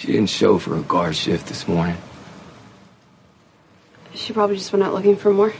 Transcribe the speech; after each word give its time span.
She 0.00 0.06
didn't 0.06 0.30
show 0.30 0.56
for 0.56 0.78
a 0.78 0.80
guard 0.80 1.14
shift 1.14 1.46
this 1.48 1.68
morning. 1.68 1.98
She 4.14 4.32
probably 4.32 4.56
just 4.56 4.72
went 4.72 4.82
out 4.82 4.94
looking 4.94 5.14
for 5.14 5.30
more. 5.30 5.52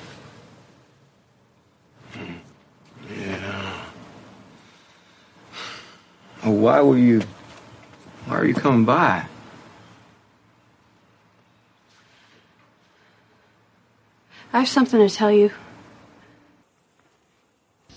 Yeah. 2.17 3.85
Well, 6.43 6.55
why 6.55 6.81
were 6.81 6.97
you. 6.97 7.21
Why 8.25 8.37
are 8.37 8.47
you 8.47 8.55
coming 8.55 8.87
by? 8.87 9.27
I 14.55 14.61
have 14.61 14.69
something 14.69 15.07
to 15.07 15.15
tell 15.15 15.31
you. 15.31 15.51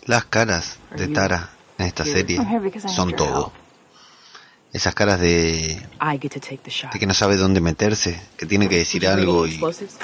Las 0.08 0.26
caras 0.26 0.78
de 0.94 1.08
Tara 1.08 1.52
en 1.80 1.86
esta 1.86 2.04
serie 2.04 2.38
son 2.90 3.14
todo. 3.14 3.63
Esas 4.74 4.96
caras 4.96 5.20
de, 5.20 5.80
de 6.92 7.00
que 7.00 7.06
no 7.06 7.14
sabe 7.14 7.38
dónde 7.38 7.62
meterse, 7.62 8.20
que 8.38 8.48
tiene 8.48 8.68
que 8.68 8.78
decir 8.78 9.08
algo 9.08 9.46
y, 9.48 9.62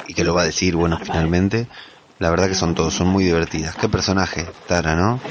y 0.07 0.13
que 0.13 0.23
lo 0.23 0.35
va 0.35 0.43
a 0.43 0.45
decir, 0.45 0.75
bueno, 0.75 0.99
finalmente. 1.03 1.67
La 2.19 2.29
verdad 2.29 2.49
que 2.49 2.55
son 2.55 2.75
todos, 2.75 2.93
son 2.93 3.07
muy 3.07 3.23
divertidas. 3.23 3.75
Qué 3.77 3.87
personaje, 3.87 4.45
Tara, 4.67 4.95
¿no? 4.95 5.21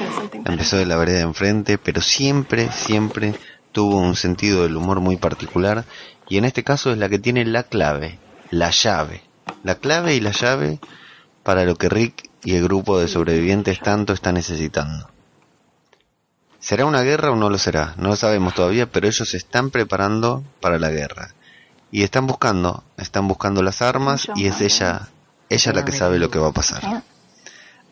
Empezó 0.47 0.79
de 0.79 0.87
la 0.87 0.97
vereda 0.97 1.19
de 1.19 1.25
enfrente, 1.25 1.77
pero 1.77 2.01
siempre, 2.01 2.73
siempre 2.73 3.35
tuvo 3.73 3.99
un 3.99 4.17
sentido 4.17 4.63
del 4.63 4.75
humor 4.75 5.01
muy 5.01 5.19
particular. 5.19 5.85
Y 6.31 6.39
en 6.39 6.47
este 6.47 6.65
caso 6.65 6.91
es 6.91 6.99
la 6.99 7.11
que 7.11 7.19
tiene 7.19 7.45
la 7.45 7.65
clave, 7.65 8.19
la 8.51 8.71
llave. 8.71 9.23
La 9.63 9.77
clave 9.77 10.15
y 10.15 10.21
la 10.21 10.33
llave 10.33 10.81
para 11.43 11.65
lo 11.65 11.77
que 11.77 11.91
Rick 11.91 12.31
y 12.43 12.55
el 12.55 12.65
grupo 12.65 12.99
de 12.99 13.07
sobrevivientes 13.07 13.81
tanto 13.81 14.15
están 14.15 14.35
necesitando. 14.35 15.11
¿Será 16.61 16.87
una 16.87 17.03
guerra 17.03 17.31
o 17.31 17.37
no 17.37 17.51
lo 17.51 17.59
será? 17.59 17.95
No 17.99 18.09
lo 18.09 18.17
sabemos 18.17 18.55
todavía, 18.55 18.91
pero 18.91 19.07
ellos 19.07 19.29
se 19.29 19.37
están 19.37 19.71
preparando 19.71 20.43
para 20.61 20.79
la 20.79 20.91
guerra. 20.91 21.35
Y 21.91 22.03
están 22.03 22.27
buscando, 22.27 22.83
están 22.97 23.29
buscando 23.29 23.63
las 23.63 23.81
armas 23.81 24.29
y 24.35 24.47
es 24.47 24.61
ella, 24.61 25.09
ella 25.49 25.73
la 25.73 25.85
que 25.85 25.93
sabe 25.93 26.19
lo 26.19 26.31
que 26.31 26.39
va 26.39 26.49
a 26.49 26.53
pasar. 26.53 27.05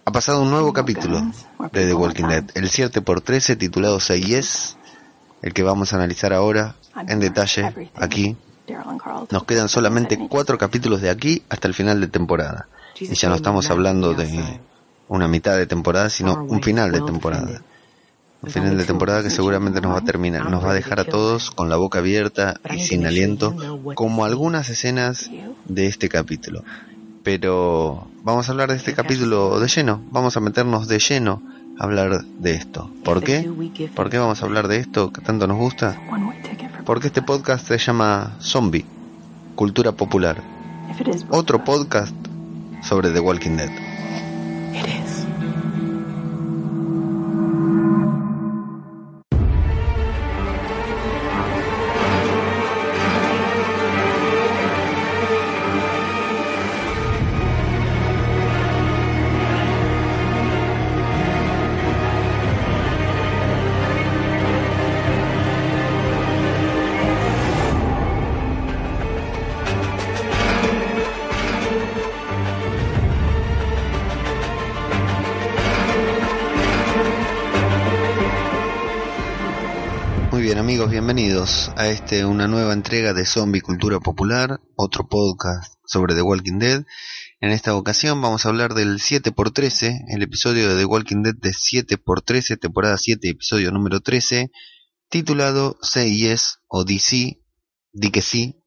Ha 0.04 0.12
pasado 0.12 0.42
un 0.42 0.50
nuevo 0.50 0.72
capítulo 0.72 1.22
de 1.72 1.86
The 1.86 1.94
Walking 1.94 2.24
Dead, 2.24 2.44
el 2.54 2.68
7 2.68 3.00
por 3.02 3.20
13 3.20 3.56
titulado 3.56 4.00
Say 4.00 4.22
Yes, 4.22 4.76
el 5.42 5.54
que 5.54 5.62
vamos 5.62 5.92
a 5.92 5.96
analizar 5.96 6.32
ahora 6.32 6.74
en 7.08 7.20
detalle 7.20 7.90
aquí. 7.94 8.36
Nos 9.30 9.44
quedan 9.44 9.68
solamente 9.68 10.18
cuatro 10.28 10.58
capítulos 10.58 11.00
de 11.00 11.10
aquí 11.10 11.42
hasta 11.48 11.68
el 11.68 11.74
final 11.74 12.00
de 12.00 12.08
temporada. 12.08 12.68
Y 12.98 13.14
ya 13.14 13.28
no 13.28 13.36
estamos 13.36 13.70
hablando 13.70 14.12
de 14.12 14.60
una 15.08 15.28
mitad 15.28 15.56
de 15.56 15.66
temporada, 15.66 16.10
sino 16.10 16.34
un 16.34 16.62
final 16.62 16.90
de 16.90 17.00
temporada 17.00 17.62
un 18.42 18.50
final 18.50 18.76
de 18.76 18.84
temporada 18.84 19.22
que 19.22 19.30
seguramente 19.30 19.80
nos 19.80 19.92
va 19.92 19.98
a 19.98 20.04
terminar, 20.04 20.50
nos 20.50 20.64
va 20.64 20.70
a 20.70 20.74
dejar 20.74 21.00
a 21.00 21.04
todos 21.04 21.50
con 21.50 21.68
la 21.68 21.76
boca 21.76 21.98
abierta 21.98 22.60
y 22.74 22.80
sin 22.80 23.06
aliento, 23.06 23.54
como 23.94 24.24
algunas 24.24 24.68
escenas 24.68 25.30
de 25.66 25.86
este 25.86 26.08
capítulo. 26.08 26.62
Pero 27.22 28.06
vamos 28.22 28.48
a 28.48 28.52
hablar 28.52 28.70
de 28.70 28.76
este 28.76 28.94
capítulo 28.94 29.58
de 29.58 29.68
lleno, 29.68 30.00
vamos 30.10 30.36
a 30.36 30.40
meternos 30.40 30.86
de 30.86 30.98
lleno 30.98 31.42
a 31.78 31.84
hablar 31.84 32.24
de 32.24 32.54
esto. 32.54 32.90
¿Por 33.04 33.22
qué? 33.22 33.50
¿Por 33.94 34.10
qué 34.10 34.18
vamos 34.18 34.42
a 34.42 34.46
hablar 34.46 34.68
de 34.68 34.78
esto 34.78 35.12
que 35.12 35.20
tanto 35.20 35.46
nos 35.46 35.58
gusta? 35.58 35.98
Porque 36.84 37.08
este 37.08 37.22
podcast 37.22 37.66
se 37.66 37.78
llama 37.78 38.36
Zombie, 38.40 38.84
Cultura 39.56 39.92
Popular. 39.92 40.40
Otro 41.30 41.64
podcast 41.64 42.14
sobre 42.82 43.10
The 43.10 43.20
Walking 43.20 43.56
Dead. 43.56 43.85
Este 82.06 82.24
una 82.24 82.46
nueva 82.46 82.72
entrega 82.72 83.14
de 83.14 83.26
Zombie 83.26 83.60
Cultura 83.60 83.98
Popular, 83.98 84.60
otro 84.76 85.08
podcast 85.08 85.74
sobre 85.84 86.14
The 86.14 86.22
Walking 86.22 86.60
Dead. 86.60 86.84
En 87.40 87.50
esta 87.50 87.74
ocasión 87.74 88.22
vamos 88.22 88.46
a 88.46 88.48
hablar 88.50 88.74
del 88.74 89.00
7x13, 89.00 90.04
el 90.14 90.22
episodio 90.22 90.68
de 90.68 90.76
The 90.76 90.84
Walking 90.84 91.24
Dead 91.24 91.34
de 91.34 91.50
7x13, 91.50 92.60
temporada 92.60 92.96
7, 92.96 93.28
episodio 93.28 93.72
número 93.72 93.98
13, 93.98 94.52
titulado 95.08 95.78
Say 95.82 96.16
Yes 96.16 96.60
o 96.68 96.84
DC, 96.84 97.40
di 97.92 98.10
que 98.12 98.22
sí, 98.22 98.62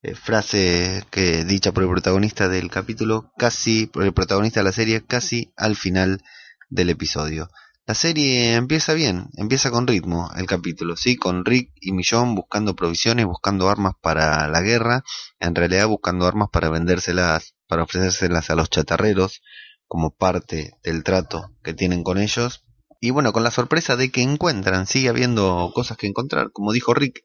eh, 0.00 0.14
frase 0.14 1.04
que 1.10 1.44
dicha 1.44 1.72
por 1.72 1.82
el 1.82 1.90
protagonista 1.90 2.48
del 2.48 2.70
capítulo, 2.70 3.32
casi 3.36 3.84
por 3.86 4.02
el 4.04 4.14
protagonista 4.14 4.60
de 4.60 4.64
la 4.64 4.72
serie, 4.72 5.04
casi 5.04 5.52
al 5.58 5.76
final 5.76 6.22
del 6.70 6.88
episodio. 6.88 7.50
La 7.88 7.94
serie 7.94 8.54
empieza 8.54 8.94
bien, 8.94 9.30
empieza 9.36 9.70
con 9.70 9.86
ritmo 9.86 10.28
el 10.36 10.46
capítulo, 10.46 10.96
sí, 10.96 11.14
con 11.14 11.44
Rick 11.44 11.70
y 11.80 11.92
Millón 11.92 12.34
buscando 12.34 12.74
provisiones, 12.74 13.26
buscando 13.26 13.68
armas 13.68 13.92
para 14.00 14.48
la 14.48 14.60
guerra, 14.60 15.04
en 15.38 15.54
realidad 15.54 15.86
buscando 15.86 16.26
armas 16.26 16.48
para 16.50 16.68
vendérselas, 16.68 17.54
para 17.68 17.84
ofrecérselas 17.84 18.50
a 18.50 18.56
los 18.56 18.70
chatarreros 18.70 19.40
como 19.86 20.10
parte 20.10 20.72
del 20.82 21.04
trato 21.04 21.52
que 21.62 21.74
tienen 21.74 22.02
con 22.02 22.18
ellos. 22.18 22.64
Y 23.00 23.10
bueno, 23.10 23.32
con 23.32 23.44
la 23.44 23.52
sorpresa 23.52 23.94
de 23.94 24.10
que 24.10 24.22
encuentran, 24.22 24.88
sigue 24.88 25.08
habiendo 25.08 25.70
cosas 25.72 25.96
que 25.96 26.08
encontrar, 26.08 26.50
como 26.50 26.72
dijo 26.72 26.92
Rick, 26.92 27.24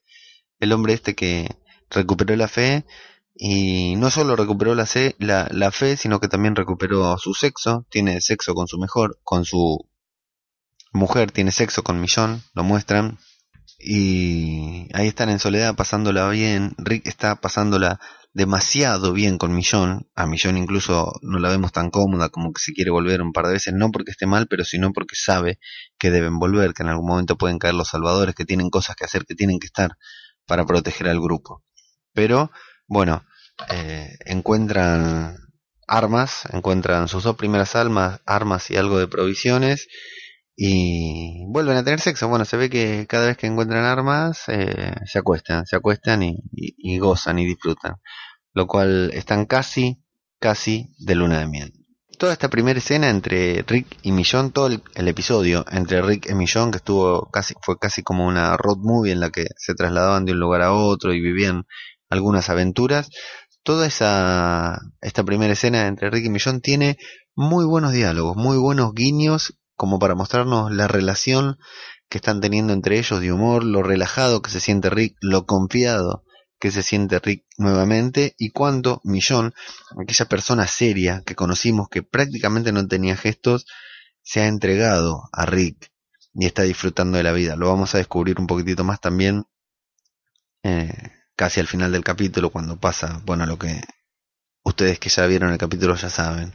el 0.60 0.74
hombre 0.74 0.94
este 0.94 1.16
que 1.16 1.50
recuperó 1.90 2.36
la 2.36 2.48
fe 2.48 2.86
y 3.34 3.96
no 3.96 4.12
solo 4.12 4.36
recuperó 4.36 4.76
la, 4.76 4.88
la, 5.18 5.48
la 5.50 5.72
fe, 5.72 5.98
sino 5.98 6.20
que 6.20 6.28
también 6.28 6.56
recuperó 6.56 7.18
su 7.18 7.34
sexo, 7.34 7.88
tiene 7.90 8.22
sexo 8.22 8.54
con 8.54 8.68
su 8.68 8.78
mejor, 8.78 9.20
con 9.24 9.44
su 9.44 9.90
mujer 10.92 11.32
tiene 11.32 11.52
sexo 11.52 11.84
con 11.84 12.00
Millón, 12.02 12.44
lo 12.54 12.64
muestran, 12.64 13.18
y 13.80 14.88
ahí 14.94 15.08
están 15.08 15.30
en 15.30 15.40
soledad 15.40 15.76
pasándola 15.76 16.30
bien, 16.30 16.76
Rick 16.78 17.08
está 17.08 17.36
pasándola 17.42 18.00
demasiado 18.34 19.12
bien 19.12 19.38
con 19.38 19.54
Millón, 19.54 20.08
a 20.16 20.26
Millón 20.26 20.58
incluso 20.58 21.12
no 21.22 21.40
la 21.40 21.50
vemos 21.50 21.72
tan 21.72 21.90
cómoda 21.90 22.30
como 22.30 22.54
que 22.54 22.62
se 22.62 22.74
quiere 22.74 22.92
volver 22.92 23.22
un 23.22 23.34
par 23.34 23.48
de 23.48 23.54
veces, 23.54 23.74
no 23.74 23.92
porque 23.92 24.12
esté 24.12 24.26
mal, 24.26 24.48
pero 24.48 24.64
sino 24.64 24.94
porque 24.94 25.16
sabe 25.16 25.60
que 25.98 26.12
deben 26.12 26.40
volver, 26.40 26.74
que 26.74 26.84
en 26.84 26.90
algún 26.90 27.08
momento 27.08 27.38
pueden 27.38 27.60
caer 27.60 27.74
los 27.74 27.90
salvadores, 27.90 28.36
que 28.36 28.46
tienen 28.46 28.70
cosas 28.70 28.96
que 28.96 29.06
hacer, 29.06 29.26
que 29.26 29.36
tienen 29.36 29.60
que 29.60 29.68
estar 29.68 29.98
para 30.46 30.66
proteger 30.66 31.10
al 31.10 31.20
grupo. 31.20 31.64
Pero, 32.14 32.52
bueno, 32.88 33.26
eh, 33.70 34.18
encuentran 34.26 35.36
armas, 35.88 36.44
encuentran 36.54 37.08
sus 37.08 37.24
dos 37.24 37.36
primeras 37.36 37.76
almas, 37.76 38.22
armas 38.26 38.70
y 38.72 38.78
algo 38.78 38.98
de 38.98 39.08
provisiones, 39.08 39.88
y 40.56 41.46
vuelven 41.48 41.78
a 41.78 41.84
tener 41.84 42.00
sexo. 42.00 42.28
Bueno, 42.28 42.46
se 42.46 42.58
ve 42.58 42.70
que 42.70 43.08
cada 43.08 43.28
vez 43.28 43.38
que 43.38 43.48
encuentran 43.48 43.86
armas 43.86 44.44
eh, 44.48 44.94
se 45.06 45.20
acuestan, 45.20 45.66
se 45.66 45.76
acuestan 45.76 46.22
y, 46.24 46.98
gozan 47.00 47.40
y 47.40 47.46
disfrutan, 47.46 47.96
lo 48.54 48.68
cual 48.68 49.12
están 49.14 49.46
casi, 49.46 50.04
casi 50.40 50.94
de 51.00 51.16
luna 51.16 51.40
de 51.40 51.48
miel. 51.48 51.74
Toda 52.18 52.34
esta 52.34 52.50
primera 52.50 52.78
escena 52.78 53.10
entre 53.10 53.64
Rick 53.64 53.98
y 54.04 54.12
Millón, 54.12 54.52
todo 54.52 54.68
el, 54.68 55.08
episodio 55.08 55.66
entre 55.72 56.04
Rick 56.04 56.30
y 56.30 56.36
Millón, 56.36 56.70
que 56.70 56.78
estuvo 56.78 57.32
casi, 57.32 57.56
fue 57.64 57.80
casi 57.80 58.04
como 58.04 58.28
una 58.28 58.56
road 58.58 58.78
movie 58.78 59.14
en 59.14 59.20
la 59.20 59.32
que 59.32 59.48
se 59.58 59.74
trasladaban 59.74 60.26
de 60.26 60.34
un 60.34 60.40
lugar 60.40 60.62
a 60.62 60.74
otro 60.74 61.14
y 61.14 61.22
vivían 61.22 61.64
algunas 62.10 62.50
aventuras. 62.50 63.10
Toda 63.64 63.88
esa, 63.88 64.80
esta 65.02 65.24
primera 65.24 65.54
escena 65.54 65.88
entre 65.88 66.12
Rick 66.12 66.26
y 66.26 66.30
Millón 66.30 66.62
tiene 66.62 66.98
muy 67.36 67.66
buenos 67.66 67.94
diálogos, 67.94 68.36
muy 68.36 68.58
buenos 68.58 68.94
guiños 68.94 69.56
como 69.82 69.98
para 69.98 70.14
mostrarnos 70.14 70.72
la 70.72 70.88
relación 70.88 71.58
que 72.08 72.20
están 72.20 72.40
teniendo 72.40 72.72
entre 72.72 73.00
ellos 73.00 73.20
de 73.20 73.32
humor, 73.32 73.64
lo 73.64 73.82
relajado 73.82 74.44
que 74.44 74.52
se 74.52 74.60
siente 74.60 74.92
Rick, 74.92 75.18
lo 75.22 75.48
confiado 75.48 76.24
que 76.60 76.70
se 76.70 76.84
siente 76.84 77.18
Rick 77.18 77.46
nuevamente 77.58 78.36
y 78.38 78.52
cuánto 78.52 79.02
Millón, 79.04 79.56
aquella 80.00 80.26
persona 80.26 80.68
seria 80.68 81.24
que 81.26 81.34
conocimos 81.34 81.90
que 81.90 82.04
prácticamente 82.04 82.72
no 82.72 82.88
tenía 82.88 83.18
gestos, 83.18 83.66
se 84.22 84.42
ha 84.42 84.46
entregado 84.46 85.24
a 85.34 85.48
Rick 85.48 85.92
y 86.36 86.46
está 86.46 86.62
disfrutando 86.62 87.18
de 87.18 87.24
la 87.24 87.32
vida. 87.32 87.56
Lo 87.56 87.70
vamos 87.70 87.96
a 87.96 87.98
descubrir 87.98 88.40
un 88.40 88.46
poquitito 88.46 88.84
más 88.84 89.02
también 89.02 89.46
eh, 90.62 90.94
casi 91.36 91.60
al 91.60 91.66
final 91.66 91.92
del 91.92 92.04
capítulo 92.04 92.52
cuando 92.52 92.80
pasa, 92.80 93.20
bueno, 93.26 93.48
lo 93.48 93.58
que 93.58 93.82
ustedes 94.64 95.00
que 95.00 95.10
ya 95.10 95.26
vieron 95.26 95.52
el 95.52 95.58
capítulo 95.58 95.96
ya 95.96 96.12
saben, 96.12 96.54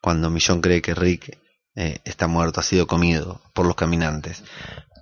cuando 0.00 0.30
Millón 0.30 0.60
cree 0.60 0.80
que 0.80 0.94
Rick 0.94 1.36
eh, 1.76 2.00
está 2.04 2.26
muerto, 2.26 2.60
ha 2.60 2.62
sido 2.62 2.86
comido 2.86 3.40
por 3.54 3.66
los 3.66 3.76
caminantes. 3.76 4.42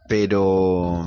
Pero 0.08 1.06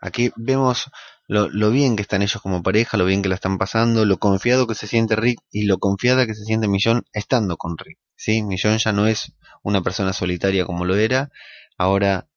aquí 0.00 0.32
vemos 0.36 0.90
lo, 1.26 1.48
lo 1.48 1.70
bien 1.70 1.96
que 1.96 2.02
están 2.02 2.22
ellos 2.22 2.42
como 2.42 2.62
pareja, 2.62 2.96
lo 2.96 3.04
bien 3.04 3.22
que 3.22 3.28
la 3.28 3.34
están 3.34 3.58
pasando, 3.58 4.04
lo 4.04 4.18
confiado 4.18 4.66
que 4.66 4.74
se 4.74 4.86
siente 4.86 5.16
Rick 5.16 5.40
y 5.50 5.64
lo 5.64 5.78
confiada 5.78 6.26
que 6.26 6.34
se 6.34 6.44
siente 6.44 6.68
Millón 6.68 7.04
estando 7.12 7.56
con 7.56 7.78
Rick. 7.78 7.98
¿sí? 8.16 8.42
Millón 8.42 8.78
ya 8.78 8.92
no 8.92 9.06
es 9.06 9.32
una 9.62 9.82
persona 9.82 10.12
solitaria 10.12 10.66
como 10.66 10.84
lo 10.84 10.96
era, 10.96 11.30
ahora 11.78 12.28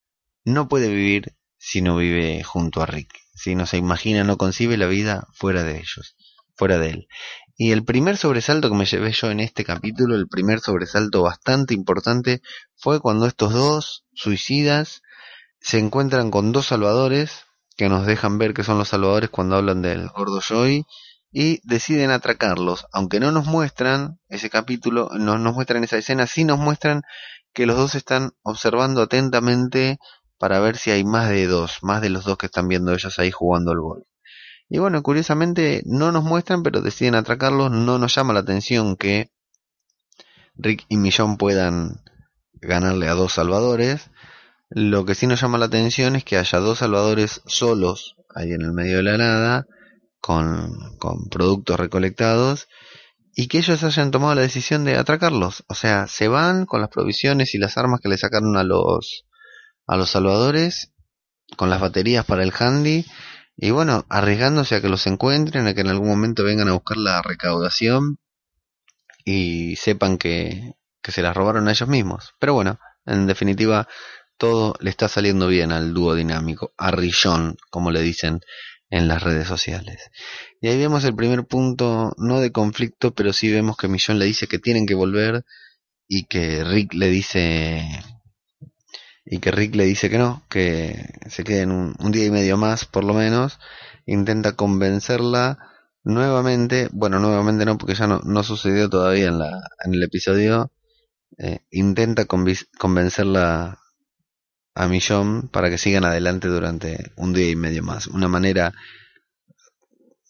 no 0.46 0.68
puede 0.68 0.90
vivir 0.90 1.36
si 1.58 1.82
no 1.82 1.98
vive 1.98 2.44
junto 2.44 2.82
a 2.82 2.86
Rick. 2.86 3.14
Si 3.36 3.56
no 3.56 3.66
se 3.66 3.78
imagina, 3.78 4.24
no 4.24 4.38
concibe 4.38 4.78
la 4.78 4.88
vida 4.88 5.28
fuera 5.34 5.64
de 5.64 5.78
ellos, 5.78 6.16
fuera 6.56 6.78
de 6.80 6.90
él. 6.90 7.08
Y 7.60 7.72
el 7.72 7.84
primer 7.84 8.18
sobresalto 8.18 8.70
que 8.70 8.76
me 8.76 8.86
llevé 8.86 9.12
yo 9.12 9.32
en 9.32 9.40
este 9.40 9.66
capítulo, 9.66 10.16
el 10.16 10.28
primer 10.28 10.60
sobresalto 10.60 11.24
bastante 11.24 11.74
importante, 11.74 12.44
fue 12.76 13.00
cuando 13.02 13.26
estos 13.26 13.52
dos 13.52 14.06
suicidas 14.14 15.02
se 15.60 15.80
encuentran 15.80 16.30
con 16.30 16.52
dos 16.52 16.68
salvadores 16.68 17.46
que 17.76 17.90
nos 17.90 18.06
dejan 18.06 18.38
ver 18.38 18.54
que 18.54 18.64
son 18.64 18.78
los 18.78 18.90
salvadores 18.90 19.32
cuando 19.32 19.56
hablan 19.56 19.82
del 19.82 20.08
gordo 20.10 20.40
Joy 20.40 20.86
y 21.32 21.60
deciden 21.64 22.12
atracarlos. 22.12 22.86
Aunque 22.94 23.20
no 23.20 23.32
nos 23.32 23.48
muestran 23.48 24.20
ese 24.30 24.52
capítulo, 24.52 25.10
no 25.14 25.40
nos 25.40 25.56
muestran 25.56 25.84
esa 25.84 25.98
escena, 25.98 26.28
sí 26.28 26.44
nos 26.44 26.60
muestran 26.60 27.02
que 27.54 27.66
los 27.66 27.76
dos 27.76 27.96
están 27.96 28.34
observando 28.44 29.02
atentamente 29.02 29.98
para 30.38 30.60
ver 30.60 30.78
si 30.78 30.92
hay 30.92 31.04
más 31.04 31.30
de 31.30 31.48
dos, 31.48 31.80
más 31.82 32.02
de 32.02 32.12
los 32.12 32.24
dos 32.24 32.38
que 32.38 32.46
están 32.46 32.68
viendo 32.68 32.94
ellos 32.94 33.18
ahí 33.18 33.32
jugando 33.32 33.72
al 33.72 33.80
golf. 33.80 34.06
Y 34.70 34.80
bueno, 34.80 35.02
curiosamente 35.02 35.82
no 35.86 36.12
nos 36.12 36.24
muestran, 36.24 36.64
pero 36.64 36.82
deciden 36.82 37.16
atracarlos. 37.16 37.72
No 37.72 37.98
nos 37.98 38.14
llama 38.16 38.34
la 38.34 38.42
atención 38.42 38.96
que 38.98 39.32
Rick 40.56 40.86
y 40.90 40.98
Millón 40.98 41.38
puedan 41.38 42.02
ganarle 42.54 43.08
a 43.08 43.14
dos 43.14 43.34
salvadores. 43.34 44.10
Lo 44.70 45.06
que 45.06 45.16
sí 45.16 45.28
nos 45.28 45.40
llama 45.40 45.58
la 45.58 45.68
atención 45.68 46.16
es 46.16 46.26
que 46.26 46.38
haya 46.38 46.60
dos 46.60 46.80
salvadores 46.80 47.42
solos 47.46 48.16
ahí 48.36 48.52
en 48.52 48.62
el 48.62 48.74
medio 48.74 48.98
de 48.98 49.04
la 49.04 49.18
nada, 49.18 49.66
con, 50.20 50.98
con 50.98 51.30
productos 51.30 51.80
recolectados, 51.80 52.68
y 53.34 53.48
que 53.48 53.60
ellos 53.60 53.84
hayan 53.84 54.12
tomado 54.12 54.36
la 54.36 54.42
decisión 54.42 54.84
de 54.84 54.98
atracarlos. 54.98 55.64
O 55.68 55.76
sea, 55.76 56.08
se 56.08 56.28
van 56.28 56.66
con 56.66 56.82
las 56.82 56.90
provisiones 56.90 57.56
y 57.56 57.58
las 57.58 57.78
armas 57.78 58.02
que 58.02 58.10
le 58.10 58.18
sacaron 58.18 58.58
a 58.58 58.64
los, 58.64 59.26
a 59.86 59.96
los 59.96 60.10
salvadores, 60.10 60.92
con 61.56 61.70
las 61.70 61.80
baterías 61.80 62.26
para 62.26 62.44
el 62.44 62.52
handy, 62.58 63.06
y 63.58 63.72
bueno, 63.72 64.06
arriesgándose 64.10 64.76
a 64.76 64.82
que 64.82 64.90
los 64.90 65.08
encuentren, 65.08 65.66
a 65.66 65.74
que 65.74 65.82
en 65.82 65.88
algún 65.88 66.10
momento 66.10 66.44
vengan 66.44 66.70
a 66.70 66.74
buscar 66.74 66.98
la 66.98 67.24
recaudación 67.24 68.20
y 69.26 69.76
sepan 69.78 70.20
que, 70.20 70.76
que 71.02 71.12
se 71.12 71.24
las 71.24 71.36
robaron 71.36 71.68
a 71.68 71.72
ellos 71.72 71.90
mismos. 71.90 72.36
Pero 72.40 72.54
bueno, 72.54 72.80
en 73.06 73.26
definitiva, 73.26 73.88
todo 74.38 74.76
le 74.80 74.92
está 74.92 75.08
saliendo 75.08 75.48
bien 75.48 75.72
al 75.72 75.94
dúo 75.94 76.14
dinámico, 76.14 76.72
a 76.78 76.92
Rillón, 76.92 77.58
como 77.72 77.90
le 77.90 78.02
dicen 78.04 78.42
en 78.92 79.08
las 79.08 79.24
redes 79.24 79.48
sociales. 79.48 80.12
Y 80.62 80.68
ahí 80.68 80.78
vemos 80.78 81.04
el 81.04 81.16
primer 81.16 81.46
punto, 81.46 82.14
no 82.18 82.40
de 82.40 82.52
conflicto, 82.52 83.14
pero 83.16 83.34
sí 83.34 83.52
vemos 83.52 83.76
que 83.76 83.88
Millón 83.88 84.20
le 84.20 84.26
dice 84.26 84.48
que 84.48 84.60
tienen 84.60 84.86
que 84.86 84.94
volver 84.94 85.46
y 86.08 86.26
que 86.26 86.64
Rick 86.64 86.94
le 86.94 87.10
dice 87.10 87.86
y 89.30 89.40
que 89.40 89.52
Rick 89.52 89.76
le 89.76 89.84
dice 89.86 90.10
que 90.10 90.18
no, 90.18 90.44
que 90.50 91.14
se 91.30 91.44
queden 91.44 91.72
un, 91.72 92.12
día 92.12 92.26
y 92.26 92.32
medio 92.32 92.56
más 92.58 92.86
por 92.86 93.04
lo 93.04 93.14
menos, 93.14 93.60
intenta 94.06 94.54
convencerla 94.54 95.60
nuevamente, 96.04 96.88
bueno, 96.94 97.20
nuevamente 97.20 97.66
no, 97.66 97.78
porque 97.78 97.96
ya 97.96 98.08
no, 98.08 98.22
no 98.24 98.44
sucedió 98.44 98.90
todavía 98.90 99.28
en, 99.28 99.40
la, 99.40 99.52
en 99.84 99.94
el 99.94 100.04
episodio, 100.04 100.72
eh, 101.38 101.60
intenta 101.72 102.26
convencerla 102.26 103.80
a 104.74 104.88
Millón 104.88 105.50
para 105.50 105.70
que 105.70 105.78
sigan 105.78 106.06
adelante 106.06 106.48
durante 106.48 107.12
un 107.18 107.34
día 107.34 107.50
y 107.50 107.58
medio 107.58 107.84
más, 107.84 108.08
una 108.08 108.30
manera 108.30 108.74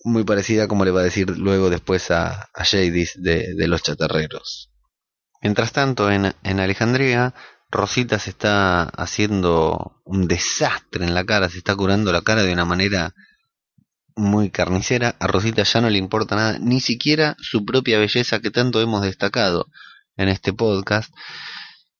muy 0.04 0.24
parecida 0.24 0.68
como 0.68 0.86
le 0.86 0.92
va 0.92 1.02
a 1.02 1.04
decir 1.04 1.38
luego 1.38 1.70
después 1.70 2.10
a, 2.10 2.50
a 2.54 2.66
Jadis 2.66 3.14
de, 3.22 3.54
de 3.54 3.68
los 3.68 3.84
chatarreros. 3.84 4.72
Mientras 5.44 5.72
tanto, 5.72 6.10
en, 6.10 6.34
en 6.44 6.60
Alejandría, 6.60 7.36
Rosita 7.70 8.18
se 8.18 8.30
está 8.30 8.84
haciendo 8.84 10.02
un 10.06 10.28
desastre 10.28 11.06
en 11.06 11.14
la 11.14 11.26
cara, 11.26 11.50
se 11.50 11.58
está 11.58 11.76
curando 11.76 12.12
la 12.12 12.22
cara 12.22 12.44
de 12.44 12.54
una 12.54 12.66
manera 12.66 13.14
muy 14.16 14.50
carnicera. 14.50 15.16
A 15.20 15.28
Rosita 15.28 15.64
ya 15.64 15.82
no 15.82 15.90
le 15.90 15.98
importa 15.98 16.36
nada, 16.36 16.60
ni 16.60 16.80
siquiera 16.80 17.36
su 17.40 17.66
propia 17.66 18.00
belleza 18.00 18.40
que 18.40 18.52
tanto 18.52 18.82
hemos 18.82 19.02
destacado 19.02 19.68
en 20.16 20.30
este 20.30 20.54
podcast. 20.54 21.14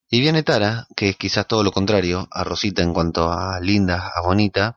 Y 0.10 0.22
viene 0.22 0.42
Tara, 0.44 0.88
que 0.96 1.10
es 1.10 1.18
quizás 1.18 1.48
todo 1.48 1.64
lo 1.64 1.72
contrario 1.72 2.28
a 2.32 2.46
Rosita 2.46 2.82
en 2.82 2.94
cuanto 2.94 3.32
a 3.32 3.60
linda, 3.60 4.12
a 4.16 4.22
bonita. 4.22 4.76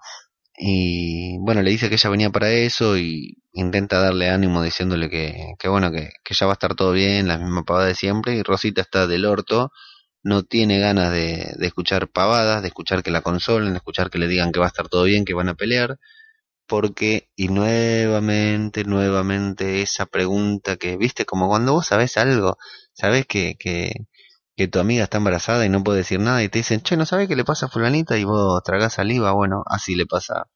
Y 0.58 1.38
bueno, 1.38 1.62
le 1.62 1.70
dice 1.70 1.88
que 1.88 1.94
ella 1.94 2.10
venía 2.10 2.30
para 2.30 2.50
eso 2.50 2.98
y 2.98 3.36
intenta 3.52 4.00
darle 4.00 4.28
ánimo 4.30 4.62
diciéndole 4.62 5.08
que, 5.08 5.54
que 5.58 5.68
bueno, 5.68 5.92
que, 5.92 6.10
que 6.24 6.34
ya 6.34 6.46
va 6.46 6.52
a 6.52 6.54
estar 6.54 6.74
todo 6.74 6.92
bien, 6.92 7.28
la 7.28 7.38
misma 7.38 7.62
pavada 7.62 7.86
de 7.86 7.94
siempre. 7.94 8.34
Y 8.36 8.42
Rosita 8.42 8.82
está 8.82 9.06
del 9.06 9.24
orto 9.24 9.70
no 10.22 10.42
tiene 10.42 10.78
ganas 10.78 11.12
de, 11.12 11.54
de, 11.56 11.66
escuchar 11.66 12.08
pavadas, 12.08 12.62
de 12.62 12.68
escuchar 12.68 13.02
que 13.02 13.10
la 13.10 13.22
consolen, 13.22 13.72
de 13.72 13.78
escuchar 13.78 14.10
que 14.10 14.18
le 14.18 14.28
digan 14.28 14.52
que 14.52 14.60
va 14.60 14.66
a 14.66 14.68
estar 14.68 14.88
todo 14.88 15.04
bien, 15.04 15.24
que 15.24 15.34
van 15.34 15.48
a 15.48 15.54
pelear, 15.54 15.98
porque, 16.66 17.28
y 17.36 17.48
nuevamente, 17.48 18.84
nuevamente 18.84 19.82
esa 19.82 20.06
pregunta 20.06 20.76
que, 20.76 20.96
viste, 20.96 21.24
como 21.26 21.48
cuando 21.48 21.72
vos 21.72 21.86
sabés 21.88 22.16
algo, 22.16 22.58
sabés 22.92 23.26
que, 23.26 23.56
que, 23.58 23.92
que 24.56 24.68
tu 24.68 24.78
amiga 24.80 25.04
está 25.04 25.18
embarazada 25.18 25.66
y 25.66 25.68
no 25.70 25.82
puede 25.84 25.98
decir 25.98 26.20
nada 26.20 26.42
y 26.44 26.48
te 26.48 26.60
dicen, 26.60 26.82
che, 26.82 26.96
¿no 26.96 27.06
sabés 27.06 27.28
qué 27.28 27.36
le 27.36 27.44
pasa 27.44 27.66
a 27.66 27.68
fulanita? 27.70 28.18
Y 28.18 28.24
vos 28.24 28.62
tragás 28.62 28.94
saliva, 28.94 29.32
bueno, 29.32 29.64
así 29.66 29.96
le 29.96 30.06
pasa 30.06 30.46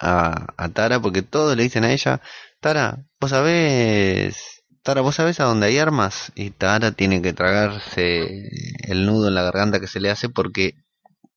a, 0.00 0.46
a 0.56 0.68
Tara, 0.70 1.00
porque 1.00 1.22
todos 1.22 1.56
le 1.56 1.62
dicen 1.64 1.84
a 1.84 1.92
ella, 1.92 2.20
Tara, 2.60 3.06
vos 3.20 3.30
sabés 3.30 4.63
Tara, 4.84 5.00
¿vos 5.00 5.14
sabés 5.14 5.40
a 5.40 5.44
dónde 5.44 5.68
hay 5.68 5.78
armas? 5.78 6.30
Y 6.34 6.50
Tara 6.50 6.92
tiene 6.92 7.22
que 7.22 7.32
tragarse 7.32 8.50
el 8.86 9.06
nudo 9.06 9.28
en 9.28 9.34
la 9.34 9.42
garganta 9.42 9.80
que 9.80 9.86
se 9.86 9.98
le 9.98 10.10
hace 10.10 10.28
porque 10.28 10.74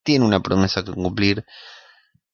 tiene 0.04 0.26
una 0.26 0.42
promesa 0.42 0.84
que 0.84 0.92
cumplir 0.92 1.46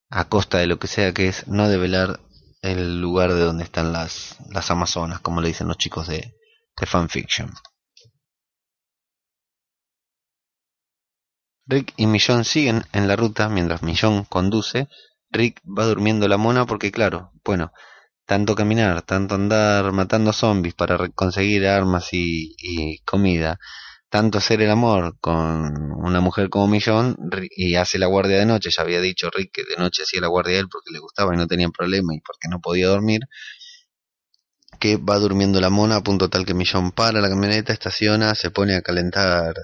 a 0.10 0.26
costa 0.26 0.58
de 0.58 0.66
lo 0.66 0.80
que 0.80 0.88
sea 0.88 1.14
que 1.14 1.28
es 1.28 1.48
no 1.48 1.70
develar 1.70 2.20
el 2.64 3.00
lugar 3.00 3.32
de 3.32 3.42
donde 3.42 3.64
están 3.64 3.94
las, 3.94 4.38
las 4.50 4.72
amazonas, 4.72 5.20
como 5.20 5.40
le 5.40 5.50
dicen 5.50 5.68
los 5.68 5.78
chicos 5.78 6.08
de, 6.08 6.34
de 6.80 6.86
fanfiction. 6.88 7.54
Rick 11.68 11.94
y 11.96 12.08
Millón 12.08 12.44
siguen 12.44 12.86
en 12.92 13.08
la 13.08 13.16
ruta 13.16 13.50
mientras 13.50 13.84
Millón 13.84 14.24
conduce. 14.24 14.88
Rick 15.30 15.62
va 15.62 15.86
durmiendo 15.86 16.28
la 16.28 16.38
mona 16.38 16.66
porque 16.66 16.92
claro, 16.92 17.32
bueno, 17.46 17.72
tanto 18.26 18.56
caminar, 18.56 19.02
tanto 19.04 19.36
andar 19.36 19.92
matando 19.92 20.34
zombies 20.34 20.74
para 20.76 20.98
conseguir 21.10 21.68
armas 21.68 22.10
y, 22.14 22.56
y, 22.58 23.00
comida, 23.00 23.60
tanto 24.10 24.38
hacer 24.38 24.62
el 24.62 24.70
amor 24.70 25.18
con 25.20 25.92
una 26.04 26.22
mujer 26.22 26.50
como 26.50 26.68
Millón 26.68 27.18
y 27.56 27.76
hace 27.76 28.00
la 28.00 28.08
guardia 28.08 28.38
de 28.38 28.46
noche, 28.46 28.70
ya 28.76 28.84
había 28.84 29.02
dicho 29.02 29.30
Rick 29.32 29.52
que 29.54 29.64
de 29.64 29.78
noche 29.78 30.04
hacía 30.04 30.22
la 30.22 30.28
guardia 30.28 30.58
a 30.58 30.60
él 30.62 30.68
porque 30.70 30.92
le 30.92 31.00
gustaba 31.00 31.34
y 31.34 31.38
no 31.38 31.48
tenía 31.48 31.70
problema 31.70 32.14
y 32.16 32.22
porque 32.22 32.48
no 32.50 32.60
podía 32.62 32.88
dormir, 32.88 33.22
que 34.80 34.98
va 34.98 35.18
durmiendo 35.18 35.60
la 35.62 35.70
mona 35.70 35.98
a 35.98 36.04
punto 36.04 36.30
tal 36.30 36.46
que 36.46 36.54
Millón 36.54 36.92
para 36.92 37.22
la 37.22 37.30
camioneta, 37.30 37.74
estaciona, 37.74 38.36
se 38.36 38.52
pone 38.52 38.76
a 38.76 38.82
calentar 38.82 39.56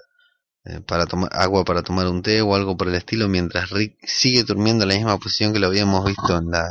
eh, 0.65 0.81
para 0.81 1.05
tomar 1.05 1.29
agua 1.33 1.63
para 1.65 1.83
tomar 1.83 2.07
un 2.07 2.21
té 2.21 2.41
o 2.41 2.55
algo 2.55 2.75
por 2.77 2.87
el 2.89 2.95
estilo 2.95 3.29
mientras 3.29 3.69
Rick 3.69 3.97
sigue 4.05 4.43
durmiendo 4.43 4.83
en 4.83 4.89
la 4.89 4.95
misma 4.95 5.17
posición 5.17 5.53
que 5.53 5.59
lo 5.59 5.67
habíamos 5.67 6.05
visto 6.05 6.37
en 6.37 6.51
la 6.51 6.67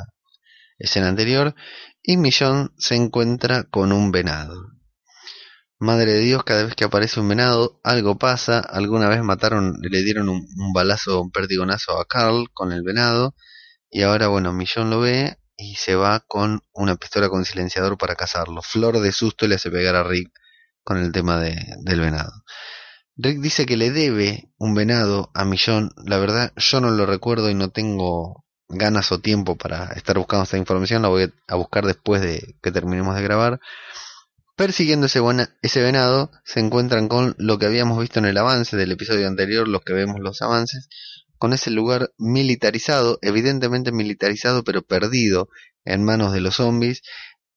escena 0.78 1.08
anterior, 1.08 1.54
y 2.02 2.16
Millón 2.16 2.73
se 2.78 2.94
encuentra 2.94 3.64
con 3.64 3.92
un 3.92 4.11
venado. 4.11 4.78
Madre 5.80 6.12
de 6.12 6.20
Dios, 6.20 6.42
cada 6.42 6.64
vez 6.64 6.75
que 6.75 6.85
aparece 6.85 7.20
un 7.20 7.28
venado, 7.28 7.80
algo 7.85 8.18
pasa. 8.18 8.58
Alguna 8.58 9.08
vez 9.08 9.23
mataron, 9.23 9.75
le 9.80 10.02
dieron 10.02 10.28
un, 10.28 10.73
balazo, 10.73 11.23
un 11.23 11.30
perdigonazo 11.30 12.00
a 12.00 12.04
Carl 12.04 12.49
con 12.52 12.73
el 12.73 12.82
venado. 12.82 13.35
Y 13.90 14.02
ahora, 14.02 14.26
bueno, 14.26 14.52
Millón 14.52 14.90
lo 14.90 15.00
ve 15.00 15.38
y 15.56 15.76
se 15.76 15.94
va 15.94 16.20
con 16.26 16.62
una 16.73 16.97
pistola 16.97 17.28
con 17.28 17.44
silenciador 17.44 17.97
para 17.97 18.16
cazarlo. 18.16 18.61
Flor 18.62 18.99
de 18.99 19.12
susto 19.12 19.47
le 19.47 19.54
hace 19.54 19.70
pegar 19.70 19.94
a 19.94 20.02
Rick 20.02 20.32
con 20.82 20.99
el 20.99 21.12
tema 21.12 21.38
de, 21.38 21.56
del 21.82 22.00
venado. 22.00 22.32
Rick 23.16 23.40
dice 23.40 23.64
que 23.64 23.76
le 23.76 23.92
debe 23.92 24.50
un 24.58 24.75
venado 24.75 25.30
a 25.35 25.44
Millón. 25.44 25.90
La 26.04 26.18
verdad, 26.18 26.52
yo 26.56 26.80
no 26.80 26.90
lo 26.90 27.06
recuerdo 27.06 27.50
y 27.50 27.54
no 27.54 27.70
tengo 27.70 28.44
ganas 28.69 29.11
o 29.13 29.21
tiempo 29.21 29.57
para 29.57 29.93
estar 29.95 30.19
buscando 30.19 30.45
esta 30.45 30.59
información, 30.59 31.03
la 31.03 31.09
voy 31.09 31.33
a 31.47 31.55
buscar 31.57 31.87
después 31.87 32.21
de 32.21 32.57
que 32.63 32.71
terminemos 32.71 33.17
de 33.17 33.23
grabar. 33.23 33.61
Persiguiendo 34.57 35.07
ese, 35.07 35.21
buena, 35.21 35.57
ese 35.63 35.83
venado, 35.83 36.31
se 36.45 36.61
encuentran 36.61 37.09
con 37.09 37.35
lo 37.39 37.59
que 37.59 37.67
habíamos 37.67 38.01
visto 38.01 38.19
en 38.19 38.27
el 38.27 38.37
avance 38.37 38.77
del 38.77 38.93
episodio 38.93 39.29
anterior, 39.29 39.69
los 39.69 39.83
que 39.83 39.93
vemos 39.93 40.21
los 40.21 40.43
avances, 40.43 40.89
con 41.39 41.53
ese 41.53 41.71
lugar 41.71 42.11
militarizado, 42.19 43.19
evidentemente 43.23 43.93
militarizado, 43.93 44.65
pero 44.65 44.83
perdido 44.83 45.49
en 45.85 46.05
manos 46.05 46.33
de 46.33 46.41
los 46.41 46.57
zombies, 46.57 47.03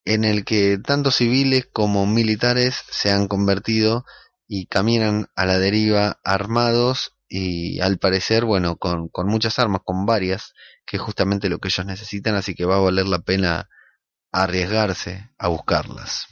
en 0.06 0.24
el 0.24 0.46
que 0.46 0.78
tanto 0.78 1.12
civiles 1.12 1.68
como 1.72 2.06
militares 2.06 2.76
se 2.92 3.12
han 3.12 3.28
convertido 3.28 4.06
y 4.48 4.68
caminan 4.68 5.28
a 5.36 5.46
la 5.46 5.58
deriva 5.58 6.20
armados 6.24 7.14
y 7.28 7.80
al 7.80 7.98
parecer, 7.98 8.46
bueno, 8.46 8.78
con, 8.78 9.08
con 9.08 9.28
muchas 9.28 9.58
armas, 9.58 9.82
con 9.86 10.06
varias, 10.06 10.54
que 10.92 10.98
es 10.98 11.04
justamente 11.04 11.48
lo 11.48 11.60
que 11.60 11.70
ellos 11.70 11.86
necesitan, 11.86 12.36
así 12.36 12.54
que 12.54 12.66
va 12.66 12.76
a 12.76 12.82
valer 12.82 13.08
la 13.08 13.20
pena 13.20 13.70
arriesgarse 14.34 15.30
a 15.38 15.48
buscarlas. 15.48 16.28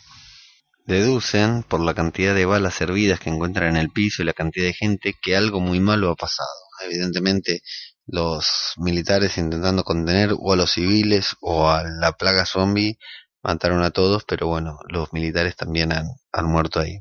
Deducen, 0.86 1.64
por 1.64 1.80
la 1.80 1.94
cantidad 1.94 2.36
de 2.36 2.44
balas 2.44 2.74
servidas 2.74 3.22
que 3.22 3.30
encuentran 3.30 3.70
en 3.70 3.78
el 3.78 3.90
piso 3.90 4.22
y 4.22 4.26
la 4.26 4.34
cantidad 4.34 4.66
de 4.66 4.74
gente, 4.74 5.16
que 5.22 5.38
algo 5.38 5.62
muy 5.62 5.80
malo 5.80 6.12
ha 6.12 6.16
pasado. 6.18 6.50
Evidentemente, 6.84 7.62
los 8.06 8.74
militares 8.76 9.38
intentando 9.38 9.86
contener 9.86 10.36
o 10.38 10.52
a 10.52 10.58
los 10.58 10.74
civiles 10.74 11.38
o 11.40 11.70
a 11.70 11.86
la 11.86 12.12
plaga 12.12 12.46
zombie 12.46 12.98
mataron 13.42 13.82
a 13.82 13.92
todos, 13.92 14.26
pero 14.26 14.48
bueno, 14.48 14.78
los 14.90 15.14
militares 15.14 15.56
también 15.56 15.94
han, 15.94 16.08
han 16.34 16.48
muerto 16.48 16.82
ahí. 16.82 17.00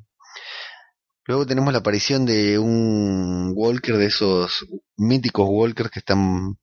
Luego 1.27 1.45
tenemos 1.45 1.73
la 1.73 1.81
aparición 1.81 2.25
de 2.25 2.57
un 2.57 3.53
Walker, 3.57 3.97
de 3.97 4.07
esos 4.07 4.65
míticos 4.97 5.49
Walkers 5.51 5.91
que 5.91 5.99
están 5.99 6.57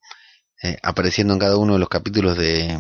eh, 0.66 0.78
apareciendo 0.84 1.34
en 1.34 1.40
cada 1.40 1.58
uno 1.58 1.74
de 1.74 1.80
los 1.80 1.90
capítulos 1.90 2.38
de, 2.38 2.78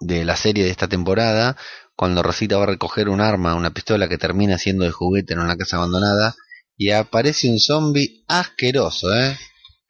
de 0.00 0.24
la 0.24 0.36
serie 0.36 0.64
de 0.64 0.70
esta 0.70 0.88
temporada, 0.88 1.56
cuando 1.96 2.22
Rosita 2.22 2.56
va 2.56 2.64
a 2.64 2.68
recoger 2.74 3.08
un 3.08 3.20
arma, 3.20 3.54
una 3.54 3.70
pistola 3.70 4.08
que 4.08 4.18
termina 4.18 4.58
siendo 4.58 4.84
de 4.84 4.90
juguete 4.90 5.34
en 5.34 5.40
una 5.40 5.56
casa 5.56 5.76
abandonada, 5.76 6.34
y 6.76 6.90
aparece 6.90 7.48
un 7.50 7.60
zombie 7.60 8.24
asqueroso, 8.28 9.14
¿eh? 9.14 9.36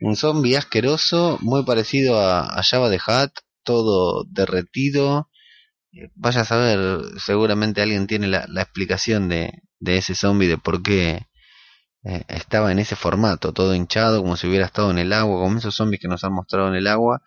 Un 0.01 0.17
zombie 0.17 0.57
asqueroso, 0.57 1.39
muy 1.41 1.65
parecido 1.65 2.21
a, 2.21 2.47
a 2.47 2.63
Java 2.63 2.91
de 2.91 3.01
Hat, 3.07 3.31
todo 3.63 4.25
derretido. 4.29 5.31
Vaya 6.15 6.43
a 6.43 6.45
saber, 6.45 7.01
seguramente 7.25 7.81
alguien 7.81 8.07
tiene 8.07 8.27
la, 8.27 8.45
la 8.49 8.63
explicación 8.63 9.29
de, 9.29 9.63
de 9.79 9.97
ese 9.97 10.15
zombie, 10.15 10.49
de 10.49 10.59
por 10.59 10.83
qué 10.83 11.27
eh, 12.05 12.23
estaba 12.29 12.71
en 12.71 12.79
ese 12.79 12.97
formato, 12.97 13.53
todo 13.53 13.75
hinchado, 13.75 14.21
como 14.21 14.37
si 14.37 14.47
hubiera 14.47 14.67
estado 14.67 14.91
en 14.91 14.99
el 14.99 15.13
agua, 15.13 15.41
como 15.41 15.59
esos 15.59 15.75
zombies 15.75 16.01
que 16.03 16.09
nos 16.09 16.23
han 16.23 16.35
mostrado 16.35 16.69
en 16.69 16.75
el 16.75 16.87
agua. 16.87 17.23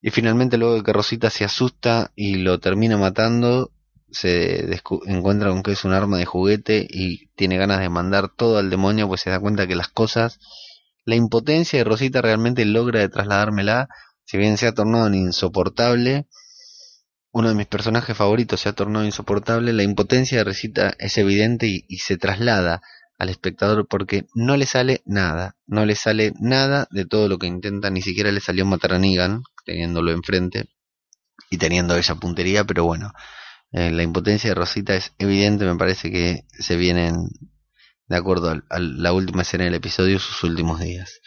Y 0.00 0.10
finalmente 0.10 0.58
luego 0.58 0.76
de 0.76 0.82
que 0.84 0.92
Rosita 0.92 1.28
se 1.30 1.44
asusta 1.44 2.12
y 2.14 2.36
lo 2.36 2.60
termina 2.60 2.96
matando, 2.96 3.72
se 4.10 4.80
encuentra 5.06 5.50
con 5.50 5.62
que 5.64 5.72
es 5.72 5.84
un 5.84 5.92
arma 5.92 6.18
de 6.18 6.24
juguete 6.24 6.86
y 6.88 7.26
tiene 7.34 7.56
ganas 7.58 7.80
de 7.80 7.88
mandar 7.88 8.28
todo 8.28 8.58
al 8.58 8.70
demonio, 8.70 9.08
pues 9.08 9.22
se 9.22 9.30
da 9.30 9.40
cuenta 9.40 9.66
que 9.66 9.74
las 9.74 9.88
cosas, 9.88 10.38
la 11.04 11.16
impotencia 11.16 11.78
de 11.78 11.84
Rosita 11.84 12.22
realmente 12.22 12.64
logra 12.64 13.00
de 13.00 13.08
trasladármela, 13.08 13.88
si 14.24 14.38
bien 14.38 14.56
se 14.56 14.68
ha 14.68 14.72
tornado 14.72 15.12
insoportable, 15.12 16.28
uno 17.32 17.48
de 17.48 17.54
mis 17.56 17.66
personajes 17.66 18.16
favoritos 18.16 18.60
se 18.60 18.68
ha 18.68 18.72
tornado 18.72 19.04
insoportable, 19.04 19.72
la 19.72 19.82
impotencia 19.82 20.38
de 20.38 20.44
Rosita 20.44 20.94
es 20.98 21.18
evidente 21.18 21.66
y 21.66 21.98
se 21.98 22.16
traslada 22.16 22.80
al 23.18 23.28
espectador 23.30 23.86
porque 23.88 24.26
no 24.34 24.56
le 24.56 24.66
sale 24.66 25.02
nada, 25.06 25.56
no 25.66 25.86
le 25.86 25.94
sale 25.94 26.32
nada 26.38 26.86
de 26.90 27.06
todo 27.06 27.28
lo 27.28 27.38
que 27.38 27.46
intenta, 27.46 27.90
ni 27.90 28.02
siquiera 28.02 28.30
le 28.30 28.40
salió 28.40 28.66
matar 28.66 28.92
a 28.92 28.98
Negan, 28.98 29.42
teniéndolo 29.64 30.12
enfrente 30.12 30.68
y 31.50 31.58
teniendo 31.58 31.96
esa 31.96 32.16
puntería, 32.16 32.64
pero 32.64 32.84
bueno, 32.84 33.12
eh, 33.72 33.90
la 33.90 34.02
impotencia 34.02 34.50
de 34.50 34.54
Rosita 34.54 34.94
es 34.94 35.12
evidente, 35.18 35.64
me 35.64 35.76
parece 35.76 36.10
que 36.10 36.44
se 36.50 36.76
vienen 36.76 37.14
de 38.08 38.16
acuerdo 38.16 38.50
a, 38.50 38.78
la 38.78 39.12
última 39.12 39.42
escena 39.42 39.64
del 39.64 39.74
episodio, 39.74 40.18
sus 40.18 40.44
últimos 40.44 40.80
días. 40.80 41.20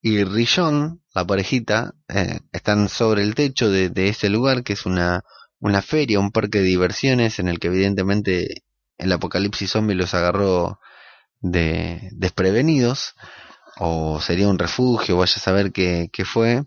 Y 0.00 0.22
Rillon, 0.22 1.02
la 1.14 1.26
parejita, 1.26 1.94
eh, 2.08 2.40
están 2.52 2.88
sobre 2.88 3.22
el 3.22 3.34
techo 3.34 3.70
de, 3.70 3.88
de 3.88 4.08
ese 4.08 4.28
lugar, 4.28 4.62
que 4.62 4.74
es 4.74 4.86
una, 4.86 5.24
una 5.58 5.82
feria, 5.82 6.20
un 6.20 6.30
parque 6.30 6.58
de 6.58 6.64
diversiones, 6.64 7.38
en 7.38 7.48
el 7.48 7.58
que 7.58 7.68
evidentemente 7.68 8.62
el 8.98 9.12
apocalipsis 9.12 9.70
zombie 9.72 9.96
los 9.96 10.14
agarró 10.14 10.78
de 11.40 12.08
desprevenidos, 12.12 13.14
o 13.78 14.20
sería 14.20 14.48
un 14.48 14.58
refugio, 14.58 15.18
vaya 15.18 15.34
a 15.36 15.40
saber 15.40 15.72
qué, 15.72 16.10
fue, 16.24 16.64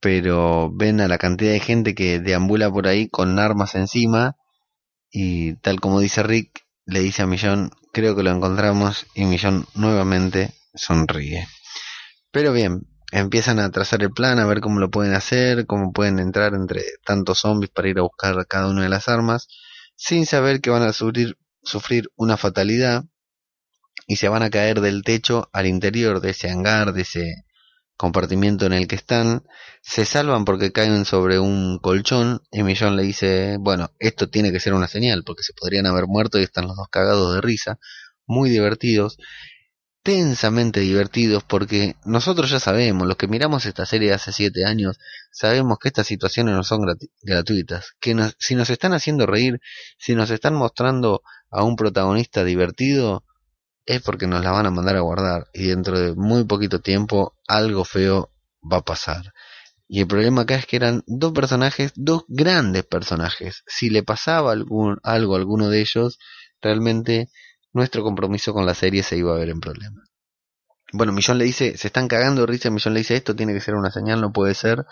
pero 0.00 0.70
ven 0.72 1.00
a 1.00 1.08
la 1.08 1.18
cantidad 1.18 1.52
de 1.52 1.60
gente 1.60 1.94
que 1.94 2.18
deambula 2.18 2.70
por 2.70 2.86
ahí 2.86 3.08
con 3.08 3.38
armas 3.38 3.74
encima 3.74 4.36
y 5.10 5.54
tal 5.56 5.80
como 5.80 6.00
dice 6.00 6.22
Rick, 6.22 6.64
le 6.86 7.00
dice 7.00 7.22
a 7.22 7.26
Millón, 7.26 7.70
creo 7.92 8.16
que 8.16 8.22
lo 8.22 8.30
encontramos 8.30 9.06
y 9.14 9.24
Millón 9.24 9.66
nuevamente 9.74 10.54
sonríe. 10.74 11.46
Pero 12.30 12.52
bien, 12.52 12.86
empiezan 13.12 13.58
a 13.58 13.70
trazar 13.70 14.02
el 14.02 14.10
plan, 14.10 14.38
a 14.38 14.46
ver 14.46 14.60
cómo 14.60 14.80
lo 14.80 14.90
pueden 14.90 15.14
hacer, 15.14 15.66
cómo 15.66 15.92
pueden 15.92 16.18
entrar 16.18 16.54
entre 16.54 16.82
tantos 17.04 17.40
zombies 17.40 17.70
para 17.70 17.88
ir 17.88 17.98
a 17.98 18.02
buscar 18.02 18.46
cada 18.46 18.68
una 18.68 18.82
de 18.82 18.88
las 18.88 19.08
armas, 19.08 19.48
sin 19.96 20.26
saber 20.26 20.60
que 20.60 20.70
van 20.70 20.82
a 20.82 20.92
sufrir 20.92 22.10
una 22.16 22.36
fatalidad 22.36 23.04
y 24.08 24.16
se 24.16 24.28
van 24.28 24.42
a 24.42 24.50
caer 24.50 24.80
del 24.80 25.04
techo 25.04 25.50
al 25.52 25.66
interior 25.66 26.20
de 26.20 26.30
ese 26.30 26.50
hangar, 26.50 26.94
de 26.94 27.02
ese 27.02 27.44
compartimiento 27.94 28.64
en 28.64 28.72
el 28.72 28.88
que 28.88 28.96
están, 28.96 29.44
se 29.82 30.06
salvan 30.06 30.46
porque 30.46 30.72
caen 30.72 31.04
sobre 31.04 31.38
un 31.38 31.78
colchón 31.78 32.40
y 32.50 32.62
Millón 32.62 32.96
le 32.96 33.02
dice, 33.02 33.58
bueno, 33.60 33.90
esto 33.98 34.30
tiene 34.30 34.50
que 34.50 34.60
ser 34.60 34.72
una 34.72 34.88
señal 34.88 35.24
porque 35.26 35.42
se 35.42 35.52
podrían 35.52 35.84
haber 35.84 36.06
muerto 36.06 36.40
y 36.40 36.44
están 36.44 36.66
los 36.66 36.76
dos 36.76 36.88
cagados 36.90 37.34
de 37.34 37.42
risa, 37.42 37.78
muy 38.26 38.48
divertidos, 38.48 39.18
tensamente 40.02 40.80
divertidos 40.80 41.44
porque 41.44 41.96
nosotros 42.06 42.50
ya 42.50 42.60
sabemos, 42.60 43.06
los 43.06 43.18
que 43.18 43.28
miramos 43.28 43.66
esta 43.66 43.84
serie 43.84 44.14
hace 44.14 44.32
siete 44.32 44.64
años, 44.64 44.98
sabemos 45.30 45.76
que 45.78 45.88
estas 45.88 46.06
situaciones 46.06 46.54
no 46.54 46.64
son 46.64 46.80
gratuitas, 47.20 47.92
que 48.00 48.16
si 48.38 48.54
nos 48.54 48.70
están 48.70 48.94
haciendo 48.94 49.26
reír, 49.26 49.60
si 49.98 50.14
nos 50.14 50.30
están 50.30 50.54
mostrando 50.54 51.22
a 51.50 51.62
un 51.62 51.76
protagonista 51.76 52.42
divertido, 52.42 53.24
es 53.88 54.02
porque 54.02 54.26
nos 54.26 54.44
la 54.44 54.52
van 54.52 54.66
a 54.66 54.70
mandar 54.70 54.96
a 54.96 55.00
guardar 55.00 55.48
y 55.54 55.68
dentro 55.68 55.98
de 55.98 56.14
muy 56.14 56.44
poquito 56.44 56.80
tiempo 56.80 57.34
algo 57.46 57.84
feo 57.86 58.30
va 58.60 58.78
a 58.78 58.84
pasar. 58.84 59.32
Y 59.88 60.00
el 60.00 60.06
problema 60.06 60.42
acá 60.42 60.56
es 60.56 60.66
que 60.66 60.76
eran 60.76 61.02
dos 61.06 61.32
personajes, 61.32 61.92
dos 61.96 62.24
grandes 62.28 62.84
personajes. 62.84 63.64
Si 63.66 63.88
le 63.88 64.02
pasaba 64.02 64.52
algún, 64.52 64.98
algo 65.02 65.34
a 65.34 65.38
alguno 65.38 65.70
de 65.70 65.80
ellos, 65.80 66.18
realmente 66.60 67.30
nuestro 67.72 68.02
compromiso 68.02 68.52
con 68.52 68.66
la 68.66 68.74
serie 68.74 69.02
se 69.02 69.16
iba 69.16 69.34
a 69.34 69.38
ver 69.38 69.48
en 69.48 69.60
problema. 69.60 70.04
Bueno, 70.92 71.12
Millón 71.12 71.38
le 71.38 71.46
dice, 71.46 71.78
se 71.78 71.86
están 71.86 72.08
cagando 72.08 72.44
risa, 72.44 72.70
Millón 72.70 72.92
le 72.92 73.00
dice, 73.00 73.16
esto 73.16 73.34
tiene 73.34 73.54
que 73.54 73.62
ser 73.62 73.74
una 73.74 73.90
señal, 73.90 74.20
no 74.20 74.34
puede 74.34 74.52
ser. 74.52 74.84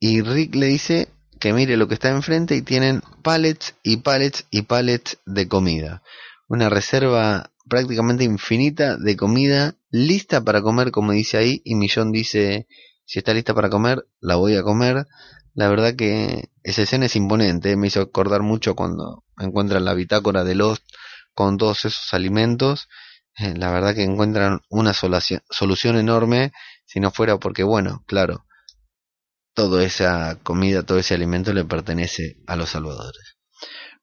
Y 0.00 0.22
Rick 0.22 0.54
le 0.54 0.66
dice 0.66 1.08
que 1.38 1.52
mire 1.52 1.76
lo 1.76 1.86
que 1.86 1.94
está 1.94 2.08
enfrente 2.08 2.56
y 2.56 2.62
tienen 2.62 3.02
pallets 3.22 3.74
y 3.82 3.98
pallets 3.98 4.46
y 4.50 4.62
pallets 4.62 5.18
de 5.26 5.48
comida 5.48 6.02
una 6.52 6.68
reserva 6.68 7.50
prácticamente 7.66 8.24
infinita 8.24 8.98
de 8.98 9.16
comida 9.16 9.74
lista 9.90 10.44
para 10.44 10.60
comer, 10.60 10.90
como 10.90 11.12
dice 11.12 11.38
ahí, 11.38 11.62
y 11.64 11.76
Millón 11.76 12.12
dice, 12.12 12.68
si 13.06 13.18
está 13.20 13.32
lista 13.32 13.54
para 13.54 13.70
comer, 13.70 14.06
la 14.20 14.36
voy 14.36 14.56
a 14.56 14.62
comer. 14.62 15.06
La 15.54 15.68
verdad 15.68 15.96
que 15.96 16.50
esa 16.62 16.82
escena 16.82 17.06
es 17.06 17.16
imponente, 17.16 17.74
me 17.76 17.86
hizo 17.86 18.02
acordar 18.02 18.42
mucho 18.42 18.74
cuando 18.74 19.24
encuentran 19.38 19.86
la 19.86 19.94
bitácora 19.94 20.44
de 20.44 20.54
Lost 20.54 20.84
con 21.32 21.56
todos 21.56 21.86
esos 21.86 22.12
alimentos. 22.12 22.86
Eh, 23.38 23.54
la 23.56 23.70
verdad 23.70 23.94
que 23.94 24.02
encuentran 24.02 24.60
una 24.68 24.92
solución 24.92 25.96
enorme, 25.96 26.52
si 26.84 27.00
no 27.00 27.10
fuera 27.10 27.38
porque, 27.38 27.62
bueno, 27.62 28.04
claro, 28.06 28.44
toda 29.54 29.82
esa 29.84 30.38
comida, 30.42 30.82
todo 30.82 30.98
ese 30.98 31.14
alimento 31.14 31.54
le 31.54 31.64
pertenece 31.64 32.36
a 32.46 32.56
los 32.56 32.68
salvadores. 32.68 33.38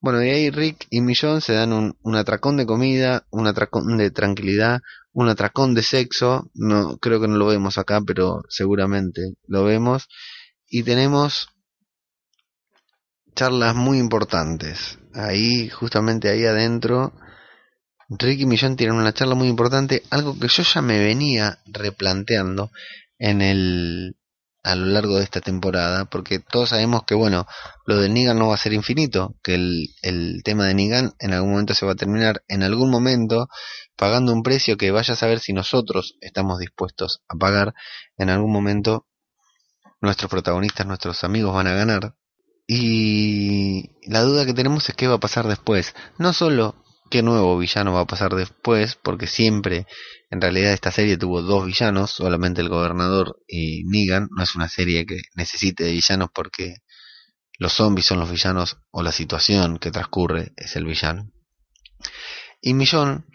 Bueno, 0.02 0.24
y 0.24 0.30
ahí 0.30 0.50
Rick 0.50 0.88
y 0.90 1.02
Millón 1.02 1.42
se 1.42 1.54
dan 1.54 1.74
un, 1.74 2.16
atracón 2.16 2.56
de 2.56 2.66
comida, 2.66 3.26
un 3.32 3.48
atracón 3.48 3.98
de 3.98 4.12
tranquilidad, 4.12 4.80
un 5.12 5.28
atracón 5.28 5.74
de 5.74 5.84
sexo. 5.84 6.50
No, 6.54 6.98
creo 6.98 7.20
que 7.20 7.28
no 7.28 7.38
lo 7.38 7.48
vemos 7.48 7.78
acá, 7.78 8.00
pero 8.02 8.42
seguramente 8.48 9.34
lo 9.48 9.66
vemos. 9.66 10.08
Y 10.68 10.84
tenemos 10.84 11.50
charlas 13.36 13.76
muy 13.76 14.00
importantes. 14.00 15.00
Ahí, 15.14 15.70
justamente 15.70 16.30
ahí 16.30 16.46
adentro, 16.46 17.14
Rick 18.10 18.40
y 18.42 18.46
Millón 18.46 18.76
tienen 18.76 18.96
una 18.96 19.14
charla 19.14 19.36
muy 19.36 19.48
importante, 19.50 20.04
algo 20.10 20.38
que 20.40 20.48
yo 20.48 20.64
ya 20.64 20.82
me 20.82 21.00
venía 21.00 21.60
replanteando 21.68 22.72
en 23.18 23.42
el 23.42 24.16
a 24.64 24.76
lo 24.76 24.86
largo 24.88 25.18
de 25.18 25.24
esta 25.24 25.42
temporada, 25.42 26.06
porque 26.06 26.40
todos 26.40 26.70
sabemos 26.70 27.04
que, 27.04 27.16
bueno, 27.16 27.46
lo 27.86 28.00
de 28.00 28.10
Negan 28.10 28.38
no 28.38 28.50
va 28.50 28.56
a 28.56 28.58
ser 28.58 28.74
infinito, 28.74 29.36
que 29.44 29.56
el, 29.56 29.90
el 30.02 30.42
tema 30.44 30.66
de 30.66 30.74
Negan 30.74 31.14
en 31.20 31.34
algún 31.34 31.52
momento 31.52 31.74
se 31.74 31.86
va 31.86 31.94
a 31.94 31.96
terminar, 31.96 32.44
en 32.48 32.64
algún 32.64 32.90
momento, 32.90 33.48
pagando 33.96 34.34
un 34.34 34.44
precio 34.44 34.78
que 34.78 34.92
vaya 34.92 35.14
a 35.14 35.18
saber 35.18 35.40
si 35.40 35.54
nosotros 35.54 36.16
estamos 36.22 36.60
dispuestos 36.60 37.22
a 37.30 37.36
pagar, 37.36 37.74
en 38.18 38.30
algún 38.30 38.52
momento 38.52 39.06
nuestros 40.02 40.30
protagonistas, 40.30 40.88
nuestros 40.88 41.24
amigos 41.24 41.54
van 41.54 41.68
a 41.68 41.74
ganar. 41.74 42.16
Y 42.68 43.90
la 44.08 44.22
duda 44.22 44.46
que 44.46 44.54
tenemos 44.54 44.88
es 44.90 44.96
qué 44.96 45.08
va 45.08 45.16
a 45.16 45.20
pasar 45.20 45.48
después. 45.48 45.96
No 46.18 46.34
solo 46.34 46.76
qué 47.10 47.24
nuevo 47.24 47.58
villano 47.58 47.94
va 47.94 48.02
a 48.02 48.08
pasar 48.08 48.34
después, 48.34 48.96
porque 48.96 49.28
siempre 49.28 49.86
en 50.30 50.42
realidad 50.42 50.74
esta 50.74 50.92
serie 50.92 51.18
tuvo 51.18 51.42
dos 51.42 51.66
villanos, 51.66 52.12
solamente 52.12 52.62
el 52.62 52.70
gobernador 52.70 53.38
y 53.48 53.84
Negan. 53.86 54.30
No 54.36 54.44
es 54.44 54.56
una 54.56 54.70
serie 54.70 55.06
que 55.06 55.22
necesite 55.36 55.84
de 55.84 55.92
villanos 55.92 56.30
porque 56.34 56.76
los 57.58 57.74
zombies 57.74 58.06
son 58.06 58.20
los 58.20 58.32
villanos 58.32 58.78
o 58.92 59.04
la 59.04 59.12
situación 59.12 59.80
que 59.80 59.92
transcurre 59.92 60.54
es 60.56 60.76
el 60.76 60.86
villano. 60.86 61.32
Y 62.62 62.74
Millón, 62.74 63.26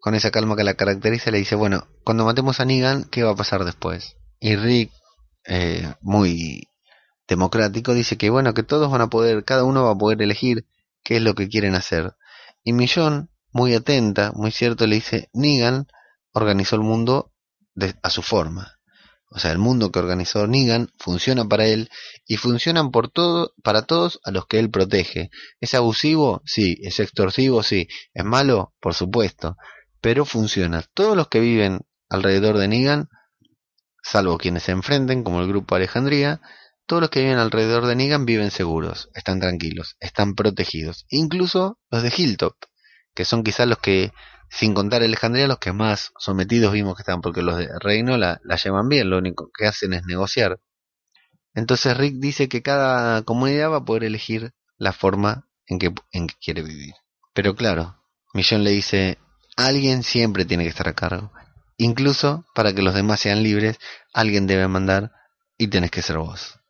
con 0.00 0.14
esa 0.14 0.30
calma 0.30 0.56
que 0.56 0.64
la 0.64 0.74
caracteriza, 0.74 1.30
le 1.30 1.38
dice, 1.38 1.54
bueno, 1.54 1.86
cuando 2.04 2.24
matemos 2.24 2.60
a 2.60 2.64
Negan, 2.64 3.04
¿qué 3.04 3.22
va 3.22 3.32
a 3.32 3.36
pasar 3.36 3.64
después? 3.64 4.16
Y 4.40 4.56
Rick, 4.56 4.92
eh, 5.46 5.94
muy 6.00 6.68
democrático, 7.26 7.94
dice 7.94 8.16
que 8.16 8.30
bueno, 8.30 8.54
que 8.54 8.62
todos 8.62 8.90
van 8.90 9.00
a 9.00 9.08
poder, 9.08 9.44
cada 9.44 9.64
uno 9.64 9.84
va 9.84 9.92
a 9.92 9.98
poder 9.98 10.20
elegir 10.22 10.66
qué 11.02 11.16
es 11.16 11.22
lo 11.22 11.34
que 11.34 11.48
quieren 11.48 11.74
hacer. 11.74 12.14
Y 12.64 12.72
Millón, 12.72 13.30
muy 13.52 13.74
atenta, 13.74 14.32
muy 14.32 14.50
cierto, 14.50 14.86
le 14.86 14.96
dice, 14.96 15.28
Negan 15.32 15.86
organizó 16.32 16.76
el 16.76 16.82
mundo 16.82 17.32
a 18.02 18.10
su 18.10 18.22
forma. 18.22 18.78
O 19.30 19.38
sea, 19.40 19.50
el 19.50 19.58
mundo 19.58 19.90
que 19.90 19.98
organizó 19.98 20.46
Negan 20.46 20.88
funciona 20.96 21.44
para 21.44 21.66
él 21.66 21.90
y 22.24 22.36
funcionan 22.36 22.92
por 22.92 23.10
todo, 23.10 23.52
para 23.64 23.82
todos 23.82 24.20
a 24.24 24.30
los 24.30 24.46
que 24.46 24.60
él 24.60 24.70
protege. 24.70 25.28
¿Es 25.60 25.74
abusivo? 25.74 26.40
Sí. 26.44 26.76
¿Es 26.82 27.00
extorsivo? 27.00 27.64
Sí. 27.64 27.88
¿Es 28.12 28.24
malo? 28.24 28.74
Por 28.80 28.94
supuesto. 28.94 29.56
Pero 30.00 30.24
funciona. 30.24 30.84
Todos 30.94 31.16
los 31.16 31.26
que 31.28 31.40
viven 31.40 31.80
alrededor 32.08 32.58
de 32.58 32.68
Negan, 32.68 33.08
salvo 34.04 34.38
quienes 34.38 34.62
se 34.62 34.72
enfrenten, 34.72 35.24
como 35.24 35.40
el 35.40 35.48
grupo 35.48 35.74
Alejandría, 35.74 36.40
todos 36.86 37.00
los 37.00 37.10
que 37.10 37.20
viven 37.20 37.38
alrededor 37.38 37.86
de 37.86 37.96
Negan 37.96 38.26
viven 38.26 38.50
seguros, 38.50 39.08
están 39.14 39.40
tranquilos, 39.40 39.96
están 40.00 40.34
protegidos. 40.34 41.06
Incluso 41.08 41.78
los 41.90 42.02
de 42.02 42.12
Hilltop, 42.14 42.56
que 43.14 43.24
son 43.24 43.42
quizás 43.42 43.66
los 43.66 43.78
que, 43.78 44.12
sin 44.50 44.74
contar 44.74 45.02
Alejandría, 45.02 45.48
los 45.48 45.58
que 45.58 45.72
más 45.72 46.12
sometidos 46.18 46.72
vimos 46.72 46.96
que 46.96 47.02
están, 47.02 47.20
porque 47.20 47.42
los 47.42 47.56
de 47.56 47.68
Reino 47.80 48.16
la, 48.18 48.40
llevan 48.62 48.88
bien, 48.88 49.08
lo 49.08 49.18
único 49.18 49.50
que 49.56 49.66
hacen 49.66 49.94
es 49.94 50.04
negociar. 50.04 50.60
Entonces 51.54 51.96
Rick 51.96 52.16
dice 52.16 52.48
que 52.48 52.62
cada 52.62 53.22
comunidad 53.22 53.70
va 53.70 53.78
a 53.78 53.84
poder 53.84 54.04
elegir 54.04 54.52
la 54.76 54.92
forma 54.92 55.48
en 55.66 55.78
que, 55.78 55.94
en 56.12 56.26
que 56.26 56.34
quiere 56.40 56.62
vivir. 56.62 56.94
Pero 57.32 57.54
claro, 57.54 57.96
Millón 58.34 58.64
le 58.64 58.70
dice, 58.70 59.18
alguien 59.56 60.02
siempre 60.02 60.44
tiene 60.44 60.64
que 60.64 60.70
estar 60.70 60.88
a 60.88 60.94
cargo. 60.94 61.32
Incluso 61.78 62.44
para 62.54 62.72
que 62.74 62.82
los 62.82 62.94
demás 62.94 63.20
sean 63.20 63.42
libres, 63.42 63.78
alguien 64.12 64.46
debe 64.46 64.68
mandar 64.68 65.12
y 65.56 65.68
tenés 65.68 65.90
que 65.90 66.02
ser 66.02 66.18
vos. 66.18 66.60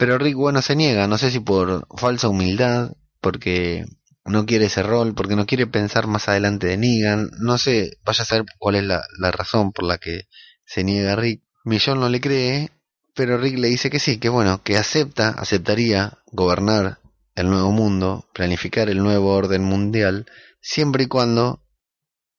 Pero 0.00 0.16
Rick, 0.16 0.34
bueno, 0.34 0.62
se 0.62 0.76
niega, 0.76 1.06
no 1.06 1.18
sé 1.18 1.30
si 1.30 1.40
por 1.40 1.86
falsa 1.98 2.28
humildad, 2.28 2.92
porque 3.20 3.84
no 4.24 4.46
quiere 4.46 4.64
ese 4.64 4.82
rol, 4.82 5.14
porque 5.14 5.36
no 5.36 5.44
quiere 5.44 5.66
pensar 5.66 6.06
más 6.06 6.26
adelante 6.26 6.68
de 6.68 6.78
Negan, 6.78 7.28
no 7.38 7.58
sé, 7.58 7.98
vaya 8.02 8.22
a 8.22 8.24
saber 8.24 8.46
cuál 8.58 8.76
es 8.76 8.84
la, 8.84 9.02
razón 9.30 9.72
por 9.72 9.84
la 9.84 9.98
que 9.98 10.22
se 10.64 10.84
niega 10.84 11.16
Rick. 11.16 11.42
Millón 11.64 12.00
no 12.00 12.08
le 12.08 12.18
cree, 12.18 12.70
pero 13.14 13.36
Rick 13.36 13.58
le 13.58 13.68
dice 13.68 13.90
que 13.90 13.98
sí, 13.98 14.16
que 14.16 14.30
bueno, 14.30 14.62
que 14.62 14.78
acepta, 14.78 15.28
aceptaría 15.36 16.16
gobernar 16.32 17.00
el 17.34 17.50
nuevo 17.50 17.70
mundo, 17.70 18.26
planificar 18.32 18.88
el 18.88 19.02
nuevo 19.02 19.34
orden 19.34 19.64
mundial, 19.64 20.24
siempre 20.62 21.04
y 21.04 21.08
cuando 21.08 21.62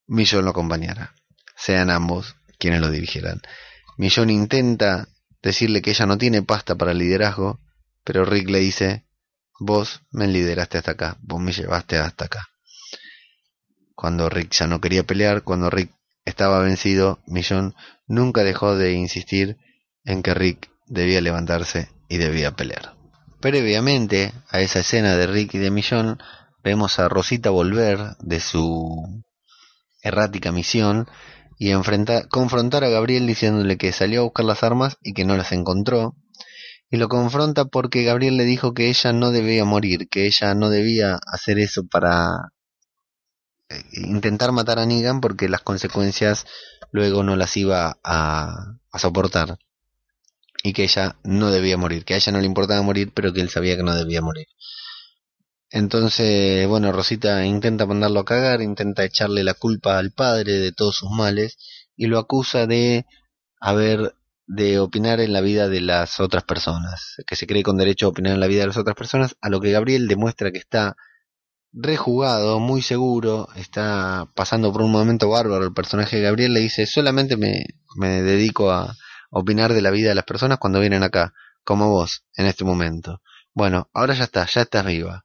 Millón 0.07 0.45
lo 0.45 0.49
acompañara, 0.49 1.13
sean 1.55 1.91
ambos 1.91 2.35
quienes 2.57 2.81
lo 2.81 2.89
dirigieran. 2.89 3.39
Millón 3.97 4.31
intenta 4.31 5.09
decirle 5.41 5.81
que 5.81 5.91
ella 5.91 6.05
no 6.05 6.17
tiene 6.17 6.43
pasta 6.43 6.75
para 6.75 6.93
liderazgo, 6.93 7.60
pero 8.03 8.25
Rick 8.25 8.50
le 8.50 8.60
dice, 8.60 9.05
vos 9.60 10.01
me 10.12 10.27
lideraste 10.27 10.77
hasta 10.77 10.91
acá, 10.91 11.17
vos 11.21 11.41
me 11.41 11.51
llevaste 11.51 11.98
hasta 11.98 12.25
acá. 12.25 12.48
Cuando 13.95 14.29
Rick 14.29 14.51
ya 14.51 14.67
no 14.67 14.81
quería 14.81 15.03
pelear, 15.03 15.43
cuando 15.43 15.69
Rick 15.69 15.91
estaba 16.25 16.60
vencido, 16.60 17.21
Millón 17.27 17.75
nunca 18.07 18.43
dejó 18.43 18.75
de 18.75 18.93
insistir 18.93 19.57
en 20.03 20.24
que 20.24 20.33
Rick 20.33 20.69
debía 20.88 21.21
levantarse 21.21 21.89
y 22.10 22.17
debía 22.17 22.51
pelear. 22.51 22.95
Previamente 23.39 24.33
a 24.50 24.60
esa 24.60 24.79
escena 24.79 25.15
de 25.17 25.27
Rick 25.27 25.55
y 25.55 25.57
de 25.60 25.71
Millón, 25.71 26.19
vemos 26.63 27.00
a 27.00 27.10
Rosita 27.10 27.50
volver 27.50 28.00
de 28.19 28.39
su 28.39 29.24
errática 30.03 30.51
misión 30.51 31.07
y 31.61 31.69
enfrentar, 31.69 32.27
confrontar 32.27 32.83
a 32.83 32.89
Gabriel 32.89 33.27
diciéndole 33.27 33.77
que 33.77 33.91
salió 33.91 34.21
a 34.21 34.23
buscar 34.23 34.45
las 34.45 34.63
armas 34.63 34.97
y 35.03 35.13
que 35.13 35.25
no 35.25 35.37
las 35.37 35.51
encontró. 35.51 36.15
Y 36.89 36.97
lo 36.97 37.07
confronta 37.07 37.65
porque 37.65 38.03
Gabriel 38.03 38.35
le 38.35 38.45
dijo 38.45 38.73
que 38.73 38.89
ella 38.89 39.13
no 39.13 39.29
debía 39.29 39.63
morir, 39.63 40.09
que 40.09 40.25
ella 40.25 40.55
no 40.55 40.71
debía 40.71 41.19
hacer 41.27 41.59
eso 41.59 41.85
para 41.85 42.51
eh, 43.69 43.83
intentar 43.93 44.51
matar 44.53 44.79
a 44.79 44.87
Negan 44.87 45.21
porque 45.21 45.50
las 45.50 45.61
consecuencias 45.61 46.47
luego 46.91 47.21
no 47.21 47.35
las 47.35 47.55
iba 47.55 47.95
a, 48.03 48.77
a 48.91 49.00
soportar. 49.00 49.59
Y 50.63 50.74
que 50.74 50.85
ella 50.85 51.17
no 51.24 51.51
debía 51.51 51.77
morir, 51.77 52.05
que 52.05 52.15
a 52.15 52.17
ella 52.17 52.31
no 52.31 52.39
le 52.39 52.47
importaba 52.47 52.81
morir, 52.81 53.11
pero 53.13 53.33
que 53.33 53.41
él 53.41 53.50
sabía 53.50 53.77
que 53.77 53.83
no 53.83 53.93
debía 53.93 54.24
morir. 54.24 54.47
Entonces, 55.72 56.68
bueno, 56.68 56.92
Rosita 56.92 57.46
intenta 57.46 57.86
mandarlo 57.86 58.20
a 58.20 58.25
cagar, 58.25 58.62
intenta 58.62 59.05
echarle 59.05 59.44
la 59.44 59.53
culpa 59.53 59.98
al 59.98 60.12
padre 60.12 60.60
de 60.60 60.74
todos 60.74 60.98
sus 60.98 61.10
males 61.12 61.57
y 61.96 62.07
lo 62.07 62.20
acusa 62.20 62.68
de 62.68 63.05
haber 63.60 64.14
de 64.48 64.79
opinar 64.79 65.22
en 65.22 65.31
la 65.31 65.40
vida 65.40 65.70
de 65.70 65.79
las 65.79 66.20
otras 66.20 66.44
personas, 66.44 67.16
que 67.25 67.38
se 67.38 67.48
cree 67.48 67.64
con 67.64 67.77
derecho 67.77 68.07
a 68.07 68.10
opinar 68.10 68.34
en 68.34 68.42
la 68.42 68.48
vida 68.48 68.62
de 68.62 68.68
las 68.68 68.77
otras 68.77 68.98
personas, 68.98 69.38
a 69.40 69.50
lo 69.50 69.62
que 69.62 69.72
Gabriel 69.72 70.10
demuestra 70.10 70.51
que 70.51 70.57
está 70.57 70.98
rejugado, 71.72 72.60
muy 72.60 72.81
seguro, 72.81 73.48
está 73.55 74.27
pasando 74.36 74.74
por 74.74 74.81
un 74.81 74.92
momento 74.92 75.29
bárbaro. 75.29 75.64
El 75.64 75.74
personaje 75.74 76.18
de 76.18 76.24
Gabriel 76.24 76.53
le 76.53 76.60
dice, 76.60 76.86
solamente 76.86 77.38
me, 77.38 77.64
me 77.96 78.22
dedico 78.22 78.72
a 78.72 78.94
opinar 79.29 79.74
de 79.74 79.81
la 79.81 79.92
vida 79.92 80.10
de 80.10 80.16
las 80.16 80.25
personas 80.25 80.57
cuando 80.60 80.81
vienen 80.81 81.03
acá, 81.03 81.34
como 81.64 81.90
vos, 81.90 82.25
en 82.36 82.46
este 82.48 82.66
momento. 82.66 83.22
Bueno, 83.53 83.90
ahora 83.94 84.16
ya 84.16 84.25
está, 84.25 84.46
ya 84.48 84.62
estás 84.64 84.86
viva 84.86 85.24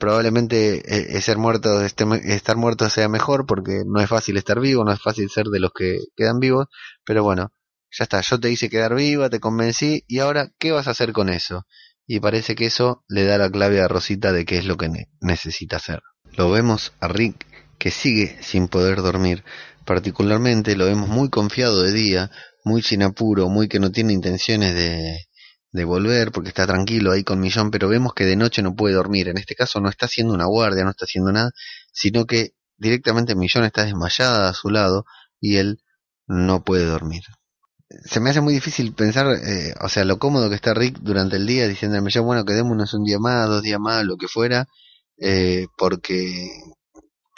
probablemente 0.00 0.82
eh, 0.86 1.20
ser 1.20 1.38
muerto, 1.38 1.82
este, 1.82 2.04
estar 2.24 2.56
muerto 2.56 2.88
sea 2.88 3.08
mejor 3.08 3.46
porque 3.46 3.82
no 3.86 4.00
es 4.00 4.08
fácil 4.08 4.36
estar 4.38 4.58
vivo, 4.58 4.82
no 4.82 4.92
es 4.92 5.00
fácil 5.00 5.30
ser 5.30 5.46
de 5.46 5.60
los 5.60 5.70
que 5.72 5.98
quedan 6.16 6.40
vivos, 6.40 6.66
pero 7.04 7.22
bueno, 7.22 7.52
ya 7.92 8.04
está, 8.04 8.20
yo 8.22 8.40
te 8.40 8.50
hice 8.50 8.70
quedar 8.70 8.94
viva, 8.94 9.30
te 9.30 9.38
convencí 9.38 10.04
y 10.08 10.18
ahora, 10.18 10.50
¿qué 10.58 10.72
vas 10.72 10.88
a 10.88 10.92
hacer 10.92 11.12
con 11.12 11.28
eso? 11.28 11.66
Y 12.06 12.18
parece 12.18 12.56
que 12.56 12.66
eso 12.66 13.04
le 13.08 13.24
da 13.24 13.38
la 13.38 13.50
clave 13.50 13.80
a 13.80 13.88
Rosita 13.88 14.32
de 14.32 14.44
qué 14.44 14.58
es 14.58 14.64
lo 14.64 14.76
que 14.76 14.88
necesita 15.20 15.76
hacer. 15.76 16.00
Lo 16.32 16.50
vemos 16.50 16.92
a 17.00 17.06
Rick 17.06 17.46
que 17.78 17.90
sigue 17.90 18.38
sin 18.42 18.68
poder 18.68 19.02
dormir, 19.02 19.44
particularmente 19.84 20.76
lo 20.76 20.86
vemos 20.86 21.08
muy 21.08 21.28
confiado 21.28 21.82
de 21.82 21.92
día, 21.92 22.30
muy 22.64 22.82
sin 22.82 23.02
apuro, 23.02 23.48
muy 23.48 23.68
que 23.68 23.80
no 23.80 23.92
tiene 23.92 24.12
intenciones 24.12 24.74
de, 24.74 25.18
de 25.72 25.84
volver 25.84 26.32
porque 26.32 26.48
está 26.48 26.66
tranquilo 26.66 27.12
ahí 27.12 27.24
con 27.24 27.40
Millón, 27.40 27.70
pero 27.70 27.88
vemos 27.88 28.14
que 28.14 28.24
de 28.24 28.36
noche 28.36 28.62
no 28.62 28.74
puede 28.74 28.94
dormir. 28.94 29.28
En 29.28 29.38
este 29.38 29.54
caso 29.54 29.80
no 29.80 29.88
está 29.88 30.06
haciendo 30.06 30.34
una 30.34 30.46
guardia, 30.46 30.84
no 30.84 30.90
está 30.90 31.04
haciendo 31.04 31.32
nada, 31.32 31.52
sino 31.92 32.26
que 32.26 32.54
directamente 32.76 33.34
Millón 33.34 33.64
está 33.64 33.84
desmayada 33.84 34.48
a 34.48 34.54
su 34.54 34.70
lado 34.70 35.04
y 35.40 35.56
él 35.56 35.80
no 36.26 36.64
puede 36.64 36.86
dormir. 36.86 37.22
Se 38.04 38.20
me 38.20 38.30
hace 38.30 38.40
muy 38.40 38.54
difícil 38.54 38.94
pensar, 38.94 39.26
eh, 39.34 39.74
o 39.80 39.88
sea, 39.88 40.04
lo 40.04 40.18
cómodo 40.18 40.48
que 40.48 40.54
está 40.54 40.74
Rick 40.74 40.98
durante 41.00 41.36
el 41.36 41.46
día 41.46 41.66
diciendo 41.68 41.98
a 41.98 42.00
Millón, 42.00 42.24
bueno, 42.24 42.44
quedémonos 42.44 42.94
un 42.94 43.04
día 43.04 43.18
más, 43.18 43.48
dos 43.48 43.62
días 43.62 43.80
más, 43.80 44.04
lo 44.04 44.16
que 44.16 44.28
fuera, 44.28 44.68
eh, 45.18 45.66
porque 45.76 46.48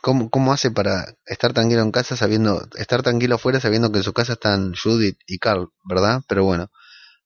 ¿cómo, 0.03 0.31
¿cómo 0.31 0.53
hace 0.53 0.71
para 0.71 1.15
estar 1.27 1.53
tranquilo 1.55 1.83
en 1.83 1.91
casa 1.91 2.17
sabiendo, 2.17 2.67
estar 2.77 3.03
tranquilo 3.03 3.37
afuera 3.37 3.61
sabiendo 3.61 3.91
que 3.93 3.99
en 3.99 4.05
su 4.05 4.13
casa 4.13 4.35
están 4.35 4.75
Judith 4.75 5.19
y 5.27 5.39
Carl, 5.39 5.69
¿verdad? 5.89 6.23
Pero 6.29 6.45
bueno, 6.45 6.71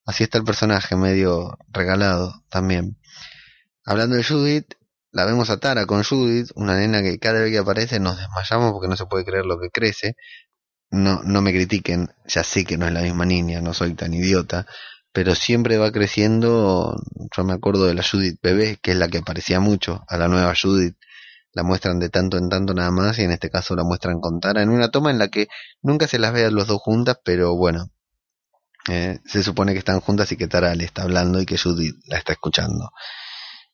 Así 0.07 0.25
está 0.25 0.39
el 0.39 0.45
personaje, 0.45 0.97
medio 0.97 1.59
regalado 1.69 2.45
también. 2.49 2.97
Hablando 3.85 4.17
de 4.17 4.25
Judith, 4.25 4.75
la 5.11 5.25
vemos 5.25 5.51
a 5.51 5.59
Tara 5.59 5.87
con 5.87 6.05
Judith, 6.05 6.51
una 6.55 6.77
nena 6.77 7.03
que 7.03 7.19
cada 7.19 7.41
vez 7.41 7.51
que 7.51 7.59
aparece 7.59 8.01
nos 8.01 8.17
desmayamos 8.17 8.73
porque 8.73 8.89
no 8.89 8.97
se 8.97 9.07
puede 9.07 9.25
creer 9.25 9.45
lo 9.47 9.59
que 9.59 9.71
crece. 9.71 10.17
No, 10.91 11.23
no 11.25 11.43
me 11.43 11.53
critiquen, 11.53 12.11
ya 12.27 12.45
sé 12.45 12.65
que 12.65 12.79
no 12.79 12.87
es 12.87 12.93
la 12.93 13.03
misma 13.03 13.27
niña, 13.27 13.61
no 13.61 13.75
soy 13.75 13.95
tan 13.95 14.15
idiota, 14.15 14.67
pero 15.13 15.35
siempre 15.35 15.79
va 15.79 15.91
creciendo. 15.91 16.95
Yo 17.37 17.45
me 17.45 17.55
acuerdo 17.55 17.87
de 17.87 17.95
la 17.95 18.05
Judith 18.05 18.39
bebé, 18.43 18.79
que 18.81 18.93
es 18.93 18.97
la 18.97 19.09
que 19.09 19.19
aparecía 19.19 19.59
mucho, 19.61 20.05
a 20.09 20.17
la 20.17 20.29
nueva 20.29 20.55
Judith 20.55 20.97
la 21.57 21.63
muestran 21.63 21.99
de 21.99 22.11
tanto 22.11 22.37
en 22.37 22.51
tanto 22.51 22.75
nada 22.75 22.91
más 22.91 23.19
y 23.19 23.23
en 23.23 23.33
este 23.33 23.49
caso 23.49 23.75
la 23.75 23.83
muestran 23.83 24.21
con 24.21 24.41
Tara 24.41 24.63
en 24.63 24.69
una 24.69 24.91
toma 24.91 25.11
en 25.11 25.19
la 25.19 25.29
que 25.29 25.49
nunca 25.81 26.07
se 26.07 26.19
las 26.19 26.35
ve 26.35 26.45
a 26.45 26.51
los 26.51 26.67
dos 26.67 26.83
juntas, 26.83 27.19
pero 27.25 27.57
bueno, 27.57 27.91
eh, 28.89 29.19
se 29.25 29.43
supone 29.43 29.73
que 29.73 29.81
están 29.81 30.01
juntas 30.01 30.31
y 30.33 30.37
que 30.37 30.49
Tara 30.49 30.75
le 30.75 30.85
está 30.85 31.03
hablando 31.03 31.41
y 31.41 31.47
que 31.47 31.59
Judy 31.59 31.93
la 32.07 32.19
está 32.19 32.33
escuchando. 32.33 32.91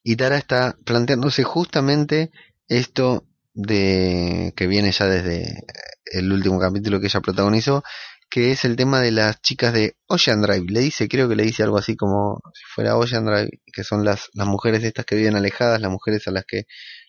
Y 0.03 0.17
Tara 0.17 0.37
está 0.37 0.77
planteándose 0.85 1.45
justamente 1.45 2.31
esto 2.69 3.27
de 3.55 4.53
que 4.57 4.67
viene 4.67 4.93
ya 4.93 5.07
desde 5.07 5.65
el 6.07 6.33
último 6.33 6.59
capítulo 6.59 7.01
que 7.01 7.07
ella 7.07 7.21
protagonizó, 7.21 7.83
que 8.31 8.51
es 8.51 8.65
el 8.65 8.77
tema 8.77 9.01
de 9.01 9.11
las 9.11 9.43
chicas 9.43 9.75
de 9.75 9.97
Ocean 10.07 10.41
Drive. 10.41 10.65
Le 10.69 10.81
dice, 10.81 11.09
creo 11.09 11.29
que 11.29 11.37
le 11.37 11.45
dice 11.45 11.63
algo 11.63 11.79
así 11.79 11.97
como 11.97 12.41
si 12.55 12.65
fuera 12.75 12.97
Ocean 12.97 13.27
Drive, 13.27 13.51
que 13.73 13.85
son 13.85 14.05
las, 14.05 14.31
las 14.33 14.47
mujeres 14.47 14.83
estas 14.85 15.05
que 15.05 15.17
viven 15.17 15.37
alejadas, 15.37 15.81
las 15.81 15.91
mujeres 15.91 16.27
a 16.29 16.31
las 16.31 16.45
que 16.47 16.65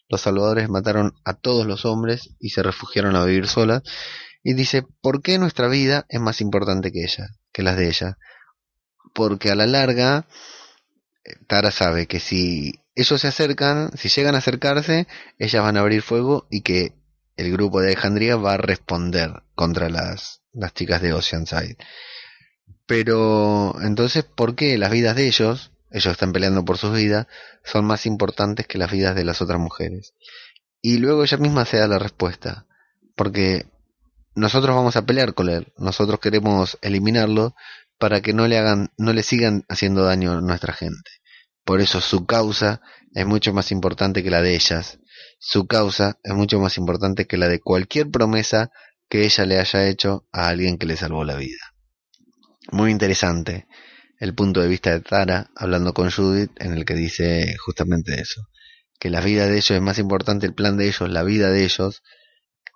los 0.09 0.21
salvadores 0.21 0.69
mataron 0.69 1.13
a 1.23 1.33
todos 1.33 1.65
los 1.65 1.85
hombres 1.85 2.35
y 2.39 2.49
se 2.49 2.61
refugiaron 2.61 3.15
a 3.15 3.23
vivir 3.23 3.47
solas. 3.47 3.83
Y 4.43 4.53
dice, 4.53 4.83
¿por 5.01 5.21
qué 5.21 5.39
nuestra 5.39 5.69
vida 5.69 6.05
es 6.09 6.19
más 6.19 6.41
importante 6.41 6.91
que 6.91 7.03
ella, 7.05 7.29
que 7.53 7.63
las 7.63 7.77
de 7.77 7.87
ella? 7.87 8.17
Porque 9.13 9.51
a 9.51 9.55
la 9.55 9.67
larga, 9.67 10.27
Tara 11.47 11.71
sabe 11.71 12.07
que 12.07 12.19
si 12.19 12.81
ellos 12.95 13.21
se 13.21 13.27
acercan, 13.27 13.95
si 13.97 14.09
llegan 14.09 14.35
a 14.35 14.39
acercarse, 14.39 15.07
ellas 15.39 15.63
van 15.63 15.77
a 15.77 15.81
abrir 15.81 16.01
fuego 16.01 16.47
y 16.49 16.61
que 16.61 16.93
el 17.37 17.51
grupo 17.51 17.81
de 17.81 17.87
Alejandría 17.87 18.35
va 18.35 18.53
a 18.53 18.57
responder 18.57 19.43
contra 19.55 19.89
las, 19.89 20.41
las 20.51 20.73
chicas 20.73 21.01
de 21.01 21.13
Oceanside. 21.13 21.77
Pero 22.85 23.75
entonces, 23.81 24.23
¿por 24.23 24.55
qué 24.55 24.77
las 24.77 24.91
vidas 24.91 25.15
de 25.15 25.27
ellos, 25.27 25.71
ellos 25.91 26.11
están 26.11 26.33
peleando 26.33 26.65
por 26.65 26.77
sus 26.77 26.95
vidas, 26.95 27.27
son 27.63 27.85
más 27.85 28.05
importantes 28.05 28.67
que 28.67 28.77
las 28.77 28.91
vidas 28.91 29.15
de 29.15 29.25
las 29.25 29.41
otras 29.41 29.59
mujeres? 29.59 30.13
Y 30.81 30.97
luego 30.97 31.23
ella 31.23 31.37
misma 31.37 31.65
se 31.65 31.77
da 31.77 31.87
la 31.87 31.99
respuesta, 31.99 32.67
porque 33.15 33.65
nosotros 34.35 34.75
vamos 34.75 34.95
a 34.95 35.05
pelear 35.05 35.33
con 35.33 35.49
él, 35.49 35.73
nosotros 35.77 36.19
queremos 36.19 36.77
eliminarlo 36.81 37.55
para 37.97 38.21
que 38.21 38.33
no 38.33 38.47
le 38.47 38.57
hagan, 38.57 38.91
no 38.97 39.13
le 39.13 39.23
sigan 39.23 39.63
haciendo 39.69 40.03
daño 40.03 40.33
a 40.33 40.41
nuestra 40.41 40.73
gente. 40.73 41.09
Por 41.63 41.79
eso 41.79 42.01
su 42.01 42.25
causa 42.25 42.81
es 43.13 43.25
mucho 43.25 43.53
más 43.53 43.71
importante 43.71 44.23
que 44.23 44.29
la 44.29 44.41
de 44.41 44.55
ellas. 44.55 44.99
Su 45.39 45.67
causa 45.67 46.19
es 46.23 46.33
mucho 46.33 46.59
más 46.59 46.77
importante 46.77 47.25
que 47.25 47.37
la 47.37 47.47
de 47.47 47.61
cualquier 47.61 48.09
promesa 48.09 48.71
que 49.09 49.23
ella 49.23 49.45
le 49.45 49.59
haya 49.59 49.87
hecho 49.87 50.27
a 50.31 50.47
alguien 50.47 50.77
que 50.77 50.85
le 50.85 50.97
salvó 50.97 51.23
la 51.23 51.35
vida. 51.35 51.73
Muy 52.71 52.91
interesante 52.91 53.67
el 54.19 54.33
punto 54.33 54.61
de 54.61 54.67
vista 54.67 54.91
de 54.91 55.01
Tara 55.01 55.51
hablando 55.55 55.93
con 55.93 56.09
Judith 56.09 56.51
en 56.59 56.73
el 56.73 56.85
que 56.85 56.95
dice 56.95 57.55
justamente 57.57 58.19
eso, 58.19 58.47
que 58.99 59.09
la 59.09 59.21
vida 59.21 59.47
de 59.47 59.53
ellos 59.53 59.71
es 59.71 59.81
más 59.81 59.99
importante, 59.99 60.45
el 60.45 60.53
plan 60.53 60.77
de 60.77 60.87
ellos, 60.87 61.09
la 61.09 61.23
vida 61.23 61.49
de 61.49 61.65
ellos, 61.65 62.03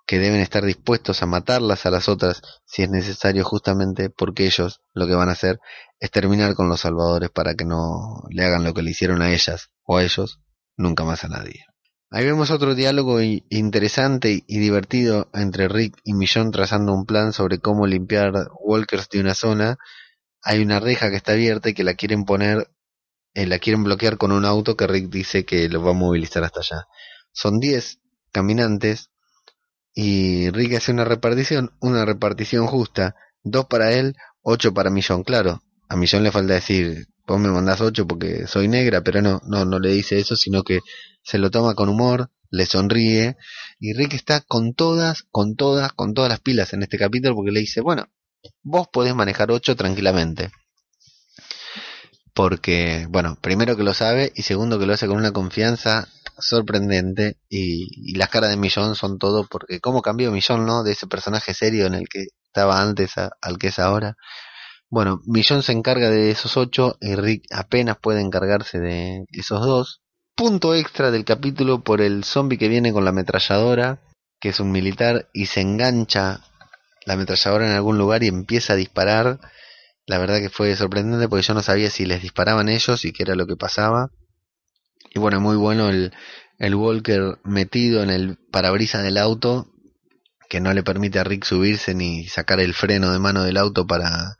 que 0.08 0.18
deben 0.18 0.40
estar 0.40 0.64
dispuestos 0.64 1.22
a 1.22 1.26
matarlas 1.26 1.84
a 1.84 1.90
las 1.90 2.08
otras 2.08 2.40
si 2.64 2.82
es 2.82 2.88
necesario 2.88 3.44
justamente 3.44 4.08
porque 4.08 4.46
ellos 4.46 4.80
lo 4.94 5.06
que 5.06 5.14
van 5.14 5.28
a 5.28 5.32
hacer 5.32 5.60
es 6.00 6.10
terminar 6.10 6.54
con 6.54 6.70
los 6.70 6.80
salvadores 6.80 7.28
para 7.28 7.54
que 7.54 7.66
no 7.66 8.22
le 8.30 8.42
hagan 8.42 8.64
lo 8.64 8.72
que 8.72 8.80
le 8.80 8.92
hicieron 8.92 9.20
a 9.20 9.30
ellas 9.30 9.68
o 9.84 9.98
a 9.98 10.02
ellos, 10.02 10.40
nunca 10.78 11.04
más 11.04 11.24
a 11.24 11.28
nadie. 11.28 11.66
Ahí 12.10 12.24
vemos 12.24 12.50
otro 12.50 12.74
diálogo 12.74 13.20
interesante 13.20 14.44
y 14.46 14.58
divertido 14.58 15.28
entre 15.34 15.68
Rick 15.68 15.98
y 16.04 16.14
Millón 16.14 16.52
trazando 16.52 16.94
un 16.94 17.04
plan 17.04 17.34
sobre 17.34 17.58
cómo 17.58 17.86
limpiar 17.86 18.32
walkers 18.60 19.10
de 19.10 19.20
una 19.20 19.34
zona. 19.34 19.76
Hay 20.40 20.62
una 20.62 20.80
reja 20.80 21.10
que 21.10 21.16
está 21.16 21.32
abierta 21.32 21.68
y 21.68 21.74
que 21.74 21.84
la 21.84 21.92
quieren 21.92 22.24
poner, 22.24 22.70
eh, 23.34 23.46
la 23.46 23.58
quieren 23.58 23.84
bloquear 23.84 24.16
con 24.16 24.32
un 24.32 24.46
auto 24.46 24.74
que 24.74 24.86
Rick 24.86 25.10
dice 25.10 25.44
que 25.44 25.68
lo 25.68 25.82
va 25.82 25.90
a 25.90 25.94
movilizar 25.94 26.44
hasta 26.44 26.60
allá. 26.60 26.86
Son 27.30 27.60
10 27.60 28.00
caminantes 28.32 29.10
y 30.00 30.48
Rick 30.50 30.74
hace 30.74 30.92
una 30.92 31.04
repartición, 31.04 31.72
una 31.80 32.04
repartición 32.04 32.68
justa, 32.68 33.16
dos 33.42 33.66
para 33.66 33.90
él, 33.90 34.14
ocho 34.42 34.72
para 34.72 34.90
Millón, 34.90 35.24
claro. 35.24 35.60
A 35.88 35.96
Millón 35.96 36.22
le 36.22 36.30
falta 36.30 36.54
decir, 36.54 37.08
vos 37.26 37.40
me 37.40 37.48
mandás 37.48 37.80
ocho 37.80 38.06
porque 38.06 38.46
soy 38.46 38.68
negra, 38.68 39.02
pero 39.02 39.22
no, 39.22 39.40
no, 39.44 39.64
no 39.64 39.80
le 39.80 39.90
dice 39.90 40.20
eso, 40.20 40.36
sino 40.36 40.62
que 40.62 40.78
se 41.24 41.38
lo 41.38 41.50
toma 41.50 41.74
con 41.74 41.88
humor, 41.88 42.30
le 42.48 42.64
sonríe, 42.64 43.36
y 43.80 43.92
Rick 43.92 44.14
está 44.14 44.40
con 44.40 44.72
todas, 44.72 45.24
con 45.32 45.56
todas, 45.56 45.92
con 45.94 46.14
todas 46.14 46.30
las 46.30 46.38
pilas 46.38 46.72
en 46.74 46.84
este 46.84 46.96
capítulo 46.96 47.34
porque 47.34 47.50
le 47.50 47.58
dice, 47.58 47.80
bueno, 47.80 48.06
vos 48.62 48.86
podés 48.92 49.16
manejar 49.16 49.50
ocho 49.50 49.74
tranquilamente. 49.74 50.52
Porque, 52.34 53.08
bueno, 53.10 53.36
primero 53.40 53.76
que 53.76 53.82
lo 53.82 53.94
sabe 53.94 54.30
y 54.36 54.42
segundo 54.42 54.78
que 54.78 54.86
lo 54.86 54.92
hace 54.92 55.08
con 55.08 55.16
una 55.16 55.32
confianza 55.32 56.06
sorprendente 56.38 57.36
y, 57.48 58.16
las 58.16 58.28
caras 58.28 58.50
de 58.50 58.56
Millón 58.56 58.94
son 58.94 59.18
todo 59.18 59.46
porque 59.46 59.80
cómo 59.80 60.02
cambió 60.02 60.30
Millón, 60.30 60.66
¿no? 60.66 60.82
De 60.82 60.92
ese 60.92 61.06
personaje 61.06 61.54
serio 61.54 61.86
en 61.86 61.94
el 61.94 62.08
que 62.08 62.26
estaba 62.46 62.80
antes 62.80 63.12
al 63.16 63.58
que 63.58 63.68
es 63.68 63.78
ahora. 63.78 64.16
Bueno, 64.90 65.20
Millón 65.26 65.62
se 65.62 65.72
encarga 65.72 66.10
de 66.10 66.30
esos 66.30 66.56
ocho 66.56 66.96
y 67.00 67.14
Rick 67.14 67.44
apenas 67.52 67.98
puede 67.98 68.20
encargarse 68.20 68.78
de 68.78 69.24
esos 69.32 69.60
dos. 69.64 70.00
Punto 70.34 70.74
extra 70.74 71.10
del 71.10 71.24
capítulo 71.24 71.82
por 71.82 72.00
el 72.00 72.24
zombie 72.24 72.58
que 72.58 72.68
viene 72.68 72.92
con 72.92 73.04
la 73.04 73.10
ametralladora, 73.10 74.00
que 74.40 74.50
es 74.50 74.60
un 74.60 74.70
militar, 74.70 75.28
y 75.32 75.46
se 75.46 75.60
engancha 75.60 76.40
la 77.04 77.14
ametralladora 77.14 77.66
en 77.66 77.72
algún 77.72 77.98
lugar 77.98 78.22
y 78.22 78.28
empieza 78.28 78.74
a 78.74 78.76
disparar. 78.76 79.40
La 80.06 80.18
verdad 80.18 80.38
que 80.38 80.48
fue 80.48 80.74
sorprendente 80.76 81.28
porque 81.28 81.42
yo 81.42 81.54
no 81.54 81.62
sabía 81.62 81.90
si 81.90 82.06
les 82.06 82.22
disparaban 82.22 82.68
ellos 82.68 83.04
y 83.04 83.12
qué 83.12 83.24
era 83.24 83.34
lo 83.34 83.46
que 83.46 83.56
pasaba. 83.56 84.10
Y 85.14 85.18
bueno, 85.18 85.40
muy 85.40 85.56
bueno 85.56 85.88
el, 85.88 86.12
el 86.58 86.74
Walker 86.74 87.38
metido 87.44 88.02
en 88.02 88.10
el 88.10 88.36
parabrisas 88.50 89.02
del 89.02 89.18
auto, 89.18 89.72
que 90.48 90.60
no 90.60 90.72
le 90.72 90.82
permite 90.82 91.18
a 91.18 91.24
Rick 91.24 91.44
subirse 91.44 91.94
ni 91.94 92.26
sacar 92.26 92.60
el 92.60 92.74
freno 92.74 93.12
de 93.12 93.18
mano 93.18 93.42
del 93.42 93.56
auto 93.58 93.86
para, 93.86 94.38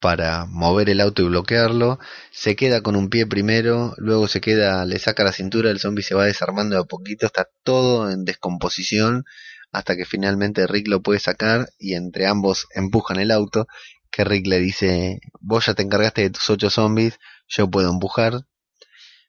para 0.00 0.46
mover 0.46 0.90
el 0.90 1.00
auto 1.00 1.22
y 1.22 1.26
bloquearlo. 1.26 1.98
Se 2.30 2.56
queda 2.56 2.82
con 2.82 2.96
un 2.96 3.08
pie 3.08 3.26
primero, 3.26 3.94
luego 3.98 4.28
se 4.28 4.40
queda, 4.40 4.84
le 4.84 4.98
saca 4.98 5.24
la 5.24 5.32
cintura, 5.32 5.70
el 5.70 5.80
zombie 5.80 6.02
se 6.02 6.14
va 6.14 6.24
desarmando 6.24 6.76
de 6.76 6.82
a 6.82 6.84
poquito, 6.84 7.26
está 7.26 7.48
todo 7.62 8.10
en 8.10 8.24
descomposición 8.24 9.24
hasta 9.72 9.96
que 9.96 10.04
finalmente 10.04 10.66
Rick 10.66 10.88
lo 10.88 11.02
puede 11.02 11.18
sacar 11.18 11.68
y 11.78 11.94
entre 11.94 12.26
ambos 12.26 12.66
empujan 12.74 13.18
el 13.18 13.30
auto, 13.30 13.66
que 14.10 14.24
Rick 14.24 14.46
le 14.46 14.58
dice, 14.58 15.20
vos 15.40 15.66
ya 15.66 15.74
te 15.74 15.82
encargaste 15.82 16.22
de 16.22 16.30
tus 16.30 16.50
ocho 16.50 16.68
zombies, 16.68 17.18
yo 17.48 17.70
puedo 17.70 17.90
empujar, 17.90 18.42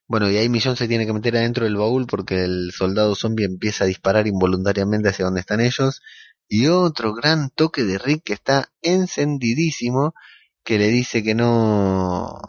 bueno, 0.08 0.30
y 0.30 0.38
ahí 0.38 0.50
Millón 0.50 0.76
se 0.76 0.88
tiene 0.88 1.06
que 1.06 1.14
meter 1.14 1.36
adentro 1.38 1.66
del 1.66 1.78
baúl 1.78 2.08
porque 2.08 2.44
el 2.44 2.72
soldado 2.72 3.16
zombie 3.16 3.46
empieza 3.46 3.86
a 3.86 3.88
disparar 3.88 4.28
involuntariamente 4.28 5.10
hacia 5.10 5.26
donde 5.26 5.40
están 5.42 5.62
ellos. 5.62 6.02
Y 6.48 6.68
otro 6.68 7.14
gran 7.14 7.50
toque 7.50 7.84
de 7.84 7.98
Rick 7.98 8.24
que 8.24 8.34
está 8.34 8.70
encendidísimo, 8.82 10.14
que 10.64 10.78
le 10.78 10.90
dice 10.90 11.24
que 11.24 11.36
no... 11.36 12.40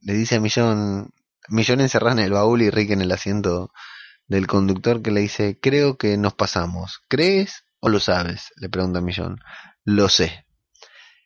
Le 0.00 0.14
dice 0.14 0.36
a 0.36 0.40
Millón, 0.40 1.10
Millón 1.48 1.80
encerrado 1.80 2.18
en 2.18 2.24
el 2.24 2.32
baúl 2.32 2.62
y 2.62 2.70
Rick 2.70 2.90
en 2.90 3.02
el 3.02 3.12
asiento 3.12 3.70
del 4.28 4.46
conductor 4.46 5.02
que 5.02 5.10
le 5.10 5.20
dice, 5.20 5.58
creo 5.60 5.98
que 5.98 6.16
nos 6.16 6.34
pasamos. 6.34 7.00
¿Crees 7.08 7.64
o 7.80 7.88
lo 7.88 8.00
sabes? 8.00 8.52
Le 8.56 8.68
pregunta 8.68 9.00
Millón. 9.00 9.40
Lo 9.84 10.08
sé. 10.08 10.46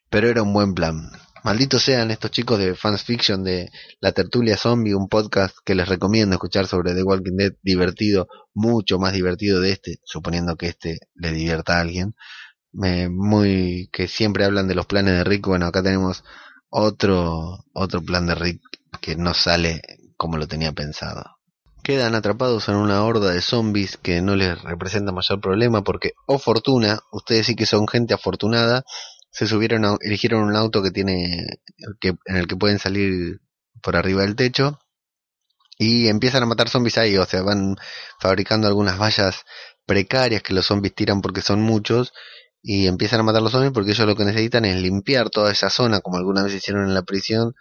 Pero 0.09 0.29
era 0.29 0.43
un 0.43 0.53
buen 0.53 0.75
plan. 0.75 1.11
Malditos 1.45 1.83
sean 1.83 2.13
estos 2.13 2.31
chicos 2.31 2.57
de 2.61 2.77
Fans 2.77 3.03
Fiction 3.03 3.43
de 3.43 3.69
La 4.01 4.13
Tertulia 4.13 4.57
Zombie, 4.57 4.95
un 4.95 5.09
podcast 5.09 5.57
que 5.65 5.75
les 5.75 5.89
recomiendo 5.89 6.35
escuchar 6.35 6.69
sobre 6.69 6.95
The 6.95 7.03
Walking 7.03 7.37
Dead, 7.37 7.53
divertido, 7.63 8.29
mucho 8.55 9.01
más 9.01 9.13
divertido 9.13 9.61
de 9.61 9.73
este, 9.73 9.99
suponiendo 10.05 10.55
que 10.57 10.69
este 10.69 11.01
le 11.17 11.33
divierta 11.33 11.79
a 11.79 11.81
alguien. 11.81 12.15
muy 12.73 13.89
que 13.93 14.07
siempre 14.07 14.45
hablan 14.45 14.69
de 14.69 14.77
los 14.77 14.87
planes 14.87 15.15
de 15.15 15.25
Rick. 15.25 15.49
Bueno, 15.49 15.67
acá 15.67 15.83
tenemos 15.83 16.23
otro 16.71 17.65
otro 17.73 18.03
plan 18.03 18.27
de 18.27 18.37
Rick 18.37 18.61
que 19.01 19.17
no 19.17 19.35
sale 19.35 19.83
como 20.17 20.39
lo 20.39 20.47
tenía 20.47 20.71
pensado. 20.71 21.25
Quedan 21.83 22.15
atrapados 22.15 22.69
en 22.69 22.77
una 22.77 23.03
horda 23.03 23.33
de 23.33 23.41
zombies 23.41 23.97
que 23.97 24.23
no 24.23 24.37
les 24.37 24.63
representa 24.63 25.11
mayor 25.11 25.41
problema 25.41 25.83
porque, 25.83 26.13
o 26.27 26.37
oh 26.37 26.39
fortuna, 26.39 27.01
ustedes 27.11 27.47
sí 27.47 27.57
que 27.57 27.67
son 27.67 27.89
gente 27.89 28.15
afortunada, 28.15 28.85
se 29.33 29.47
subieron, 29.47 29.85
a, 29.85 29.97
eligieron 30.01 30.45
un 30.45 30.57
auto 30.57 30.83
que 30.83 30.91
tiene, 30.91 31.47
que, 32.01 32.15
en 32.27 32.37
el 32.37 32.47
que 32.47 32.57
pueden 32.57 32.79
salir 32.79 33.41
por 33.83 33.97
arriba 33.97 34.23
del 34.23 34.37
techo 34.37 34.79
y 35.79 36.09
empiezan 36.09 36.43
a 36.43 36.47
matar 36.47 36.69
zombies 36.69 36.99
ahí, 36.99 37.17
o 37.17 37.25
sea, 37.25 37.43
van 37.43 37.77
fabricando 38.21 38.69
algunas 38.69 38.99
vallas 39.01 39.43
precarias 39.87 40.43
que 40.43 40.55
los 40.55 40.67
zombies 40.67 40.95
tiran 40.95 41.23
porque 41.23 41.41
son 41.43 41.61
muchos 41.61 42.13
y 42.63 42.87
empiezan 42.87 43.21
a 43.21 43.23
matar 43.25 43.43
los 43.43 43.53
zombies 43.53 43.73
porque 43.73 43.93
ellos 43.93 44.07
lo 44.07 44.15
que 44.15 44.25
necesitan 44.25 44.65
es 44.67 44.77
limpiar 44.81 45.31
toda 45.31 45.51
esa 45.51 45.71
zona, 45.71 46.01
como 46.01 46.19
alguna 46.19 46.45
vez 46.45 46.55
hicieron 46.55 46.87
en 46.87 46.95
la 46.95 47.03
prisión, 47.03 47.55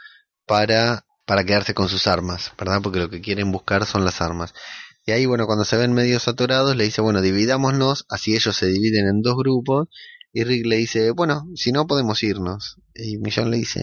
para, 0.46 1.06
para 1.26 1.46
quedarse 1.46 1.74
con 1.74 1.88
sus 1.90 2.06
armas, 2.08 2.52
¿verdad? 2.58 2.82
Porque 2.84 3.00
lo 3.00 3.10
que 3.10 3.22
quieren 3.22 3.52
buscar 3.52 3.86
son 3.86 4.04
las 4.04 4.22
armas. 4.22 4.54
Y 5.06 5.14
ahí, 5.14 5.26
bueno, 5.26 5.48
cuando 5.48 5.66
se 5.66 5.78
ven 5.78 5.94
medio 5.94 6.20
saturados, 6.20 6.76
le 6.76 6.84
dice, 6.84 7.02
bueno, 7.02 7.22
dividámonos, 7.22 8.06
así 8.10 8.36
ellos 8.36 8.56
se 8.56 8.68
dividen 8.68 9.08
en 9.08 9.22
dos 9.22 9.36
grupos 9.38 9.88
y 10.34 10.44
Rick 10.44 10.66
le 10.66 10.78
dice, 10.78 11.12
bueno, 11.12 11.48
si 11.56 11.72
no 11.72 11.88
podemos 11.88 12.24
irnos. 12.24 12.78
Y 12.96 13.18
Millón 13.18 13.52
le 13.52 13.58
dice, 13.58 13.82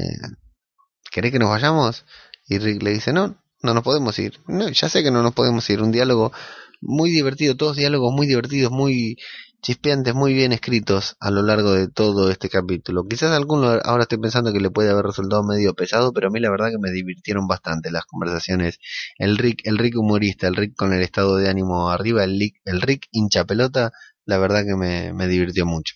¿querés 1.11 1.33
que 1.33 1.39
nos 1.39 1.51
vayamos? 1.51 2.05
Y 2.49 2.59
Rick 2.59 2.83
le 2.83 2.93
dice, 2.93 3.13
no, 3.13 3.43
no 3.63 3.75
nos 3.75 3.83
podemos 3.83 4.19
ir. 4.19 4.41
No, 4.47 4.69
ya 4.69 4.89
sé 4.89 5.03
que 5.03 5.11
no 5.11 5.23
nos 5.23 5.35
podemos 5.35 5.69
ir. 5.71 5.83
Un 5.83 5.93
diálogo 5.93 6.33
muy 6.81 7.11
divertido, 7.11 7.57
todos 7.57 7.77
diálogos 7.77 8.15
muy 8.15 8.27
divertidos, 8.27 8.73
muy 8.73 9.17
chispeantes, 9.61 10.15
muy 10.15 10.35
bien 10.35 10.53
escritos 10.53 11.17
a 11.21 11.31
lo 11.31 11.43
largo 11.43 11.73
de 11.73 11.89
todo 11.89 12.31
este 12.31 12.49
capítulo. 12.49 13.07
Quizás 13.07 13.33
alguno 13.33 13.81
ahora 13.85 14.05
estoy 14.05 14.19
pensando 14.19 14.53
que 14.53 14.61
le 14.61 14.71
puede 14.71 14.91
haber 14.91 15.05
resultado 15.05 15.43
medio 15.43 15.75
pesado, 15.75 16.13
pero 16.13 16.29
a 16.29 16.31
mí 16.31 16.41
la 16.41 16.51
verdad 16.51 16.71
que 16.71 16.79
me 16.79 16.93
divirtieron 16.93 17.49
bastante 17.49 17.91
las 17.91 18.05
conversaciones. 18.07 18.79
El 19.19 19.37
Rick, 19.37 19.63
el 19.65 19.79
Rick 19.79 19.97
humorista, 19.99 20.47
el 20.47 20.57
Rick 20.57 20.77
con 20.77 20.93
el 20.93 21.03
estado 21.03 21.37
de 21.37 21.49
ánimo 21.49 21.91
arriba, 21.91 22.25
el, 22.25 22.39
Rick, 22.39 22.57
el 22.65 22.81
Rick 22.81 23.09
hincha 23.11 23.45
pelota, 23.45 23.93
la 24.25 24.39
verdad 24.39 24.65
que 24.65 24.77
me, 24.77 25.13
me 25.13 25.27
divirtió 25.27 25.67
mucho. 25.67 25.95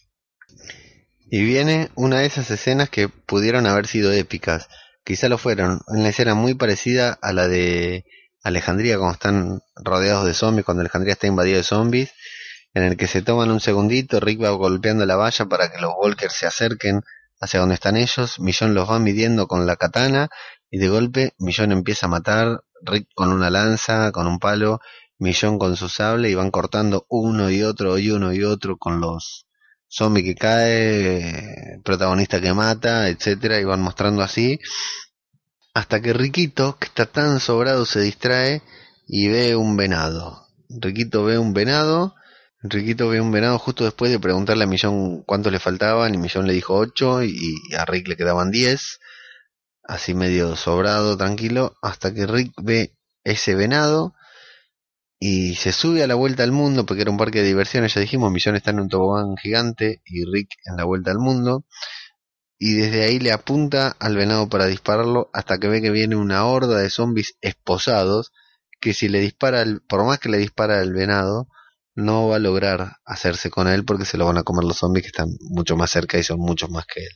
Y 1.31 1.45
viene 1.45 1.91
una 1.95 2.21
de 2.21 2.27
esas 2.27 2.51
escenas 2.51 2.91
que 2.91 3.09
pudieron 3.09 3.67
haber 3.67 3.87
sido 3.87 4.13
épicas. 4.13 4.69
Quizá 5.05 5.29
lo 5.29 5.39
fueron. 5.39 5.81
Una 5.87 6.11
escena 6.11 6.35
muy 6.35 6.55
parecida 6.55 7.19
a 7.23 7.33
la 7.33 7.49
de 7.49 8.05
Alejandría 8.43 8.99
cuando 8.99 9.15
están 9.15 9.61
rodeados 9.77 10.27
de 10.27 10.35
zombies, 10.35 10.65
cuando 10.65 10.81
Alejandría 10.81 11.13
está 11.13 11.27
invadido 11.27 11.57
de 11.57 11.65
zombies, 11.65 12.13
en 12.75 12.85
el 12.85 12.97
que 12.97 13.07
se 13.07 13.23
toman 13.23 13.51
un 13.51 13.61
segundito, 13.61 14.19
Rick 14.19 14.43
va 14.43 14.51
golpeando 14.51 15.05
la 15.05 15.17
valla 15.17 15.47
para 15.47 15.71
que 15.71 15.81
los 15.81 15.93
Walkers 15.97 16.35
se 16.35 16.47
acerquen 16.47 17.03
hacia 17.41 17.61
donde 17.61 17.75
están 17.75 17.97
ellos, 17.97 18.41
Millón 18.41 18.75
los 18.75 18.89
va 18.91 18.99
midiendo 18.99 19.47
con 19.47 19.67
la 19.67 19.77
katana 19.77 20.29
y 20.71 20.79
de 20.79 20.89
golpe 20.89 21.35
Millón 21.39 21.73
empieza 21.73 22.07
a 22.07 22.09
matar, 22.09 22.63
Rick 22.83 23.09
con 23.15 23.31
una 23.31 23.51
lanza, 23.51 24.11
con 24.11 24.27
un 24.27 24.39
palo, 24.39 24.81
Millón 25.19 25.59
con 25.59 25.77
su 25.77 25.89
sable 25.89 26.31
y 26.31 26.35
van 26.35 26.51
cortando 26.51 27.05
uno 27.09 27.51
y 27.51 27.63
otro 27.63 27.99
y 27.99 28.11
uno 28.11 28.33
y 28.33 28.43
otro 28.43 28.77
con 28.79 29.01
los 29.01 29.47
zombie 29.93 30.25
que 30.25 30.35
cae, 30.35 31.81
protagonista 31.85 32.41
que 32.41 32.55
mata, 32.55 33.09
etcétera, 33.09 33.61
y 33.61 33.65
van 33.65 33.83
mostrando 33.83 34.23
así, 34.23 34.59
hasta 35.75 36.01
que 36.01 36.13
Riquito, 36.13 36.79
que 36.79 36.87
está 36.87 37.07
tan 37.07 37.41
sobrado, 37.41 37.85
se 37.85 38.01
distrae 38.01 38.63
y 39.07 39.29
ve 39.29 39.55
un 39.55 39.77
venado. 39.77 40.47
Riquito 40.71 41.25
ve 41.25 41.39
un 41.39 41.53
venado, 41.53 42.15
Riquito 42.63 43.09
ve 43.09 43.21
un 43.21 43.31
venado 43.33 43.59
justo 43.59 43.85
después 43.85 44.11
de 44.11 44.19
preguntarle 44.19 44.65
a 44.65 44.67
Millón 44.67 45.23
cuánto 45.25 45.51
le 45.51 45.59
faltaban, 45.59 46.15
y 46.15 46.19
Millón 46.19 46.47
le 46.47 46.55
dijo 46.55 46.75
ocho, 46.75 47.23
y 47.23 47.37
a 47.77 47.85
Rick 47.85 48.09
le 48.09 48.17
quedaban 48.17 48.51
diez, 48.51 48.99
así 49.83 50.15
medio 50.15 50.57
sobrado, 50.57 51.17
tranquilo, 51.19 51.77
hasta 51.83 52.15
que 52.15 52.27
Rick 52.27 52.55
ve 52.63 52.97
ese 53.25 53.55
venado, 53.55 54.15
y 55.25 55.55
se 55.55 55.71
sube 55.71 56.03
a 56.03 56.09
la 56.09 56.17
vuelta 56.17 56.43
al 56.43 56.51
mundo 56.51 56.85
porque 56.85 57.03
era 57.03 57.13
un 57.13 57.17
parque 57.17 57.43
de 57.43 57.47
diversiones, 57.47 57.95
ya 57.95 58.01
dijimos, 58.01 58.33
Millón 58.33 58.57
está 58.57 58.73
en 58.73 58.81
un 58.81 58.89
tobogán 58.89 59.37
gigante 59.37 60.03
y 60.05 60.25
Rick 60.25 60.57
en 60.65 60.77
la 60.77 60.83
vuelta 60.83 61.13
al 61.13 61.19
mundo 61.19 61.65
y 62.59 62.73
desde 62.73 63.05
ahí 63.05 63.21
le 63.21 63.31
apunta 63.31 63.95
al 64.01 64.17
venado 64.17 64.49
para 64.49 64.67
dispararlo 64.67 65.31
hasta 65.33 65.59
que 65.59 65.69
ve 65.69 65.81
que 65.81 65.93
viene 65.93 66.17
una 66.17 66.45
horda 66.47 66.81
de 66.81 66.91
zombies 66.91 67.37
esposados 67.41 68.33
que 68.81 68.95
si 68.95 69.09
le 69.09 69.21
dispara, 69.21 69.65
por 69.89 70.05
más 70.05 70.19
que 70.19 70.29
le 70.29 70.39
dispara 70.39 70.81
el 70.83 70.93
venado, 70.93 71.47
no 71.95 72.27
va 72.27 72.37
a 72.37 72.41
lograr 72.41 72.97
hacerse 73.05 73.49
con 73.49 73.69
él 73.69 73.85
porque 73.85 74.07
se 74.07 74.19
lo 74.19 74.27
van 74.27 74.39
a 74.39 74.43
comer 74.43 74.65
los 74.65 74.79
zombies 74.79 75.05
que 75.05 75.11
están 75.11 75.29
mucho 75.39 75.77
más 75.77 75.93
cerca 75.93 76.19
y 76.19 76.25
son 76.25 76.41
muchos 76.41 76.69
más 76.69 76.85
que 76.85 76.99
él. 76.99 77.13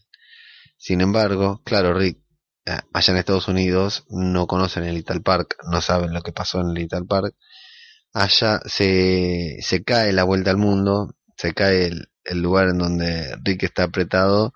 Sin 0.76 1.00
embargo, 1.00 1.60
claro, 1.64 1.92
Rick, 1.92 2.20
eh, 2.66 2.78
allá 2.92 3.12
en 3.12 3.18
Estados 3.18 3.48
Unidos 3.48 4.04
no 4.10 4.46
conocen 4.46 4.84
el 4.84 4.94
Little 4.94 5.22
Park, 5.22 5.56
no 5.72 5.80
saben 5.80 6.14
lo 6.14 6.22
que 6.22 6.30
pasó 6.30 6.60
en 6.60 6.68
el 6.68 6.74
Little 6.74 7.06
Park 7.08 7.34
allá 8.16 8.62
se, 8.64 9.58
se 9.60 9.84
cae 9.84 10.10
la 10.14 10.24
vuelta 10.24 10.50
al 10.50 10.56
mundo, 10.56 11.14
se 11.36 11.52
cae 11.52 11.84
el, 11.84 12.08
el, 12.24 12.40
lugar 12.40 12.68
en 12.68 12.78
donde 12.78 13.36
Rick 13.44 13.64
está 13.64 13.82
apretado, 13.82 14.54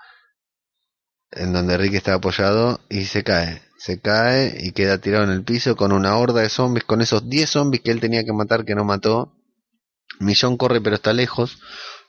en 1.31 1.53
donde 1.53 1.77
Rick 1.77 1.93
está 1.95 2.15
apoyado 2.15 2.81
y 2.89 3.05
se 3.05 3.23
cae. 3.23 3.63
Se 3.77 4.01
cae 4.01 4.59
y 4.63 4.73
queda 4.73 4.99
tirado 4.99 5.25
en 5.25 5.31
el 5.31 5.45
piso 5.45 5.77
con 5.77 5.93
una 5.93 6.17
horda 6.17 6.41
de 6.41 6.49
zombies, 6.49 6.85
con 6.85 7.03
esos 7.03 7.29
10 7.29 7.51
zombies 7.51 7.83
que 7.83 7.91
él 7.91 8.01
tenía 8.01 8.25
que 8.25 8.33
matar 8.33 8.65
que 8.65 8.75
no 8.75 8.85
mató. 8.85 9.35
Millón 10.21 10.57
corre 10.57 10.81
pero 10.81 10.97
está 10.97 11.13
lejos. 11.13 11.59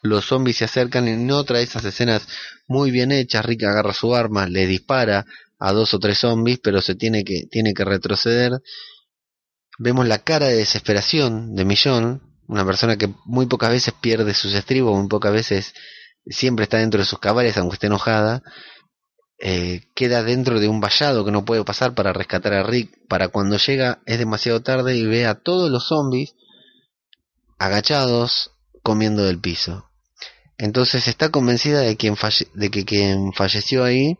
Los 0.01 0.25
zombies 0.25 0.57
se 0.57 0.65
acercan 0.65 1.07
en 1.09 1.29
otra 1.31 1.57
de 1.57 1.63
esas 1.63 1.83
escenas 1.83 2.27
muy 2.67 2.91
bien 2.91 3.11
hechas. 3.11 3.45
Rick 3.45 3.63
agarra 3.63 3.93
su 3.93 4.15
arma, 4.15 4.47
le 4.47 4.67
dispara 4.67 5.25
a 5.59 5.73
dos 5.73 5.93
o 5.93 5.99
tres 5.99 6.17
zombies, 6.19 6.59
pero 6.63 6.81
se 6.81 6.95
tiene 6.95 7.23
que, 7.23 7.43
tiene 7.49 7.73
que 7.73 7.85
retroceder 7.85 8.53
vemos 9.79 10.07
la 10.07 10.19
cara 10.19 10.47
de 10.47 10.57
desesperación 10.57 11.55
de 11.55 11.65
Millón, 11.65 12.21
una 12.47 12.65
persona 12.65 12.97
que 12.97 13.13
muy 13.25 13.45
pocas 13.45 13.69
veces 13.69 13.93
pierde 13.99 14.33
sus 14.33 14.53
estribos, 14.53 14.97
muy 14.97 15.07
pocas 15.07 15.31
veces 15.31 15.73
siempre 16.25 16.63
está 16.63 16.77
dentro 16.77 16.99
de 16.99 17.05
sus 17.05 17.19
cabales, 17.19 17.57
aunque 17.57 17.75
esté 17.75 17.87
enojada, 17.87 18.43
eh, 19.39 19.81
queda 19.95 20.21
dentro 20.21 20.59
de 20.59 20.67
un 20.67 20.81
vallado 20.81 21.25
que 21.25 21.31
no 21.31 21.45
puede 21.45 21.63
pasar 21.63 21.95
para 21.95 22.13
rescatar 22.13 22.53
a 22.53 22.63
Rick, 22.63 23.07
para 23.07 23.29
cuando 23.29 23.57
llega 23.57 23.99
es 24.05 24.19
demasiado 24.19 24.61
tarde 24.61 24.95
y 24.95 25.05
ve 25.05 25.25
a 25.25 25.35
todos 25.35 25.71
los 25.71 25.87
zombies 25.87 26.35
agachados 27.57 28.51
comiendo 28.83 29.23
del 29.23 29.39
piso. 29.39 29.89
Entonces 30.57 31.07
está 31.07 31.29
convencida 31.29 31.79
de, 31.79 31.97
de 32.53 32.69
que 32.69 32.85
quien 32.85 33.33
falleció 33.33 33.83
ahí 33.83 34.17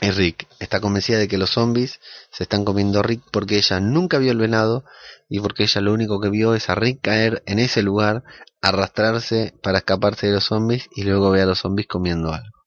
es 0.00 0.16
Rick. 0.16 0.46
Está 0.60 0.80
convencida 0.80 1.18
de 1.18 1.28
que 1.28 1.38
los 1.38 1.50
zombies 1.50 2.00
se 2.30 2.44
están 2.44 2.64
comiendo 2.64 3.00
a 3.00 3.02
Rick 3.02 3.22
porque 3.32 3.56
ella 3.56 3.80
nunca 3.80 4.18
vio 4.18 4.32
el 4.32 4.38
venado 4.38 4.84
y 5.28 5.40
porque 5.40 5.64
ella 5.64 5.80
lo 5.80 5.92
único 5.92 6.20
que 6.20 6.30
vio 6.30 6.54
es 6.54 6.70
a 6.70 6.74
Rick 6.74 7.00
caer 7.02 7.42
en 7.46 7.58
ese 7.58 7.82
lugar, 7.82 8.22
arrastrarse 8.60 9.54
para 9.62 9.78
escaparse 9.78 10.28
de 10.28 10.34
los 10.34 10.44
zombies 10.44 10.88
y 10.94 11.02
luego 11.02 11.30
ve 11.30 11.42
a 11.42 11.46
los 11.46 11.60
zombies 11.60 11.88
comiendo 11.88 12.32
algo. 12.32 12.58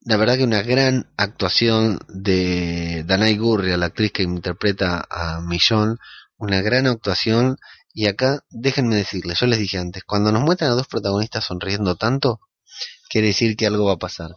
La 0.00 0.16
verdad 0.16 0.36
que 0.36 0.44
una 0.44 0.62
gran 0.62 1.10
actuación 1.16 1.98
de 2.08 3.02
Danai 3.06 3.36
Gurria, 3.36 3.76
la 3.76 3.86
actriz 3.86 4.12
que 4.12 4.22
interpreta 4.22 5.04
a 5.10 5.40
Millón, 5.40 5.98
una 6.38 6.62
gran 6.62 6.86
actuación 6.86 7.56
y 7.92 8.06
acá 8.06 8.44
déjenme 8.50 8.94
decirles, 8.94 9.40
yo 9.40 9.46
les 9.46 9.58
dije 9.58 9.78
antes, 9.78 10.04
cuando 10.04 10.30
nos 10.30 10.42
muestran 10.42 10.70
a 10.70 10.74
dos 10.74 10.86
protagonistas 10.86 11.44
sonriendo 11.44 11.96
tanto, 11.96 12.40
quiere 13.08 13.28
decir 13.28 13.56
que 13.56 13.66
algo 13.66 13.86
va 13.86 13.94
a 13.94 13.98
pasar. 13.98 14.30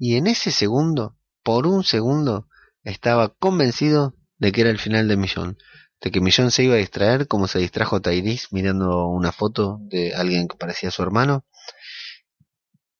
Y 0.00 0.16
en 0.16 0.26
ese 0.26 0.50
segundo 0.50 1.18
por 1.42 1.66
un 1.66 1.84
segundo 1.84 2.48
estaba 2.84 3.28
convencido 3.28 4.14
de 4.38 4.50
que 4.50 4.62
era 4.62 4.70
el 4.70 4.78
final 4.78 5.06
de 5.08 5.18
Millón, 5.18 5.58
de 6.00 6.10
que 6.10 6.22
Millón 6.22 6.50
se 6.50 6.64
iba 6.64 6.74
a 6.74 6.78
distraer 6.78 7.28
como 7.28 7.46
se 7.46 7.58
distrajo 7.58 8.00
Tyrese 8.00 8.48
mirando 8.50 9.08
una 9.08 9.30
foto 9.30 9.78
de 9.82 10.14
alguien 10.14 10.48
que 10.48 10.56
parecía 10.56 10.90
su 10.90 11.02
hermano. 11.02 11.44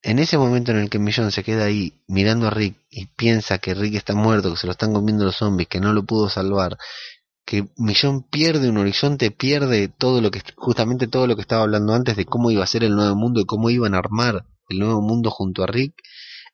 En 0.03 0.19
ese 0.19 0.37
momento 0.37 0.73
en 0.73 0.77
el 0.77 0.91
que 0.91 0.99
Millón 0.99 1.33
se 1.33 1.43
queda 1.43 1.65
ahí 1.65 2.03
mirando 2.07 2.49
a 2.49 2.51
Rick 2.51 2.77
y 2.91 3.07
piensa 3.07 3.57
que 3.57 3.73
Rick 3.73 3.95
está 3.95 4.15
muerto, 4.15 4.51
que 4.51 4.59
se 4.59 4.67
lo 4.67 4.73
están 4.73 4.93
comiendo 4.93 5.25
los 5.25 5.37
zombies, 5.37 5.69
que 5.69 5.81
no 5.81 5.95
lo 5.95 6.05
pudo 6.05 6.29
salvar, 6.29 6.77
que 7.47 7.67
Millón 7.79 8.25
pierde 8.25 8.69
un 8.69 8.77
horizonte, 8.77 9.31
pierde 9.31 9.89
todo 9.89 10.21
lo 10.21 10.31
que 10.31 10.43
justamente 10.55 11.07
todo 11.07 11.27
lo 11.27 11.35
que 11.35 11.43
estaba 11.43 11.63
hablando 11.63 11.95
antes 11.95 12.15
de 12.15 12.27
cómo 12.27 12.51
iba 12.51 12.63
a 12.63 12.67
ser 12.67 12.85
el 12.85 12.95
nuevo 12.95 13.17
mundo 13.17 13.41
y 13.41 13.47
cómo 13.47 13.71
iban 13.71 13.95
a 13.95 13.99
armar 13.99 14.45
el 14.69 14.79
nuevo 14.79 15.01
mundo 15.01 15.31
junto 15.31 15.65
a 15.65 15.67
Rick, 15.67 15.95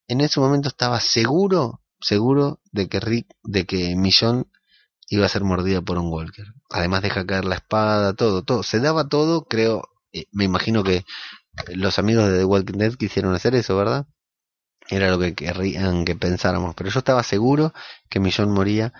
en 0.08 0.20
ese 0.20 0.40
momento 0.40 0.68
estaba 0.68 1.00
seguro, 1.00 1.82
seguro 2.00 2.60
de 2.72 2.88
que 2.88 3.00
Rick, 3.00 3.28
de 3.42 3.66
que 3.66 3.96
Millón 3.96 4.50
iba 5.08 5.26
a 5.26 5.28
ser 5.28 5.44
mordida 5.44 5.82
por 5.82 5.98
un 5.98 6.10
Walker. 6.12 6.46
Además 6.70 7.02
deja 7.02 7.26
caer 7.26 7.44
la 7.44 7.56
espada, 7.56 8.14
todo, 8.14 8.42
todo. 8.42 8.62
Se 8.62 8.80
daba 8.80 9.08
todo, 9.08 9.44
creo, 9.44 9.88
eh, 10.12 10.26
me 10.32 10.44
imagino 10.44 10.82
que 10.82 11.04
los 11.74 11.98
amigos 11.98 12.28
de 12.30 12.38
The 12.38 12.44
Walking 12.44 12.78
Dead 12.78 12.94
quisieron 12.94 13.34
hacer 13.34 13.54
eso, 13.54 13.76
¿verdad? 13.76 14.06
Era 14.88 15.10
lo 15.10 15.18
que 15.18 15.34
querrían 15.34 16.04
que 16.04 16.16
pensáramos. 16.16 16.74
Pero 16.74 16.90
yo 16.90 16.98
estaba 16.98 17.22
seguro 17.22 17.72
que 18.08 18.20
Millón 18.20 18.52
moría 18.52 18.92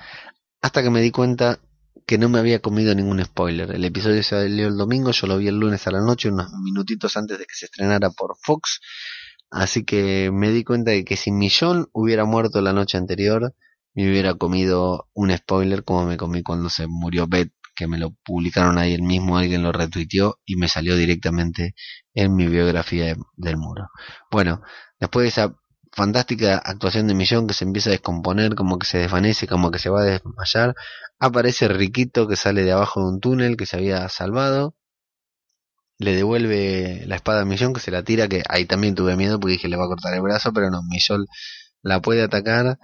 hasta 0.62 0.82
que 0.82 0.90
me 0.90 1.00
di 1.00 1.10
cuenta 1.10 1.60
que 2.06 2.18
no 2.18 2.28
me 2.28 2.38
había 2.38 2.60
comido 2.60 2.94
ningún 2.94 3.24
spoiler. 3.24 3.72
El 3.72 3.84
episodio 3.84 4.22
se 4.22 4.30
salió 4.30 4.68
el 4.68 4.76
domingo, 4.76 5.10
yo 5.10 5.26
lo 5.26 5.38
vi 5.38 5.48
el 5.48 5.58
lunes 5.58 5.86
a 5.86 5.90
la 5.90 6.00
noche, 6.00 6.30
unos 6.30 6.52
minutitos 6.62 7.16
antes 7.16 7.38
de 7.38 7.44
que 7.46 7.54
se 7.54 7.66
estrenara 7.66 8.10
por 8.10 8.36
Fox. 8.40 8.80
Así 9.50 9.84
que 9.84 10.30
me 10.32 10.50
di 10.50 10.64
cuenta 10.64 10.90
de 10.90 11.04
que 11.04 11.16
si 11.16 11.30
Millón 11.32 11.88
hubiera 11.92 12.24
muerto 12.24 12.60
la 12.60 12.72
noche 12.72 12.98
anterior, 12.98 13.54
me 13.94 14.08
hubiera 14.08 14.34
comido 14.34 15.08
un 15.14 15.34
spoiler 15.36 15.84
como 15.84 16.06
me 16.06 16.16
comí 16.16 16.42
cuando 16.42 16.68
se 16.68 16.86
murió 16.86 17.26
Beth, 17.26 17.52
que 17.74 17.86
me 17.86 17.98
lo 17.98 18.10
publicaron 18.24 18.78
ahí 18.78 18.94
el 18.94 19.02
mismo, 19.02 19.38
alguien 19.38 19.62
lo 19.62 19.72
retuiteó 19.72 20.40
y 20.44 20.56
me 20.56 20.68
salió 20.68 20.96
directamente 20.96 21.74
en 22.14 22.34
mi 22.34 22.46
biografía 22.46 23.16
del 23.36 23.56
muro. 23.56 23.88
Bueno, 24.30 24.62
después 24.98 25.24
de 25.24 25.28
esa 25.28 25.56
fantástica 25.92 26.58
actuación 26.58 27.06
de 27.06 27.14
Millón 27.14 27.46
que 27.46 27.54
se 27.54 27.64
empieza 27.64 27.90
a 27.90 27.92
descomponer, 27.92 28.54
como 28.54 28.78
que 28.78 28.86
se 28.86 28.98
desvanece, 28.98 29.46
como 29.46 29.70
que 29.70 29.78
se 29.78 29.90
va 29.90 30.02
a 30.02 30.04
desmayar, 30.04 30.74
aparece 31.18 31.68
Riquito 31.68 32.28
que 32.28 32.36
sale 32.36 32.62
de 32.64 32.72
abajo 32.72 33.00
de 33.00 33.06
un 33.08 33.20
túnel 33.20 33.56
que 33.56 33.66
se 33.66 33.76
había 33.76 34.08
salvado 34.08 34.74
le 35.98 36.14
devuelve 36.14 37.04
la 37.06 37.16
espada 37.16 37.42
a 37.42 37.44
Millón 37.44 37.72
que 37.72 37.80
se 37.80 37.90
la 37.90 38.02
tira, 38.02 38.28
que 38.28 38.42
ahí 38.48 38.66
también 38.66 38.94
tuve 38.94 39.16
miedo 39.16 39.40
porque 39.40 39.54
dije 39.54 39.68
le 39.68 39.76
va 39.76 39.84
a 39.84 39.88
cortar 39.88 40.14
el 40.14 40.22
brazo, 40.22 40.52
pero 40.52 40.70
no, 40.70 40.82
Millón 40.82 41.26
la 41.82 42.00
puede 42.00 42.22
atacar 42.22 42.78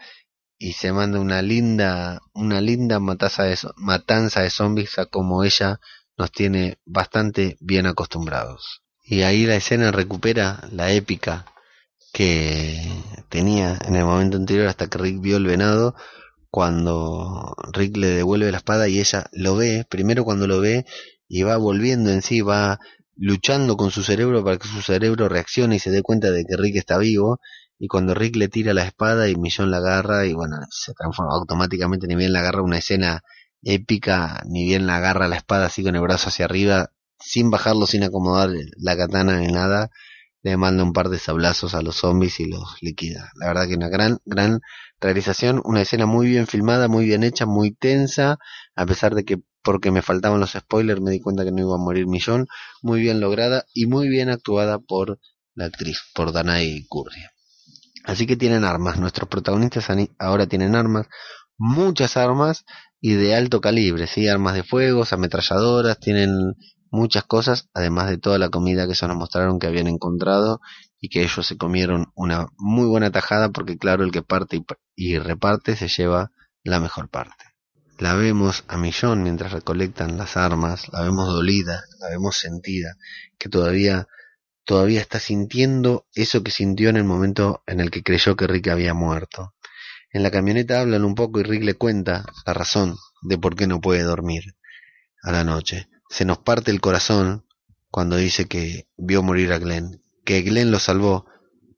y 0.58 0.74
se 0.74 0.92
manda 0.92 1.18
una 1.18 1.42
linda, 1.42 2.20
una 2.34 2.60
linda 2.60 3.00
matanza 3.00 3.42
de, 3.44 3.58
matanza 3.76 4.42
de 4.42 4.50
zombies 4.50 4.98
a 4.98 5.06
como 5.06 5.42
ella 5.44 5.80
nos 6.16 6.30
tiene 6.30 6.78
bastante 6.84 7.56
bien 7.60 7.86
acostumbrados. 7.86 8.82
Y 9.02 9.22
ahí 9.22 9.44
la 9.44 9.56
escena 9.56 9.90
recupera 9.90 10.60
la 10.70 10.92
épica 10.92 11.46
que 12.12 12.80
tenía 13.28 13.78
en 13.84 13.96
el 13.96 14.04
momento 14.04 14.36
anterior 14.36 14.68
hasta 14.68 14.86
que 14.86 14.98
Rick 14.98 15.20
vio 15.20 15.36
el 15.38 15.46
venado 15.46 15.96
cuando 16.50 17.56
Rick 17.72 17.96
le 17.96 18.08
devuelve 18.08 18.52
la 18.52 18.58
espada 18.58 18.86
y 18.86 19.00
ella 19.00 19.26
lo 19.32 19.56
ve, 19.56 19.86
primero 19.88 20.24
cuando 20.24 20.46
lo 20.46 20.60
ve 20.60 20.84
y 21.26 21.42
va 21.42 21.56
volviendo 21.56 22.10
en 22.10 22.22
sí, 22.22 22.42
va 22.42 22.78
luchando 23.16 23.76
con 23.76 23.90
su 23.90 24.02
cerebro 24.02 24.44
para 24.44 24.58
que 24.58 24.68
su 24.68 24.82
cerebro 24.82 25.28
reaccione 25.28 25.76
y 25.76 25.78
se 25.78 25.90
dé 25.90 26.02
cuenta 26.02 26.30
de 26.30 26.44
que 26.44 26.56
Rick 26.56 26.76
está 26.76 26.98
vivo. 26.98 27.40
Y 27.78 27.88
cuando 27.88 28.14
Rick 28.14 28.36
le 28.36 28.48
tira 28.48 28.74
la 28.74 28.84
espada 28.84 29.28
y 29.28 29.36
Millón 29.36 29.70
la 29.70 29.78
agarra 29.78 30.26
y 30.26 30.34
bueno, 30.34 30.56
se 30.70 30.92
transforma 30.94 31.34
automáticamente, 31.34 32.06
ni 32.06 32.14
bien 32.14 32.32
la 32.32 32.40
agarra 32.40 32.62
una 32.62 32.78
escena 32.78 33.22
épica, 33.62 34.42
ni 34.46 34.64
bien 34.64 34.86
la 34.86 34.96
agarra 34.96 35.28
la 35.28 35.36
espada 35.36 35.66
así 35.66 35.82
con 35.82 35.96
el 35.96 36.02
brazo 36.02 36.28
hacia 36.28 36.44
arriba, 36.44 36.90
sin 37.18 37.50
bajarlo, 37.50 37.86
sin 37.86 38.04
acomodar 38.04 38.50
la 38.76 38.96
katana 38.96 39.38
ni 39.38 39.48
nada, 39.48 39.90
le 40.42 40.56
manda 40.56 40.82
un 40.82 40.92
par 40.92 41.08
de 41.08 41.18
sablazos 41.18 41.74
a 41.74 41.82
los 41.82 41.96
zombies 41.96 42.40
y 42.40 42.46
los 42.46 42.76
liquida. 42.82 43.30
La 43.36 43.46
verdad 43.46 43.68
que 43.68 43.74
una 43.74 43.88
gran, 43.88 44.18
gran 44.24 44.60
realización, 45.00 45.60
una 45.64 45.82
escena 45.82 46.06
muy 46.06 46.26
bien 46.26 46.46
filmada, 46.46 46.88
muy 46.88 47.04
bien 47.04 47.22
hecha, 47.22 47.46
muy 47.46 47.72
tensa, 47.72 48.38
a 48.74 48.86
pesar 48.86 49.14
de 49.14 49.24
que 49.24 49.42
porque 49.62 49.90
me 49.90 50.02
faltaban 50.02 50.40
los 50.40 50.52
spoilers 50.52 51.00
me 51.00 51.10
di 51.10 51.20
cuenta 51.20 51.44
que 51.44 51.52
no 51.52 51.60
iba 51.60 51.74
a 51.74 51.78
morir 51.78 52.06
Millón, 52.06 52.46
muy 52.82 53.00
bien 53.00 53.20
lograda 53.20 53.64
y 53.74 53.86
muy 53.86 54.08
bien 54.08 54.30
actuada 54.30 54.78
por 54.78 55.18
la 55.54 55.66
actriz, 55.66 56.00
por 56.14 56.32
Danai 56.32 56.86
Curry. 56.88 57.22
Así 58.04 58.26
que 58.26 58.36
tienen 58.36 58.64
armas, 58.64 58.98
nuestros 58.98 59.28
protagonistas 59.28 59.86
ahora 60.18 60.46
tienen 60.46 60.74
armas, 60.74 61.06
muchas 61.56 62.16
armas 62.16 62.64
y 63.00 63.14
de 63.14 63.34
alto 63.34 63.60
calibre, 63.60 64.06
¿sí? 64.06 64.28
armas 64.28 64.54
de 64.54 64.64
fuego, 64.64 65.04
ametralladoras, 65.10 65.98
tienen 66.00 66.54
muchas 66.90 67.24
cosas, 67.24 67.68
además 67.74 68.08
de 68.10 68.18
toda 68.18 68.38
la 68.38 68.50
comida 68.50 68.86
que 68.86 68.94
se 68.94 69.06
nos 69.08 69.16
mostraron 69.16 69.58
que 69.58 69.66
habían 69.66 69.88
encontrado 69.88 70.60
y 71.00 71.08
que 71.08 71.22
ellos 71.22 71.46
se 71.46 71.56
comieron 71.56 72.12
una 72.14 72.46
muy 72.58 72.86
buena 72.86 73.10
tajada 73.10 73.48
porque 73.48 73.78
claro, 73.78 74.04
el 74.04 74.12
que 74.12 74.22
parte 74.22 74.62
y, 74.94 75.18
reparte 75.18 75.74
se 75.74 75.88
lleva 75.88 76.30
la 76.62 76.78
mejor 76.80 77.08
parte. 77.08 77.51
La 78.02 78.14
vemos 78.14 78.64
a 78.66 78.78
Millón 78.78 79.22
mientras 79.22 79.52
recolectan 79.52 80.18
las 80.18 80.36
armas, 80.36 80.88
la 80.92 81.02
vemos 81.02 81.28
dolida, 81.28 81.84
la 82.00 82.08
vemos 82.08 82.36
sentida, 82.36 82.96
que 83.38 83.48
todavía 83.48 84.08
todavía 84.64 85.00
está 85.00 85.20
sintiendo 85.20 86.08
eso 86.12 86.42
que 86.42 86.50
sintió 86.50 86.88
en 86.88 86.96
el 86.96 87.04
momento 87.04 87.62
en 87.64 87.78
el 87.78 87.92
que 87.92 88.02
creyó 88.02 88.34
que 88.34 88.48
Rick 88.48 88.66
había 88.66 88.92
muerto. 88.92 89.54
En 90.12 90.24
la 90.24 90.32
camioneta 90.32 90.80
hablan 90.80 91.04
un 91.04 91.14
poco 91.14 91.38
y 91.38 91.44
Rick 91.44 91.62
le 91.62 91.74
cuenta 91.74 92.24
la 92.44 92.52
razón 92.52 92.96
de 93.20 93.38
por 93.38 93.54
qué 93.54 93.68
no 93.68 93.80
puede 93.80 94.02
dormir 94.02 94.56
a 95.22 95.30
la 95.30 95.44
noche. 95.44 95.88
Se 96.10 96.24
nos 96.24 96.38
parte 96.38 96.72
el 96.72 96.80
corazón 96.80 97.46
cuando 97.88 98.16
dice 98.16 98.46
que 98.46 98.88
vio 98.96 99.22
morir 99.22 99.52
a 99.52 99.58
Glenn, 99.58 100.02
que 100.24 100.42
Glenn 100.42 100.72
lo 100.72 100.80
salvó 100.80 101.26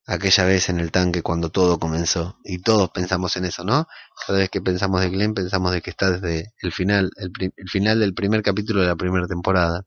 aquella 0.07 0.45
vez 0.45 0.69
en 0.69 0.81
el 0.81 0.91
tanque 0.91 1.23
cuando 1.23 1.51
todo 1.51 1.79
comenzó. 1.79 2.39
Y 2.45 2.59
todos 2.59 2.91
pensamos 2.91 3.37
en 3.37 3.45
eso, 3.45 3.65
¿no? 3.65 3.87
Cada 4.27 4.39
vez 4.41 4.51
que 4.51 4.61
pensamos 4.61 5.01
de 5.01 5.11
Glenn 5.11 5.35
pensamos 5.35 5.73
de 5.73 5.83
que 5.83 5.91
está 5.91 6.11
desde 6.11 6.53
el 6.61 6.73
final, 6.73 7.11
el, 7.17 7.69
final 7.69 8.01
del 8.01 8.15
primer 8.15 8.43
capítulo 8.43 8.81
de 8.83 8.89
la 8.89 8.97
primera 8.97 9.27
temporada. 9.27 9.85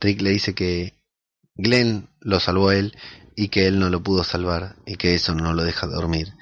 Rick 0.00 0.20
le 0.20 0.30
dice 0.30 0.54
que 0.54 0.94
Glenn 1.54 2.08
lo 2.20 2.40
salvó 2.40 2.68
a 2.68 2.76
él 2.76 2.96
y 3.34 3.48
que 3.48 3.66
él 3.66 3.78
no 3.78 3.90
lo 3.90 4.02
pudo 4.02 4.24
salvar 4.24 4.76
y 4.86 4.96
que 4.96 5.14
eso 5.14 5.34
no 5.34 5.52
lo 5.52 5.64
deja 5.64 5.86
dormir 5.86 6.32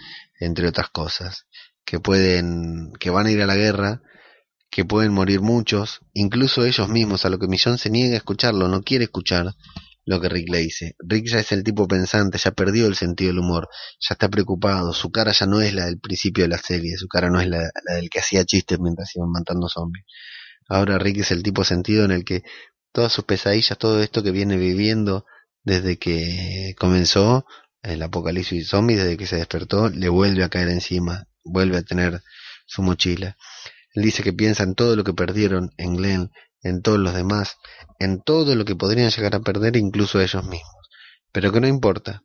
entre 0.40 0.68
otras 0.68 0.90
cosas, 0.90 1.46
que 1.84 2.00
pueden, 2.00 2.92
que 2.98 3.10
van 3.10 3.26
a 3.26 3.30
ir 3.30 3.40
a 3.42 3.46
la 3.46 3.56
guerra, 3.56 4.02
que 4.70 4.84
pueden 4.84 5.12
morir 5.12 5.40
muchos, 5.40 6.00
incluso 6.12 6.64
ellos 6.64 6.88
mismos, 6.88 7.24
a 7.24 7.30
lo 7.30 7.38
que 7.38 7.46
Millón 7.46 7.78
se 7.78 7.90
niega 7.90 8.14
a 8.14 8.18
escucharlo, 8.18 8.68
no 8.68 8.82
quiere 8.82 9.04
escuchar 9.04 9.54
lo 10.06 10.20
que 10.20 10.28
Rick 10.28 10.50
le 10.50 10.58
dice. 10.58 10.96
Rick 10.98 11.26
ya 11.26 11.40
es 11.40 11.52
el 11.52 11.64
tipo 11.64 11.88
pensante, 11.88 12.38
ya 12.38 12.50
perdió 12.52 12.86
el 12.86 12.94
sentido 12.94 13.30
del 13.30 13.38
humor, 13.40 13.68
ya 14.00 14.14
está 14.14 14.28
preocupado, 14.28 14.92
su 14.92 15.10
cara 15.10 15.32
ya 15.32 15.46
no 15.46 15.60
es 15.60 15.74
la 15.74 15.86
del 15.86 15.98
principio 15.98 16.44
de 16.44 16.48
la 16.48 16.58
serie, 16.58 16.96
su 16.96 17.08
cara 17.08 17.30
no 17.30 17.40
es 17.40 17.48
la, 17.48 17.58
la 17.58 17.94
del 17.96 18.10
que 18.10 18.20
hacía 18.20 18.44
chistes 18.44 18.78
mientras 18.80 19.14
iban 19.16 19.30
matando 19.30 19.68
zombies. 19.68 20.04
Ahora 20.68 20.98
Rick 20.98 21.18
es 21.18 21.30
el 21.30 21.42
tipo 21.42 21.64
sentido 21.64 22.04
en 22.04 22.10
el 22.10 22.24
que 22.24 22.42
todas 22.92 23.12
sus 23.12 23.24
pesadillas, 23.24 23.76
todo 23.78 24.02
esto 24.02 24.22
que 24.22 24.30
viene 24.30 24.56
viviendo 24.56 25.26
desde 25.62 25.98
que 25.98 26.74
comenzó, 26.78 27.46
el 27.82 28.02
apocalipsis 28.02 28.68
zombie 28.68 28.96
desde 28.96 29.16
que 29.16 29.26
se 29.26 29.36
despertó 29.36 29.90
le 29.90 30.08
vuelve 30.08 30.44
a 30.44 30.48
caer 30.48 30.68
encima, 30.68 31.26
vuelve 31.44 31.78
a 31.78 31.82
tener 31.82 32.22
su 32.66 32.82
mochila. 32.82 33.36
Él 33.94 34.02
dice 34.02 34.22
que 34.22 34.32
piensa 34.32 34.62
en 34.62 34.74
todo 34.74 34.96
lo 34.96 35.04
que 35.04 35.12
perdieron 35.12 35.70
en 35.76 35.96
Glenn, 35.96 36.30
en 36.64 36.82
todos 36.82 36.98
los 36.98 37.14
demás, 37.14 37.58
en 38.00 38.20
todo 38.20 38.56
lo 38.56 38.64
que 38.64 38.74
podrían 38.74 39.10
llegar 39.10 39.36
a 39.36 39.40
perder 39.40 39.76
incluso 39.76 40.20
ellos 40.20 40.44
mismos. 40.44 40.74
Pero 41.30 41.52
que 41.52 41.60
no 41.60 41.68
importa. 41.68 42.24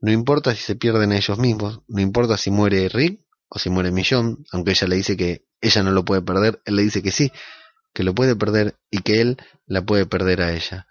No 0.00 0.10
importa 0.10 0.54
si 0.54 0.62
se 0.62 0.74
pierden 0.74 1.12
ellos 1.12 1.38
mismos, 1.38 1.80
no 1.88 2.00
importa 2.00 2.38
si 2.38 2.50
muere 2.50 2.88
Rick 2.88 3.20
o 3.48 3.58
si 3.58 3.68
muere 3.68 3.92
Millón, 3.92 4.44
aunque 4.50 4.70
ella 4.70 4.88
le 4.88 4.96
dice 4.96 5.16
que 5.16 5.44
ella 5.60 5.82
no 5.82 5.90
lo 5.90 6.04
puede 6.04 6.22
perder, 6.22 6.62
él 6.64 6.76
le 6.76 6.82
dice 6.82 7.02
que 7.02 7.12
sí, 7.12 7.30
que 7.92 8.02
lo 8.02 8.14
puede 8.14 8.34
perder 8.34 8.76
y 8.90 9.02
que 9.02 9.20
él 9.20 9.36
la 9.66 9.82
puede 9.82 10.06
perder 10.06 10.40
a 10.40 10.52
ella 10.52 10.86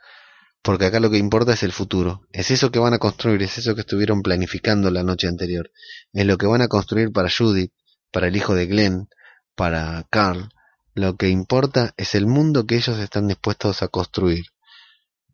porque 0.61 0.85
acá 0.85 0.99
lo 0.99 1.09
que 1.09 1.17
importa 1.17 1.53
es 1.53 1.63
el 1.63 1.71
futuro, 1.71 2.27
es 2.31 2.51
eso 2.51 2.71
que 2.71 2.79
van 2.79 2.93
a 2.93 2.99
construir, 2.99 3.41
es 3.41 3.57
eso 3.57 3.73
que 3.73 3.81
estuvieron 3.81 4.21
planificando 4.21 4.91
la 4.91 5.03
noche 5.03 5.27
anterior, 5.27 5.71
es 6.13 6.25
lo 6.25 6.37
que 6.37 6.45
van 6.45 6.61
a 6.61 6.67
construir 6.67 7.11
para 7.11 7.29
Judith, 7.29 7.71
para 8.11 8.27
el 8.27 8.35
hijo 8.35 8.53
de 8.53 8.67
Glenn, 8.67 9.09
para 9.55 10.05
Carl, 10.11 10.49
lo 10.93 11.15
que 11.15 11.29
importa 11.29 11.93
es 11.97 12.15
el 12.15 12.27
mundo 12.27 12.65
que 12.65 12.75
ellos 12.75 12.99
están 12.99 13.27
dispuestos 13.27 13.81
a 13.81 13.87
construir. 13.87 14.45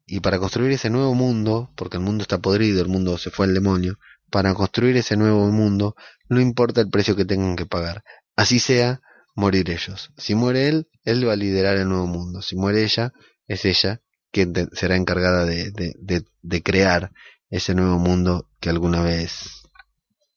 Y 0.06 0.22
para 0.22 0.40
construir 0.40 0.72
ese 0.72 0.90
nuevo 0.90 1.14
mundo, 1.14 1.72
porque 1.76 1.98
el 1.98 2.04
mundo 2.04 2.22
está 2.22 2.38
podrido, 2.38 2.82
el 2.82 2.88
mundo 2.88 3.18
se 3.18 3.30
fue 3.30 3.46
al 3.46 3.54
demonio, 3.54 3.98
para 4.30 4.54
construir 4.54 4.96
ese 4.98 5.18
nuevo 5.18 5.50
mundo 5.52 5.96
no 6.30 6.42
importa 6.42 6.82
el 6.82 6.90
precio 6.90 7.16
que 7.16 7.26
tengan 7.26 7.56
que 7.56 7.66
pagar, 7.66 8.04
así 8.36 8.60
sea 8.60 9.02
morir 9.36 9.70
ellos. 9.70 10.12
Si 10.18 10.36
muere 10.36 10.68
él, 10.68 10.88
él 11.04 11.28
va 11.28 11.34
a 11.34 11.38
liderar 11.38 11.78
el 11.78 11.88
nuevo 11.88 12.08
mundo, 12.08 12.42
si 12.42 12.56
muere 12.56 12.84
ella, 12.84 13.14
es 13.48 13.66
ella 13.66 14.02
que 14.32 14.68
será 14.74 14.96
encargada 14.96 15.46
de, 15.46 16.62
crear 16.64 17.12
ese 17.50 17.74
nuevo 17.76 17.98
mundo 17.98 18.50
que 18.60 18.70
alguna 18.70 19.02
vez 19.02 19.64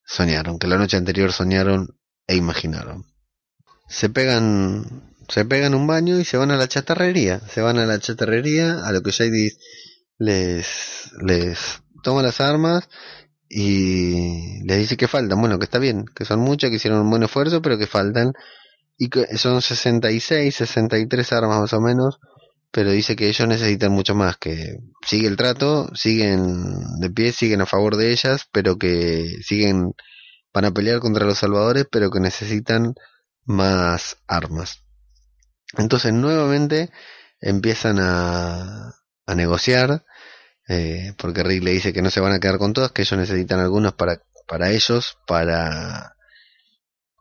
soñaron, 0.05 0.59
que 0.59 0.69
la 0.69 0.79
noche 0.79 0.97
anterior 0.97 1.33
soñaron 1.33 1.97
e 2.27 2.37
imaginaron. 2.37 3.05
Se 3.89 4.09
pegan, 4.09 5.10
se 5.31 5.45
pegan 5.45 5.75
un 5.75 5.87
baño 5.87 6.19
y 6.19 6.25
se 6.25 6.37
van 6.37 6.51
a 6.51 6.57
la 6.57 6.69
chatarrería, 6.69 7.41
se 7.41 7.61
van 7.61 7.79
a 7.79 7.87
la 7.87 7.99
chatarrería, 8.01 8.85
a 8.85 8.93
lo 8.93 9.03
que 9.03 9.13
Shady 9.13 9.51
les, 10.19 11.13
les 11.23 11.83
toma 12.03 12.23
las 12.23 12.41
armas 12.41 12.89
y 13.49 14.63
les 14.65 14.79
dice 14.79 14.97
que 14.97 15.09
faltan, 15.09 15.41
bueno, 15.41 15.59
que 15.59 15.65
está 15.65 15.79
bien, 15.79 16.05
que 16.15 16.25
son 16.25 16.41
muchas, 16.41 16.71
que 16.71 16.77
hicieron 16.77 17.01
un 17.01 17.11
buen 17.11 17.23
esfuerzo, 17.23 17.63
pero 17.63 17.79
que 17.79 17.87
faltan, 17.87 18.33
y 18.99 19.09
que 19.09 19.27
son 19.39 19.63
66, 19.63 20.55
63 20.55 21.33
armas 21.33 21.61
más 21.61 21.73
o 21.73 21.81
menos, 21.81 22.19
pero 22.73 22.91
dice 22.91 23.17
que 23.17 23.29
ellos 23.29 23.49
necesitan 23.49 23.93
mucho 23.93 24.15
más, 24.15 24.37
que 24.37 24.79
sigue 25.07 25.29
el 25.29 25.37
trato, 25.37 25.89
siguen 25.95 27.01
de 27.01 27.11
pie, 27.11 27.33
siguen 27.33 27.61
a 27.61 27.67
favor 27.67 27.97
de 27.97 28.13
ellas, 28.13 28.47
pero 28.53 28.77
que 28.77 29.39
siguen, 29.43 29.95
van 30.53 30.65
a 30.65 30.73
pelear 30.73 31.01
contra 31.01 31.27
los 31.27 31.39
salvadores, 31.39 31.87
pero 31.91 32.11
que 32.11 32.21
necesitan 32.21 32.95
más 33.45 34.19
armas. 34.29 34.83
Entonces 35.77 36.13
nuevamente 36.13 36.91
empiezan 37.41 37.99
a, 38.01 38.95
negociar, 39.35 40.05
eh, 40.69 41.15
porque 41.17 41.45
Rick 41.45 41.63
le 41.63 41.71
dice 41.71 41.93
que 41.93 42.03
no 42.03 42.11
se 42.11 42.19
van 42.19 42.33
a 42.33 42.41
quedar 42.41 42.59
con 42.59 42.73
todas, 42.73 42.91
que 42.91 43.03
ellos 43.03 43.19
necesitan 43.19 43.61
algunas 43.61 43.93
para, 43.93 44.21
para 44.49 44.71
ellos, 44.73 45.19
para, 45.25 46.17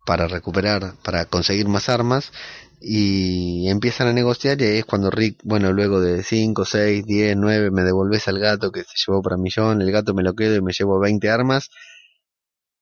para 0.07 0.27
recuperar, 0.27 0.95
para 1.03 1.25
conseguir 1.25 1.67
más 1.67 1.87
armas, 1.87 2.31
y 2.81 3.69
empiezan 3.69 4.07
a 4.07 4.13
negociar 4.13 4.61
y 4.61 4.65
es 4.65 4.85
cuando 4.85 5.11
Rick, 5.11 5.41
bueno, 5.43 5.73
luego 5.73 5.99
de 5.99 6.23
5, 6.23 6.65
6, 6.65 7.05
10, 7.05 7.35
9, 7.37 7.71
me 7.71 7.83
devolves 7.83 8.27
al 8.27 8.39
gato 8.39 8.71
que 8.71 8.81
se 8.83 8.95
llevó 9.05 9.21
para 9.21 9.37
millón, 9.37 9.81
el 9.81 9.91
gato 9.91 10.13
me 10.13 10.23
lo 10.23 10.33
quedo 10.33 10.55
y 10.55 10.61
me 10.61 10.71
llevo 10.71 10.99
20 10.99 11.29
armas, 11.29 11.69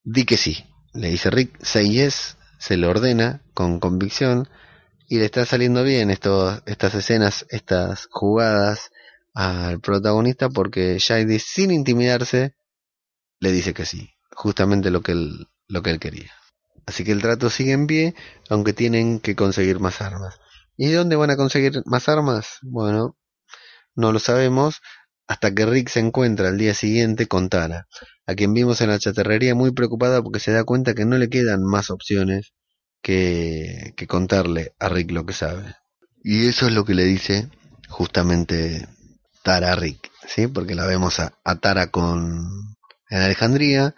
di 0.03 0.23
que 0.23 0.37
sí, 0.37 0.65
le 0.93 1.09
dice 1.09 1.29
Rick, 1.31 1.57
say 1.63 1.89
yes, 1.89 2.37
se 2.59 2.77
lo 2.77 2.89
ordena 2.89 3.41
con 3.53 3.79
convicción 3.79 4.47
y 5.07 5.19
le 5.19 5.25
está 5.25 5.45
saliendo 5.45 5.83
bien 5.83 6.09
estas 6.09 6.93
escenas, 6.93 7.45
estas 7.49 8.07
jugadas 8.11 8.91
al 9.33 9.79
protagonista 9.79 10.49
porque 10.49 10.97
Shady 10.99 11.39
sin 11.39 11.71
intimidarse 11.71 12.55
le 13.39 13.51
dice 13.51 13.73
que 13.73 13.85
sí, 13.85 14.09
justamente 14.31 14.91
lo 14.91 15.01
que 15.01 15.13
él, 15.13 15.47
lo 15.67 15.81
que 15.81 15.91
él 15.91 15.99
quería. 15.99 16.31
Así 16.85 17.03
que 17.03 17.11
el 17.11 17.21
trato 17.21 17.49
sigue 17.49 17.73
en 17.73 17.87
pie, 17.87 18.15
aunque 18.49 18.73
tienen 18.73 19.19
que 19.19 19.35
conseguir 19.35 19.79
más 19.79 20.01
armas. 20.01 20.39
¿Y 20.75 20.91
dónde 20.91 21.15
van 21.15 21.31
a 21.31 21.37
conseguir 21.37 21.81
más 21.85 22.09
armas? 22.09 22.59
Bueno, 22.61 23.17
no 23.95 24.11
lo 24.11 24.19
sabemos 24.19 24.81
hasta 25.27 25.53
que 25.53 25.65
Rick 25.65 25.89
se 25.89 25.99
encuentra 25.99 26.47
al 26.47 26.57
día 26.57 26.73
siguiente 26.73 27.27
con 27.27 27.49
Tara, 27.49 27.87
a 28.25 28.35
quien 28.35 28.53
vimos 28.53 28.79
en 28.81 28.89
la 28.89 28.99
chatarrería 28.99 29.55
muy 29.55 29.71
preocupada 29.71 30.21
porque 30.21 30.39
se 30.39 30.51
da 30.51 30.63
cuenta 30.63 30.93
que 30.93 31.05
no 31.05 31.17
le 31.17 31.29
quedan 31.29 31.63
más 31.63 31.89
opciones 31.89 32.53
que, 33.07 33.93
que 33.95 34.05
contarle 34.05 34.73
a 34.79 34.89
Rick 34.89 35.11
lo 35.11 35.25
que 35.25 35.31
sabe. 35.31 35.77
Y 36.25 36.47
eso 36.47 36.67
es 36.67 36.73
lo 36.73 36.83
que 36.83 36.93
le 36.93 37.05
dice 37.05 37.49
justamente 37.87 38.85
Tara 39.43 39.71
a 39.71 39.75
Rick, 39.77 40.11
¿sí? 40.27 40.47
Porque 40.47 40.75
la 40.75 40.85
vemos 40.85 41.21
a, 41.21 41.31
a 41.45 41.55
Tara 41.55 41.87
con 41.87 42.75
en 43.09 43.21
Alejandría 43.21 43.95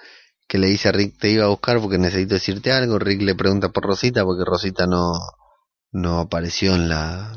que 0.48 0.60
le 0.60 0.68
dice 0.68 0.90
a 0.90 0.92
Rick 0.92 1.18
te 1.18 1.32
iba 1.32 1.46
a 1.46 1.48
buscar 1.48 1.82
porque 1.82 1.98
necesito 1.98 2.36
decirte 2.36 2.72
algo. 2.72 3.00
Rick 3.00 3.24
le 3.24 3.34
pregunta 3.34 3.70
por 3.70 3.84
Rosita 3.84 4.24
porque 4.24 4.46
Rosita 4.46 4.86
no, 4.86 5.14
no 5.92 6.20
apareció 6.20 6.76
en 6.76 6.88
la, 6.88 7.36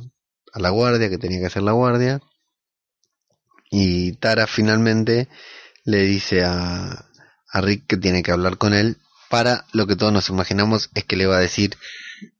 a 0.52 0.60
la 0.60 0.68
guardia, 0.68 1.08
que 1.08 1.16
tenía 1.16 1.40
que 1.40 1.46
hacer 1.46 1.62
la 1.62 1.72
guardia. 1.72 2.20
Y 3.70 4.12
Tara 4.16 4.46
finalmente 4.46 5.26
le 5.84 6.02
dice 6.02 6.44
a, 6.44 7.06
a 7.50 7.60
Rick 7.62 7.86
que 7.86 7.96
tiene 7.96 8.22
que 8.22 8.32
hablar 8.32 8.58
con 8.58 8.74
él 8.74 8.98
para 9.32 9.64
lo 9.72 9.86
que 9.86 9.96
todos 9.96 10.12
nos 10.12 10.28
imaginamos 10.28 10.90
es 10.94 11.04
que 11.04 11.16
le 11.16 11.24
va 11.24 11.38
a 11.38 11.40
decir 11.40 11.78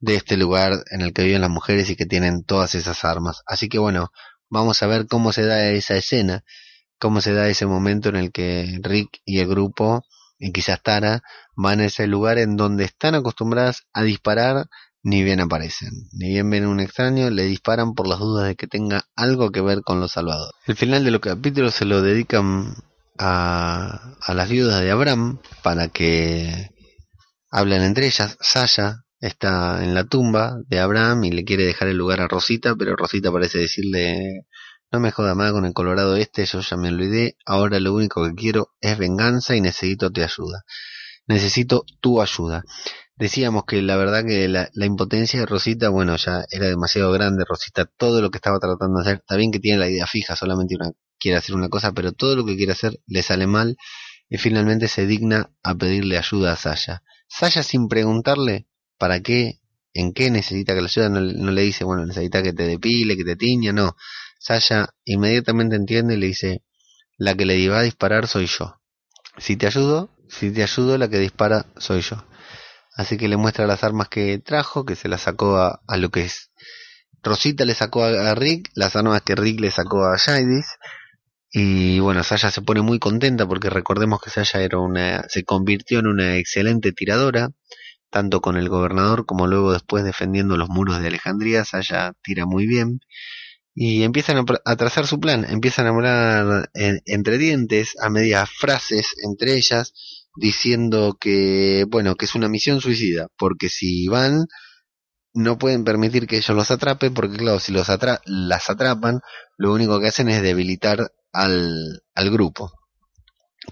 de 0.01 0.15
este 0.15 0.37
lugar 0.37 0.85
en 0.91 1.01
el 1.01 1.15
que 1.15 1.25
viven 1.25 1.41
las 1.41 1.49
mujeres 1.49 1.89
y 1.89 1.97
que 1.97 2.05
tienen 2.05 2.45
todas 2.45 2.75
esas 2.75 3.03
armas. 3.07 3.41
Así 3.47 3.71
que 3.71 3.79
bueno, 3.79 4.13
vamos 4.51 4.83
a 4.83 4.87
ver 4.87 5.07
cómo 5.07 5.33
se 5.33 5.47
da 5.47 5.71
esa 5.71 5.97
escena, 5.97 6.45
cómo 6.99 7.23
se 7.23 7.33
da 7.33 7.49
ese 7.49 7.65
momento 7.65 8.11
en 8.11 8.17
el 8.17 8.31
que 8.31 8.79
Rick 8.83 9.23
y 9.25 9.39
el 9.39 9.49
grupo 9.49 10.05
y 10.39 10.53
quizás 10.53 10.83
Tara 10.83 11.23
van 11.57 11.81
a 11.81 11.87
ese 11.87 12.07
lugar 12.07 12.37
en 12.37 12.59
donde 12.59 12.85
están 12.85 13.15
acostumbradas 13.15 13.85
a 13.95 14.03
disparar 14.03 14.67
ni 15.03 15.23
bien 15.23 15.41
aparecen. 15.41 15.93
Ni 16.13 16.29
bien 16.29 16.51
ven 16.51 16.67
un 16.67 16.79
extraño, 16.79 17.31
le 17.31 17.45
disparan 17.45 17.95
por 17.95 18.07
las 18.07 18.19
dudas 18.19 18.47
de 18.47 18.55
que 18.55 18.67
tenga 18.67 19.07
algo 19.17 19.51
que 19.51 19.63
ver 19.63 19.81
con 19.81 19.99
los 19.99 20.13
salvadores. 20.13 20.53
El 20.67 20.77
final 20.77 21.05
de 21.05 21.11
los 21.11 21.23
capítulos 21.23 21.73
se 21.73 21.87
lo 21.87 22.03
dedican 22.03 22.75
a, 23.19 24.15
a 24.21 24.35
las 24.35 24.51
viudas 24.51 24.83
de 24.83 24.91
Abraham 24.91 25.39
para 25.63 25.89
que 25.89 26.71
hablen 27.53 27.83
entre 27.83 28.07
ellas. 28.07 28.37
Sasha 28.41 29.05
está 29.21 29.85
en 29.85 29.95
la 29.95 30.05
tumba 30.05 30.57
de 30.67 30.81
Abraham 30.81 31.25
y 31.25 31.31
le 31.31 31.45
quiere 31.45 31.65
dejar 31.65 31.89
el 31.89 31.97
lugar 31.97 32.21
a 32.21 32.27
Rosita, 32.29 32.75
pero 32.77 32.97
Rosita 32.97 33.31
parece 33.31 33.59
decirle, 33.59 34.47
no 34.91 34.99
me 34.99 35.13
joda 35.13 35.35
más 35.37 35.53
con 35.53 35.65
el 35.65 35.73
Colorado 35.73 36.17
este, 36.17 36.45
yo 36.47 36.61
ya 36.61 36.77
me 36.77 36.89
olvidé, 36.89 37.37
ahora 37.47 37.79
lo 37.79 37.95
único 37.95 38.25
que 38.27 38.35
quiero 38.35 38.73
es 38.81 38.99
venganza 38.99 39.55
y 39.55 39.61
necesito 39.61 40.11
tu 40.11 40.23
ayuda. 40.23 40.65
Necesito 41.29 41.85
tu 42.01 42.21
ayuda. 42.21 42.65
Decíamos 43.15 43.65
que 43.67 43.83
la 43.83 43.97
verdad 43.97 44.25
que 44.27 44.49
la, 44.49 44.69
la, 44.73 44.87
impotencia 44.87 45.39
de 45.39 45.47
Rosita, 45.47 45.91
bueno, 45.91 46.17
ya 46.17 46.45
era 46.51 46.67
demasiado 46.67 47.13
grande. 47.13 47.45
Rosita, 47.47 47.85
todo 47.85 48.21
lo 48.21 48.31
que 48.31 48.39
estaba 48.39 48.59
tratando 48.59 48.97
de 48.97 49.03
hacer, 49.03 49.19
está 49.19 49.37
bien 49.37 49.53
que 49.53 49.61
tiene 49.61 49.79
la 49.79 49.89
idea 49.89 50.07
fija, 50.07 50.35
solamente 50.35 50.75
una, 50.75 50.91
quiere 51.21 51.39
hacer 51.39 51.55
una 51.55 51.69
cosa, 51.69 51.93
pero 51.93 52.13
todo 52.13 52.35
lo 52.35 52.45
que 52.45 52.57
quiere 52.57 52.73
hacer 52.73 52.99
le 53.07 53.23
sale 53.23 53.47
mal 53.47 53.77
y 54.33 54.39
finalmente 54.39 54.89
se 54.89 55.07
digna 55.07 55.51
a 55.63 55.75
pedirle 55.75 56.17
ayuda 56.17 56.55
a 56.55 56.57
Saya. 56.57 57.03
Saya 57.29 57.63
sin 57.63 57.87
preguntarle 57.87 58.67
para 58.97 59.21
qué, 59.21 59.61
en 59.93 60.15
qué 60.15 60.31
necesita 60.31 60.73
que 60.75 60.81
le 60.81 60.87
ayude, 60.87 61.11
no, 61.11 61.51
le 61.51 61.61
dice, 61.61 61.85
bueno, 61.85 62.07
necesita 62.07 62.43
que 62.43 62.55
te 62.55 62.63
depile, 62.63 63.15
que 63.15 63.25
te 63.25 63.37
tiña, 63.37 63.75
no. 63.75 63.95
Saya 64.39 64.89
inmediatamente 65.05 65.77
entiende 65.77 66.15
y 66.15 66.17
le 66.17 66.29
dice, 66.29 66.63
la 67.19 67.35
que 67.35 67.45
le 67.45 67.69
va 67.69 67.81
a 67.81 67.83
disparar 67.83 68.27
soy 68.27 68.47
yo. 68.47 68.81
Si 69.37 69.57
te 69.57 69.67
ayudo, 69.67 70.09
si 70.31 70.51
te 70.51 70.63
ayudo, 70.63 70.97
la 70.97 71.11
que 71.11 71.19
dispara 71.19 71.67
soy 71.77 72.01
yo. 72.01 72.25
Así 72.97 73.19
que 73.19 73.29
le 73.29 73.37
muestra 73.37 73.67
las 73.67 73.85
armas 73.85 74.09
que 74.09 74.39
trajo, 74.39 74.87
que 74.87 74.97
se 74.97 75.09
las 75.09 75.21
sacó 75.21 75.59
a, 75.59 75.83
a 75.87 75.97
lo 75.99 76.11
que 76.11 76.23
es. 76.23 76.53
Rosita 77.23 77.67
le 77.67 77.75
sacó 77.75 78.03
a, 78.03 78.31
a, 78.31 78.35
Rick, 78.35 78.71
las 78.77 78.97
armas 78.97 79.21
que 79.21 79.35
Rick 79.35 79.61
le 79.61 79.71
sacó 79.71 80.07
a 80.07 80.17
Jadis. 80.17 80.79
Y 81.53 82.01
bueno, 82.01 82.25
Saya 82.25 82.51
se 82.51 82.63
pone 82.63 82.81
muy 82.81 82.99
contenta 82.99 83.47
porque 83.47 83.69
recordemos 83.69 84.21
que 84.23 84.31
Saya 84.31 84.63
era 84.63 84.79
una, 84.79 85.25
se 85.29 85.45
convirtió 85.45 85.99
en 85.99 86.07
una 86.07 86.37
excelente 86.37 86.93
tiradora, 86.93 87.51
tanto 88.11 88.41
con 88.41 88.57
el 88.57 88.71
gobernador 88.71 89.27
como 89.27 89.47
luego 89.47 89.73
después 89.73 90.03
defendiendo 90.03 90.57
los 90.57 90.71
muros 90.71 91.01
de 91.01 91.09
Alejandría. 91.09 91.65
Saya 91.67 92.15
tira 92.23 92.47
muy 92.47 92.67
bien. 92.67 93.01
Y 93.75 94.03
empiezan 94.03 94.39
a, 94.39 94.45
a 94.65 94.77
trazar 94.77 95.07
su 95.07 95.21
plan, 95.21 95.47
empiezan 95.49 95.87
a 95.87 95.91
hablar 95.91 96.71
en, 96.75 97.01
entre 97.07 97.39
dientes, 97.39 97.95
a 98.01 98.11
medias 98.11 98.51
frases 98.51 99.15
entre 99.23 99.55
ellas, 99.55 99.93
diciendo 100.37 101.17
que, 101.21 101.85
bueno, 101.89 102.15
que 102.17 102.27
es 102.27 102.35
una 102.35 102.49
misión 102.49 102.81
suicida, 102.81 103.29
porque 103.39 103.69
si 103.69 104.09
van, 104.09 104.47
no 105.35 105.59
pueden 105.59 105.85
permitir 105.85 106.27
que 106.27 106.37
ellos 106.37 106.57
los 106.57 106.71
atrapen, 106.71 107.15
porque 107.15 107.37
claro, 107.37 107.61
si 107.61 107.73
los 107.73 107.91
atra 107.91 108.21
las 108.25 108.71
atrapan, 108.71 109.21
lo 109.57 109.73
único 109.73 110.01
que 110.01 110.09
hacen 110.09 110.29
es 110.29 110.43
debilitar 110.43 111.11
al, 111.33 112.03
al 112.15 112.31
grupo, 112.31 112.73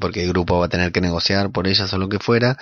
porque 0.01 0.23
el 0.23 0.29
grupo 0.31 0.59
va 0.59 0.67
a 0.67 0.71
tener 0.71 0.93
que 0.93 1.01
negociar 1.01 1.51
por 1.51 1.67
ellas 1.67 1.93
o 1.93 1.99
lo 1.99 2.09
que 2.09 2.19
fuera. 2.19 2.59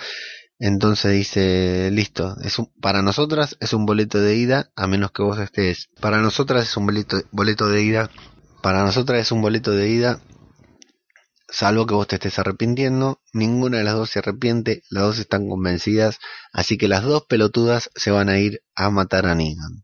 Entonces 0.59 1.13
dice, 1.13 1.89
listo, 1.91 2.35
es 2.43 2.59
un, 2.59 2.71
para 2.81 3.01
nosotras 3.01 3.55
es 3.61 3.73
un 3.73 3.85
boleto 3.85 4.19
de 4.19 4.35
ida, 4.35 4.71
a 4.75 4.87
menos 4.87 5.11
que 5.11 5.23
vos 5.23 5.39
estés. 5.39 5.89
Para 6.01 6.21
nosotras 6.21 6.63
es 6.63 6.77
un 6.77 6.85
boleto, 6.85 7.21
boleto 7.31 7.67
de 7.69 7.81
ida, 7.81 8.09
para 8.61 8.83
nosotras 8.83 9.21
es 9.21 9.31
un 9.31 9.41
boleto 9.41 9.71
de 9.71 9.89
ida 9.89 10.21
salvo 11.51 11.85
que 11.85 11.93
vos 11.93 12.07
te 12.07 12.15
estés 12.15 12.39
arrepintiendo, 12.39 13.21
ninguna 13.33 13.77
de 13.77 13.83
las 13.83 13.95
dos 13.95 14.09
se 14.09 14.19
arrepiente, 14.19 14.83
las 14.89 15.03
dos 15.03 15.19
están 15.19 15.47
convencidas, 15.47 16.19
así 16.53 16.77
que 16.77 16.87
las 16.87 17.03
dos 17.03 17.25
pelotudas 17.27 17.89
se 17.95 18.11
van 18.11 18.29
a 18.29 18.39
ir 18.39 18.61
a 18.75 18.89
matar 18.89 19.25
a 19.25 19.35
Negan. 19.35 19.83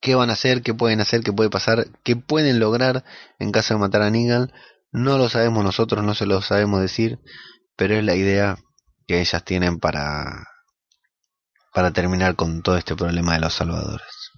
¿Qué 0.00 0.14
van 0.14 0.30
a 0.30 0.34
hacer? 0.34 0.62
¿Qué 0.62 0.74
pueden 0.74 1.00
hacer? 1.00 1.22
¿Qué 1.22 1.32
puede 1.32 1.50
pasar? 1.50 1.86
¿Qué 2.04 2.16
pueden 2.16 2.60
lograr 2.60 3.04
en 3.38 3.52
caso 3.52 3.74
de 3.74 3.80
matar 3.80 4.02
a 4.02 4.10
Negan? 4.10 4.52
No 4.92 5.18
lo 5.18 5.28
sabemos 5.28 5.64
nosotros, 5.64 6.04
no 6.04 6.14
se 6.14 6.26
lo 6.26 6.40
sabemos 6.40 6.80
decir, 6.80 7.18
pero 7.76 7.94
es 7.94 8.04
la 8.04 8.14
idea 8.14 8.58
que 9.06 9.20
ellas 9.20 9.44
tienen 9.44 9.78
para 9.78 10.24
para 11.74 11.92
terminar 11.92 12.34
con 12.34 12.62
todo 12.62 12.76
este 12.76 12.96
problema 12.96 13.34
de 13.34 13.40
los 13.40 13.54
salvadores. 13.54 14.32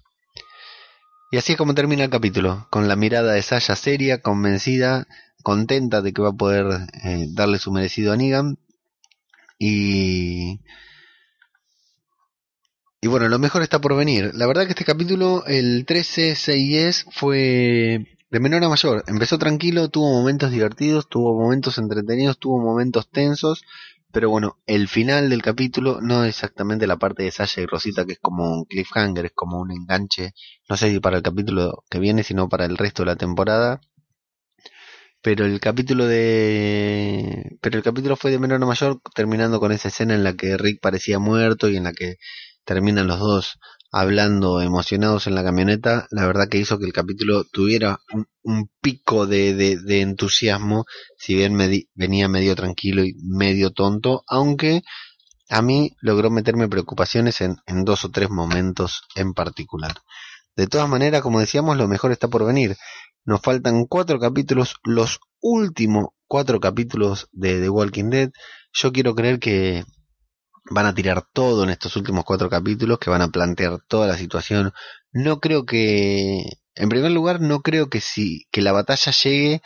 Y 1.31 1.37
así 1.37 1.53
es 1.53 1.57
como 1.57 1.73
termina 1.73 2.03
el 2.03 2.09
capítulo, 2.09 2.67
con 2.69 2.87
la 2.87 2.95
mirada 2.95 3.31
de 3.33 3.41
Saya 3.41 3.75
seria, 3.75 4.21
convencida 4.21 5.07
contenta 5.41 6.01
de 6.01 6.13
que 6.13 6.21
va 6.21 6.29
a 6.29 6.33
poder 6.33 6.65
eh, 7.03 7.25
darle 7.29 7.57
su 7.57 7.71
merecido 7.71 8.13
a 8.13 8.17
Negan. 8.17 8.57
Y. 9.59 10.59
Y 13.03 13.07
bueno, 13.07 13.27
lo 13.29 13.39
mejor 13.39 13.63
está 13.63 13.81
por 13.81 13.95
venir. 13.95 14.31
La 14.35 14.45
verdad 14.45 14.65
que 14.65 14.69
este 14.69 14.85
capítulo, 14.85 15.43
el 15.47 15.85
13 15.87 16.35
6 16.35 17.07
fue 17.11 18.05
de 18.29 18.39
menor 18.39 18.63
a 18.63 18.69
mayor. 18.69 19.03
Empezó 19.07 19.39
tranquilo, 19.39 19.89
tuvo 19.89 20.11
momentos 20.11 20.51
divertidos, 20.51 21.09
tuvo 21.09 21.33
momentos 21.41 21.79
entretenidos, 21.79 22.37
tuvo 22.37 22.59
momentos 22.59 23.09
tensos. 23.09 23.63
Pero 24.11 24.29
bueno, 24.29 24.59
el 24.67 24.87
final 24.87 25.31
del 25.31 25.41
capítulo, 25.41 25.99
no 26.01 26.25
exactamente 26.25 26.85
la 26.85 26.97
parte 26.97 27.23
de 27.23 27.31
Sasha 27.31 27.61
y 27.61 27.65
Rosita, 27.65 28.05
que 28.05 28.13
es 28.13 28.19
como 28.19 28.51
un 28.53 28.65
cliffhanger, 28.65 29.25
es 29.25 29.31
como 29.33 29.59
un 29.59 29.71
enganche, 29.71 30.33
no 30.69 30.77
sé 30.77 30.91
si 30.91 30.99
para 30.99 31.17
el 31.17 31.23
capítulo 31.23 31.83
que 31.89 31.99
viene, 31.99 32.23
sino 32.23 32.49
para 32.49 32.65
el 32.65 32.77
resto 32.77 33.03
de 33.03 33.07
la 33.07 33.15
temporada 33.15 33.81
pero 35.21 35.45
el 35.45 35.59
capítulo 35.59 36.07
de 36.07 37.57
pero 37.61 37.77
el 37.77 37.83
capítulo 37.83 38.15
fue 38.15 38.31
de 38.31 38.39
menor 38.39 38.61
a 38.63 38.65
mayor 38.65 39.01
terminando 39.13 39.59
con 39.59 39.71
esa 39.71 39.89
escena 39.89 40.15
en 40.15 40.23
la 40.23 40.33
que 40.35 40.57
Rick 40.57 40.81
parecía 40.81 41.19
muerto 41.19 41.69
y 41.69 41.77
en 41.77 41.83
la 41.83 41.93
que 41.93 42.17
terminan 42.73 43.07
los 43.07 43.19
dos 43.19 43.59
hablando 43.91 44.61
emocionados 44.61 45.27
en 45.27 45.35
la 45.35 45.43
camioneta 45.43 46.07
la 46.11 46.25
verdad 46.25 46.47
que 46.49 46.57
hizo 46.57 46.79
que 46.79 46.85
el 46.85 46.93
capítulo 46.93 47.43
tuviera 47.43 47.99
un, 48.43 48.69
pico 48.81 49.27
de, 49.27 49.79
entusiasmo 50.01 50.85
si 51.17 51.35
bien 51.35 51.57
venía 51.93 52.29
medio 52.29 52.55
tranquilo 52.55 53.03
y 53.03 53.13
medio 53.23 53.71
tonto 53.71 54.23
aunque 54.27 54.81
a 55.49 55.61
mí 55.61 55.91
logró 55.99 56.31
meterme 56.31 56.69
preocupaciones 56.69 57.41
en, 57.41 57.57
en 57.67 57.83
dos 57.83 58.05
o 58.05 58.09
tres 58.09 58.29
momentos 58.29 59.01
en 59.15 59.33
particular 59.33 59.93
de 60.55 60.67
todas 60.67 60.87
maneras 60.87 61.21
como 61.21 61.41
decíamos 61.41 61.75
lo 61.75 61.89
mejor 61.89 62.11
está 62.13 62.29
por 62.29 62.45
venir 62.45 62.77
nos 63.23 63.41
faltan 63.41 63.85
cuatro 63.85 64.19
capítulos, 64.19 64.77
los 64.83 65.19
últimos 65.41 66.07
cuatro 66.27 66.59
capítulos 66.59 67.27
de 67.31 67.61
The 67.61 67.69
Walking 67.69 68.09
Dead. 68.09 68.31
Yo 68.73 68.91
quiero 68.91 69.13
creer 69.13 69.39
que 69.39 69.83
van 70.71 70.85
a 70.85 70.93
tirar 70.95 71.23
todo 71.33 71.63
en 71.63 71.69
estos 71.69 71.95
últimos 71.95 72.23
cuatro 72.23 72.49
capítulos, 72.49 72.97
que 72.99 73.09
van 73.09 73.21
a 73.21 73.29
plantear 73.29 73.79
toda 73.87 74.07
la 74.07 74.17
situación. 74.17 74.73
No 75.11 75.39
creo 75.39 75.65
que, 75.65 76.43
en 76.75 76.89
primer 76.89 77.11
lugar, 77.11 77.41
no 77.41 77.61
creo 77.61 77.89
que 77.89 78.01
si 78.01 78.47
que 78.51 78.61
la 78.61 78.71
batalla 78.71 79.11
llegue 79.11 79.61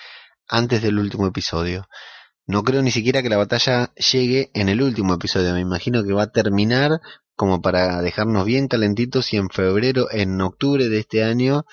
antes 0.47 0.81
del 0.81 0.99
último 0.99 1.27
episodio. 1.27 1.87
No 2.47 2.63
creo 2.63 2.81
ni 2.81 2.91
siquiera 2.91 3.23
que 3.23 3.29
la 3.29 3.37
batalla 3.37 3.93
llegue 3.95 4.51
en 4.53 4.69
el 4.69 4.81
último 4.81 5.13
episodio. 5.15 5.53
Me 5.53 5.61
imagino 5.61 6.03
que 6.03 6.13
va 6.13 6.23
a 6.23 6.31
terminar 6.31 7.01
como 7.35 7.61
para 7.61 8.01
dejarnos 8.01 8.45
bien 8.45 8.67
calentitos 8.67 9.33
y 9.33 9.37
en 9.37 9.49
febrero, 9.49 10.07
en 10.11 10.39
octubre 10.41 10.87
de 10.89 10.99
este 10.99 11.23
año 11.23 11.65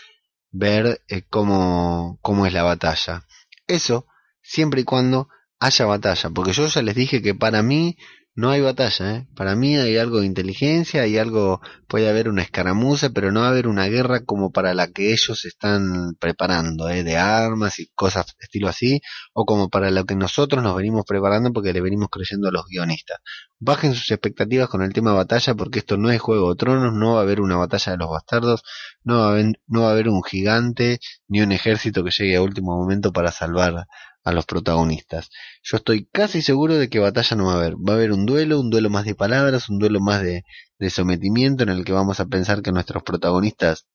ver 0.51 1.03
eh, 1.09 1.23
cómo, 1.29 2.19
cómo 2.23 2.47
es 2.47 2.53
la 2.53 2.63
batalla. 2.63 3.25
Eso 3.67 4.07
siempre 4.43 4.83
y 4.83 4.85
cuando 4.85 5.29
haya 5.61 5.87
batalla, 5.87 6.31
porque 6.31 6.53
yo 6.53 6.67
ya 6.67 6.83
les 6.83 6.95
dije 6.95 7.23
que 7.23 7.35
para 7.35 7.63
mí 7.63 7.97
no 8.35 8.51
hay 8.51 8.63
batalla, 8.63 9.17
¿eh? 9.17 9.29
para 9.37 9.55
mí 9.55 9.77
hay 9.77 9.99
algo 9.99 10.21
de 10.21 10.27
inteligencia, 10.27 11.03
hay 11.03 11.19
algo, 11.19 11.61
puede 11.87 12.09
haber 12.09 12.29
una 12.31 12.43
escaramuza, 12.43 13.11
pero 13.11 13.31
no 13.31 13.41
va 13.41 13.49
a 13.49 13.51
haber 13.51 13.69
una 13.69 13.87
guerra 13.89 14.25
como 14.25 14.53
para 14.53 14.73
la 14.73 14.89
que 14.91 15.13
ellos 15.13 15.45
están 15.45 16.15
preparando, 16.19 16.89
¿eh? 16.89 17.05
de 17.05 17.19
armas 17.19 17.79
y 17.79 17.89
cosas 17.95 18.35
estilo 18.41 18.69
así, 18.69 19.03
o 19.35 19.45
como 19.45 19.69
para 19.69 19.91
lo 19.91 20.05
que 20.07 20.17
nosotros 20.17 20.63
nos 20.63 20.75
venimos 20.77 21.05
preparando 21.07 21.53
porque 21.53 21.75
le 21.75 21.83
venimos 21.83 22.09
creyendo 22.11 22.49
a 22.49 22.53
los 22.53 22.65
guionistas. 22.67 23.19
Bajen 23.59 23.95
sus 23.95 24.11
expectativas 24.11 24.69
con 24.69 24.83
el 24.83 24.93
tema 24.93 25.13
batalla 25.13 25.55
porque 25.55 25.81
esto 25.81 25.97
no 25.99 26.11
es 26.11 26.21
Juego 26.21 26.51
de 26.51 26.57
Tronos, 26.57 26.95
no 26.95 27.15
va 27.15 27.21
a 27.21 27.23
haber 27.23 27.41
una 27.41 27.57
batalla 27.57 27.93
de 27.93 27.99
los 27.99 28.11
bastardos, 28.11 28.63
no 29.05 29.19
va 29.19 29.27
a 29.27 29.31
haber, 29.33 29.61
no 29.67 29.83
va 29.83 29.89
a 29.89 29.93
haber 29.93 30.09
un 30.09 30.23
gigante 30.23 31.01
ni 31.29 31.43
un 31.43 31.53
ejército 31.53 32.03
que 32.03 32.11
llegue 32.11 32.37
a 32.37 32.43
último 32.43 32.77
momento 32.77 33.13
para 33.13 33.31
salvar 33.31 33.87
a 34.25 34.33
los 34.33 34.47
protagonistas. 34.47 35.31
Yo 35.63 35.79
estoy 35.79 36.07
casi 36.13 36.43
seguro 36.43 36.77
de 36.77 36.89
que 36.89 36.99
batalla 36.99 37.37
no 37.37 37.47
va 37.47 37.55
a 37.55 37.57
haber. 37.57 37.77
Va 37.77 37.95
a 37.95 37.97
haber 37.97 38.13
un 38.13 38.27
duelo, 38.27 38.61
un 38.61 38.71
duelo 38.71 38.91
más 38.91 39.05
de 39.05 39.15
palabras, 39.15 39.69
un 39.69 39.79
duelo 39.79 40.01
más 40.01 40.23
de, 40.23 40.45
de 40.79 40.91
sometimiento 40.91 41.63
en 41.63 41.71
el 41.71 41.85
que 41.85 41.93
vamos 41.93 42.21
a 42.21 42.27
pensar 42.27 42.63
que 42.63 42.73
nuestros 42.73 43.03
protagonistas 43.03 43.87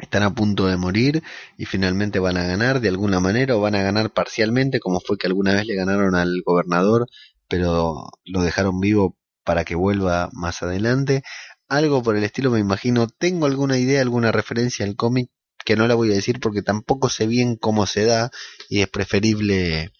están 0.00 0.22
a 0.24 0.34
punto 0.34 0.66
de 0.66 0.76
morir 0.76 1.22
y 1.56 1.66
finalmente 1.66 2.18
van 2.18 2.36
a 2.36 2.46
ganar 2.46 2.80
de 2.80 2.88
alguna 2.88 3.20
manera 3.20 3.56
o 3.56 3.60
van 3.60 3.74
a 3.76 3.82
ganar 3.82 4.10
parcialmente 4.12 4.80
como 4.80 5.00
fue 5.00 5.18
que 5.18 5.26
alguna 5.26 5.54
vez 5.54 5.66
le 5.66 5.76
ganaron 5.76 6.14
al 6.16 6.42
gobernador 6.44 7.06
pero 7.48 8.10
lo 8.24 8.42
dejaron 8.42 8.80
vivo 8.80 9.16
para 9.44 9.64
que 9.64 9.76
vuelva 9.76 10.30
más 10.32 10.62
adelante 10.62 11.22
algo 11.68 12.02
por 12.02 12.16
el 12.16 12.24
estilo 12.24 12.50
me 12.50 12.58
imagino 12.58 13.06
tengo 13.06 13.46
alguna 13.46 13.78
idea 13.78 14.00
alguna 14.00 14.32
referencia 14.32 14.84
al 14.84 14.96
cómic 14.96 15.30
que 15.64 15.76
no 15.76 15.86
la 15.86 15.94
voy 15.94 16.12
a 16.12 16.14
decir 16.14 16.40
porque 16.40 16.62
tampoco 16.62 17.08
sé 17.08 17.26
bien 17.26 17.56
cómo 17.56 17.86
se 17.86 18.04
da 18.04 18.30
y 18.68 18.80
es 18.80 18.88
preferible 18.88 19.92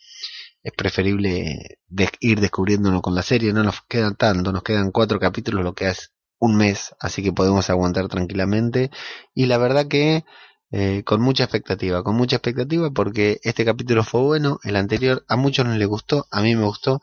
es 0.63 0.73
preferible 0.73 1.79
ir 2.21 2.41
descubriéndolo 2.41 3.03
con 3.03 3.15
la 3.15 3.23
serie. 3.23 3.53
No 3.53 3.63
nos 3.63 3.83
quedan 3.89 4.17
tanto 4.17 4.53
nos 4.53 4.63
quedan 4.63 4.93
cuatro 4.93 5.19
capítulos 5.21 5.65
lo 5.65 5.75
que 5.75 5.89
es 5.89 6.13
un 6.39 6.57
mes 6.57 6.95
así 7.01 7.23
que 7.23 7.33
podemos 7.33 7.71
aguantar 7.71 8.09
tranquilamente. 8.09 8.91
Y 9.35 9.47
la 9.47 9.59
verdad 9.59 9.89
que 9.89 10.25
eh, 10.71 11.03
con 11.05 11.21
mucha 11.21 11.45
expectativa 11.45 12.03
con 12.03 12.17
mucha 12.17 12.37
expectativa 12.37 12.91
porque 12.91 13.39
este 13.45 13.65
capítulo 13.65 14.03
fue 14.03 14.23
bueno 14.23 14.59
el 14.65 14.77
anterior 14.77 15.25
a 15.29 15.37
muchos 15.37 15.65
no 15.67 15.77
les 15.77 15.87
gustó 15.87 16.27
a 16.33 16.41
mí 16.43 16.57
me 16.57 16.65
gustó 16.65 17.01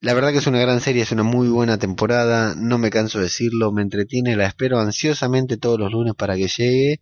la 0.00 0.14
verdad 0.14 0.30
que 0.32 0.38
es 0.38 0.46
una 0.46 0.60
gran 0.60 0.80
serie, 0.80 1.02
es 1.02 1.12
una 1.12 1.24
muy 1.24 1.48
buena 1.48 1.78
temporada, 1.78 2.54
no 2.56 2.78
me 2.78 2.90
canso 2.90 3.18
de 3.18 3.24
decirlo, 3.24 3.72
me 3.72 3.82
entretiene, 3.82 4.36
la 4.36 4.46
espero 4.46 4.78
ansiosamente 4.78 5.56
todos 5.56 5.78
los 5.78 5.90
lunes 5.90 6.14
para 6.14 6.36
que 6.36 6.48
llegue 6.48 7.00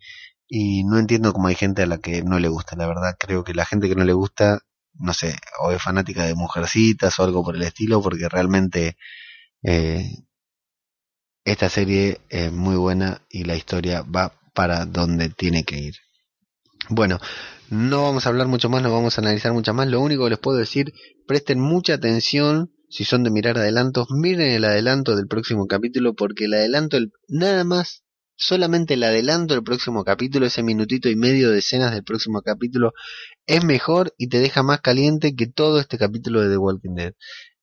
y 0.49 0.85
no 0.85 0.99
entiendo 0.99 1.33
cómo 1.33 1.49
hay 1.49 1.57
gente 1.57 1.83
a 1.83 1.87
la 1.87 1.99
que 1.99 2.23
no 2.23 2.39
le 2.39 2.49
gusta, 2.49 2.77
la 2.77 2.87
verdad 2.87 3.17
creo 3.19 3.45
que 3.45 3.55
la 3.55 3.67
gente 3.67 3.89
que 3.89 3.97
no 3.97 4.05
le 4.05 4.15
gusta, 4.15 4.61
no 4.95 5.13
sé, 5.13 5.37
o 5.61 5.73
es 5.73 5.83
fanática 5.83 6.25
de 6.25 6.35
mujercitas 6.35 7.19
o 7.19 7.25
algo 7.25 7.45
por 7.45 7.57
el 7.57 7.63
estilo, 7.63 8.01
porque 8.01 8.29
realmente 8.29 8.97
eh, 9.63 10.09
esta 11.45 11.69
serie 11.69 12.21
es 12.31 12.51
muy 12.53 12.77
buena 12.77 13.23
y 13.29 13.45
la 13.45 13.57
historia 13.57 14.03
va 14.03 14.33
para 14.55 14.87
donde 14.87 15.29
tiene 15.29 15.65
que 15.65 15.79
ir. 15.79 15.95
Bueno, 16.89 17.19
no 17.69 18.05
vamos 18.05 18.27
a 18.27 18.31
hablar 18.31 18.47
mucho 18.47 18.69
más, 18.69 18.83
no 18.83 18.93
vamos 18.93 19.19
a 19.19 19.21
analizar 19.21 19.53
mucho 19.53 19.75
más. 19.75 19.89
Lo 19.89 20.01
único 20.01 20.25
que 20.25 20.31
les 20.31 20.39
puedo 20.39 20.57
decir, 20.57 20.93
presten 21.27 21.61
mucha 21.61 21.95
atención 21.95 22.71
si 22.89 23.05
son 23.05 23.25
de 23.25 23.31
mirar 23.31 23.59
adelantos, 23.59 24.09
miren 24.11 24.53
el 24.53 24.65
adelanto 24.65 25.17
del 25.17 25.27
próximo 25.27 25.67
capítulo 25.67 26.15
porque 26.15 26.45
el 26.45 26.55
adelanto, 26.55 26.99
nada 27.29 27.65
más, 27.65 28.05
solamente 28.37 28.95
el 28.95 29.03
adelanto 29.03 29.55
del 29.55 29.65
próximo 29.65 30.05
capítulo, 30.05 30.47
ese 30.47 30.63
minutito 30.63 31.09
y 31.09 31.17
medio 31.17 31.51
de 31.51 31.59
escenas 31.59 31.93
del 31.93 32.05
próximo 32.05 32.43
capítulo, 32.43 32.93
es 33.47 33.65
mejor 33.65 34.15
y 34.19 34.29
te 34.29 34.41
deja 34.41 34.63
más 34.63 34.81
caliente 34.81 35.35
que 35.35 35.47
todo 35.47 35.81
este 35.81 35.99
capítulo 35.99 36.43
de 36.43 36.51
The 36.51 36.59
Walking 36.59 36.95
Dead. 36.95 37.15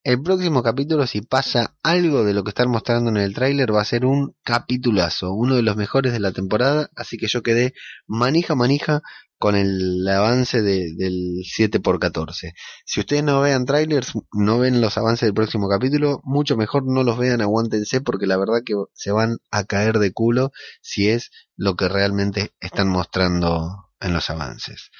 El 0.03 0.21
próximo 0.21 0.63
capítulo, 0.63 1.07
si 1.07 1.21
pasa 1.21 1.77
algo 1.81 2.25
de 2.25 2.33
lo 2.33 2.43
que 2.43 2.49
están 2.49 2.69
mostrando 2.69 3.09
en 3.09 3.15
el 3.15 3.33
tráiler, 3.33 3.73
va 3.73 3.81
a 3.81 3.85
ser 3.85 4.05
un 4.05 4.35
capitulazo, 4.43 5.31
uno 5.31 5.55
de 5.55 5.61
los 5.61 5.77
mejores 5.77 6.11
de 6.11 6.19
la 6.19 6.33
temporada, 6.33 6.89
así 6.97 7.17
que 7.17 7.27
yo 7.27 7.41
quedé 7.41 7.73
manija 8.05 8.53
manija 8.53 9.01
con 9.43 9.57
el 9.57 10.07
avance 10.07 10.61
de, 10.61 10.93
del 10.95 11.43
7x14. 11.43 12.53
Si 12.85 13.01
ustedes 13.01 13.25
no 13.25 13.41
vean 13.41 13.65
trailers, 13.65 14.13
no 14.31 14.57
ven 14.57 14.79
los 14.79 14.97
avances 14.97 15.27
del 15.27 15.33
próximo 15.33 15.67
capítulo, 15.67 16.21
mucho 16.23 16.55
mejor 16.55 16.83
no 16.85 17.03
los 17.03 17.17
vean, 17.17 17.41
aguántense, 17.41 17.99
porque 17.99 18.25
la 18.25 18.37
verdad 18.37 18.61
que 18.65 18.73
se 18.93 19.11
van 19.11 19.39
a 19.51 19.65
caer 19.65 19.99
de 19.99 20.13
culo 20.13 20.53
si 20.81 21.09
es 21.09 21.29
lo 21.57 21.75
que 21.75 21.89
realmente 21.89 22.53
están 22.61 22.87
mostrando 22.87 23.89
en 23.99 24.13
los 24.13 24.29
avances. 24.29 24.91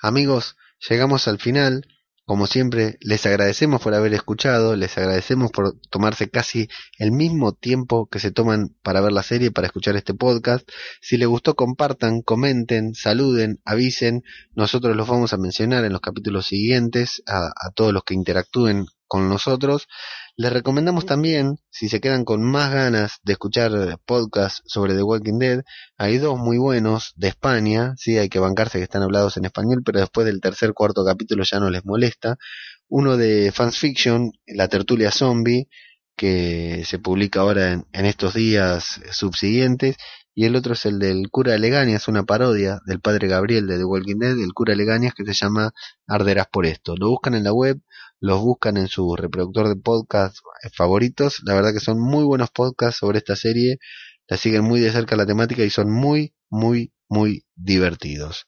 Amigos, 0.00 0.56
llegamos 0.88 1.28
al 1.28 1.38
final. 1.38 1.84
Como 2.30 2.46
siempre, 2.46 2.96
les 3.00 3.26
agradecemos 3.26 3.82
por 3.82 3.92
haber 3.92 4.14
escuchado, 4.14 4.76
les 4.76 4.96
agradecemos 4.96 5.50
por 5.50 5.80
tomarse 5.90 6.30
casi 6.30 6.68
el 6.96 7.10
mismo 7.10 7.54
tiempo 7.54 8.06
que 8.06 8.20
se 8.20 8.30
toman 8.30 8.68
para 8.84 9.00
ver 9.00 9.10
la 9.10 9.24
serie, 9.24 9.50
para 9.50 9.66
escuchar 9.66 9.96
este 9.96 10.14
podcast. 10.14 10.64
Si 11.00 11.16
les 11.16 11.26
gustó, 11.26 11.56
compartan, 11.56 12.22
comenten, 12.22 12.94
saluden, 12.94 13.58
avisen. 13.64 14.22
Nosotros 14.54 14.94
los 14.94 15.08
vamos 15.08 15.32
a 15.32 15.38
mencionar 15.38 15.84
en 15.84 15.90
los 15.92 16.00
capítulos 16.00 16.46
siguientes 16.46 17.20
a, 17.26 17.48
a 17.48 17.72
todos 17.74 17.92
los 17.92 18.04
que 18.04 18.14
interactúen 18.14 18.86
con 19.08 19.28
nosotros. 19.28 19.88
Les 20.40 20.50
recomendamos 20.50 21.04
también, 21.04 21.58
si 21.68 21.90
se 21.90 22.00
quedan 22.00 22.24
con 22.24 22.42
más 22.42 22.72
ganas 22.72 23.18
de 23.22 23.34
escuchar 23.34 23.98
podcasts 24.06 24.62
sobre 24.64 24.94
The 24.94 25.02
Walking 25.02 25.38
Dead, 25.38 25.60
hay 25.98 26.16
dos 26.16 26.38
muy 26.38 26.56
buenos 26.56 27.12
de 27.16 27.28
España, 27.28 27.92
sí, 27.98 28.16
hay 28.16 28.30
que 28.30 28.38
bancarse 28.38 28.78
que 28.78 28.84
están 28.84 29.02
hablados 29.02 29.36
en 29.36 29.44
español, 29.44 29.82
pero 29.84 30.00
después 30.00 30.24
del 30.24 30.40
tercer 30.40 30.72
cuarto 30.72 31.04
capítulo 31.04 31.44
ya 31.44 31.60
no 31.60 31.68
les 31.68 31.84
molesta. 31.84 32.38
Uno 32.88 33.18
de 33.18 33.52
Fans 33.52 33.76
Fiction, 33.76 34.32
La 34.46 34.68
Tertulia 34.68 35.10
Zombie, 35.10 35.68
que 36.16 36.84
se 36.86 36.98
publica 36.98 37.40
ahora 37.40 37.72
en, 37.72 37.86
en 37.92 38.06
estos 38.06 38.32
días 38.32 38.98
subsiguientes, 39.12 39.98
y 40.34 40.46
el 40.46 40.56
otro 40.56 40.72
es 40.72 40.86
el 40.86 40.98
del 40.98 41.28
cura 41.30 41.58
Legañas, 41.58 42.08
una 42.08 42.22
parodia 42.22 42.78
del 42.86 43.00
padre 43.00 43.28
Gabriel 43.28 43.66
de 43.66 43.76
The 43.76 43.84
Walking 43.84 44.16
Dead, 44.16 44.38
el 44.38 44.54
cura 44.54 44.74
Legañas, 44.74 45.12
que 45.12 45.26
se 45.26 45.34
llama 45.34 45.72
Arderás 46.06 46.46
por 46.50 46.64
esto. 46.64 46.96
Lo 46.96 47.10
buscan 47.10 47.34
en 47.34 47.44
la 47.44 47.52
web, 47.52 47.78
los 48.20 48.40
buscan 48.40 48.76
en 48.76 48.88
su 48.88 49.16
reproductor 49.16 49.68
de 49.68 49.76
podcast 49.76 50.36
favoritos. 50.74 51.40
La 51.44 51.54
verdad 51.54 51.72
que 51.72 51.80
son 51.80 51.98
muy 51.98 52.24
buenos 52.24 52.50
podcasts 52.50 53.00
sobre 53.00 53.18
esta 53.18 53.34
serie, 53.34 53.78
la 54.28 54.36
siguen 54.36 54.62
muy 54.62 54.80
de 54.80 54.92
cerca 54.92 55.16
la 55.16 55.26
temática 55.26 55.64
y 55.64 55.70
son 55.70 55.90
muy, 55.90 56.34
muy, 56.50 56.92
muy 57.08 57.44
divertidos. 57.56 58.46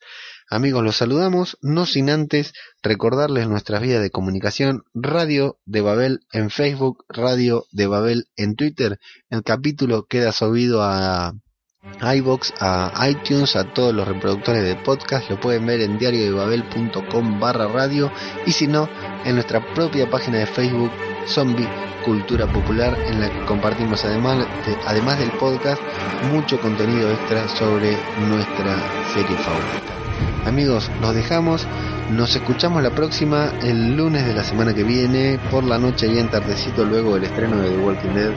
Amigos, 0.49 0.85
los 0.85 0.97
saludamos, 0.97 1.57
no 1.63 1.87
sin 1.87 2.11
antes 2.11 2.53
recordarles 2.83 3.49
nuestras 3.49 3.81
vías 3.81 4.03
de 4.03 4.11
comunicación, 4.11 4.83
Radio 4.93 5.59
de 5.65 5.81
Babel 5.81 6.21
en 6.31 6.51
Facebook, 6.51 7.05
Radio 7.09 7.65
de 7.73 7.87
Babel 7.87 8.27
en 8.37 8.55
Twitter. 8.55 9.01
El 9.31 9.43
capítulo 9.43 10.05
queda 10.05 10.31
subido 10.31 10.83
a 10.83 11.33
iBox, 12.03 12.53
a 12.61 13.09
iTunes, 13.09 13.57
a 13.57 13.65
todos 13.65 13.95
los 13.95 14.07
reproductores 14.07 14.65
de 14.65 14.77
podcast, 14.77 15.29
lo 15.31 15.41
pueden 15.41 15.67
ver 15.67 15.81
en 15.81 15.99
diariodebabel.com 15.99 17.41
barra 17.41 17.69
radio 17.69 18.11
y 18.47 18.53
si 18.53 18.67
no, 18.67 18.89
en 19.25 19.35
nuestra 19.35 19.61
propia 19.75 20.09
página 20.11 20.39
de 20.39 20.47
Facebook, 20.47 20.91
Zombie 21.27 21.69
Cultura 22.05 22.47
Popular, 22.47 22.97
en 23.07 23.21
la 23.21 23.31
que 23.31 23.45
compartimos 23.47 24.05
además, 24.05 24.47
además 24.87 25.19
del 25.19 25.31
podcast 25.33 25.81
mucho 26.33 26.61
contenido 26.61 27.11
extra 27.11 27.49
sobre 27.49 27.97
nuestra 28.29 28.77
serie 29.13 29.37
favorita. 29.37 29.93
Amigos, 30.47 30.91
los 31.01 31.15
dejamos. 31.15 31.67
Nos 32.11 32.35
escuchamos 32.35 32.83
la 32.83 32.91
próxima 32.91 33.53
el 33.63 33.97
lunes 33.97 34.27
de 34.27 34.35
la 34.35 34.45
semana 34.45 34.75
que 34.75 34.83
viene, 34.83 35.39
por 35.51 35.65
la 35.65 35.79
noche 35.79 36.09
bien 36.09 36.29
tardecito, 36.29 36.85
luego 36.85 37.15
del 37.15 37.25
estreno 37.25 37.59
de 37.59 37.71
The 37.71 37.79
Walking 37.79 38.15
Dead 38.15 38.33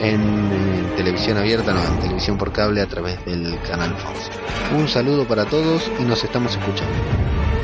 en, 0.00 0.52
en, 0.52 0.96
televisión 0.96 1.38
abierta, 1.38 1.72
no, 1.72 1.84
en 1.84 2.00
televisión 2.00 2.38
por 2.38 2.52
cable 2.52 2.80
a 2.80 2.86
través 2.86 3.24
del 3.24 3.58
canal 3.62 3.94
Fox. 3.96 4.30
Un 4.76 4.88
saludo 4.88 5.26
para 5.26 5.44
todos 5.46 5.90
y 5.98 6.04
nos 6.04 6.22
estamos 6.24 6.52
escuchando. 6.52 7.57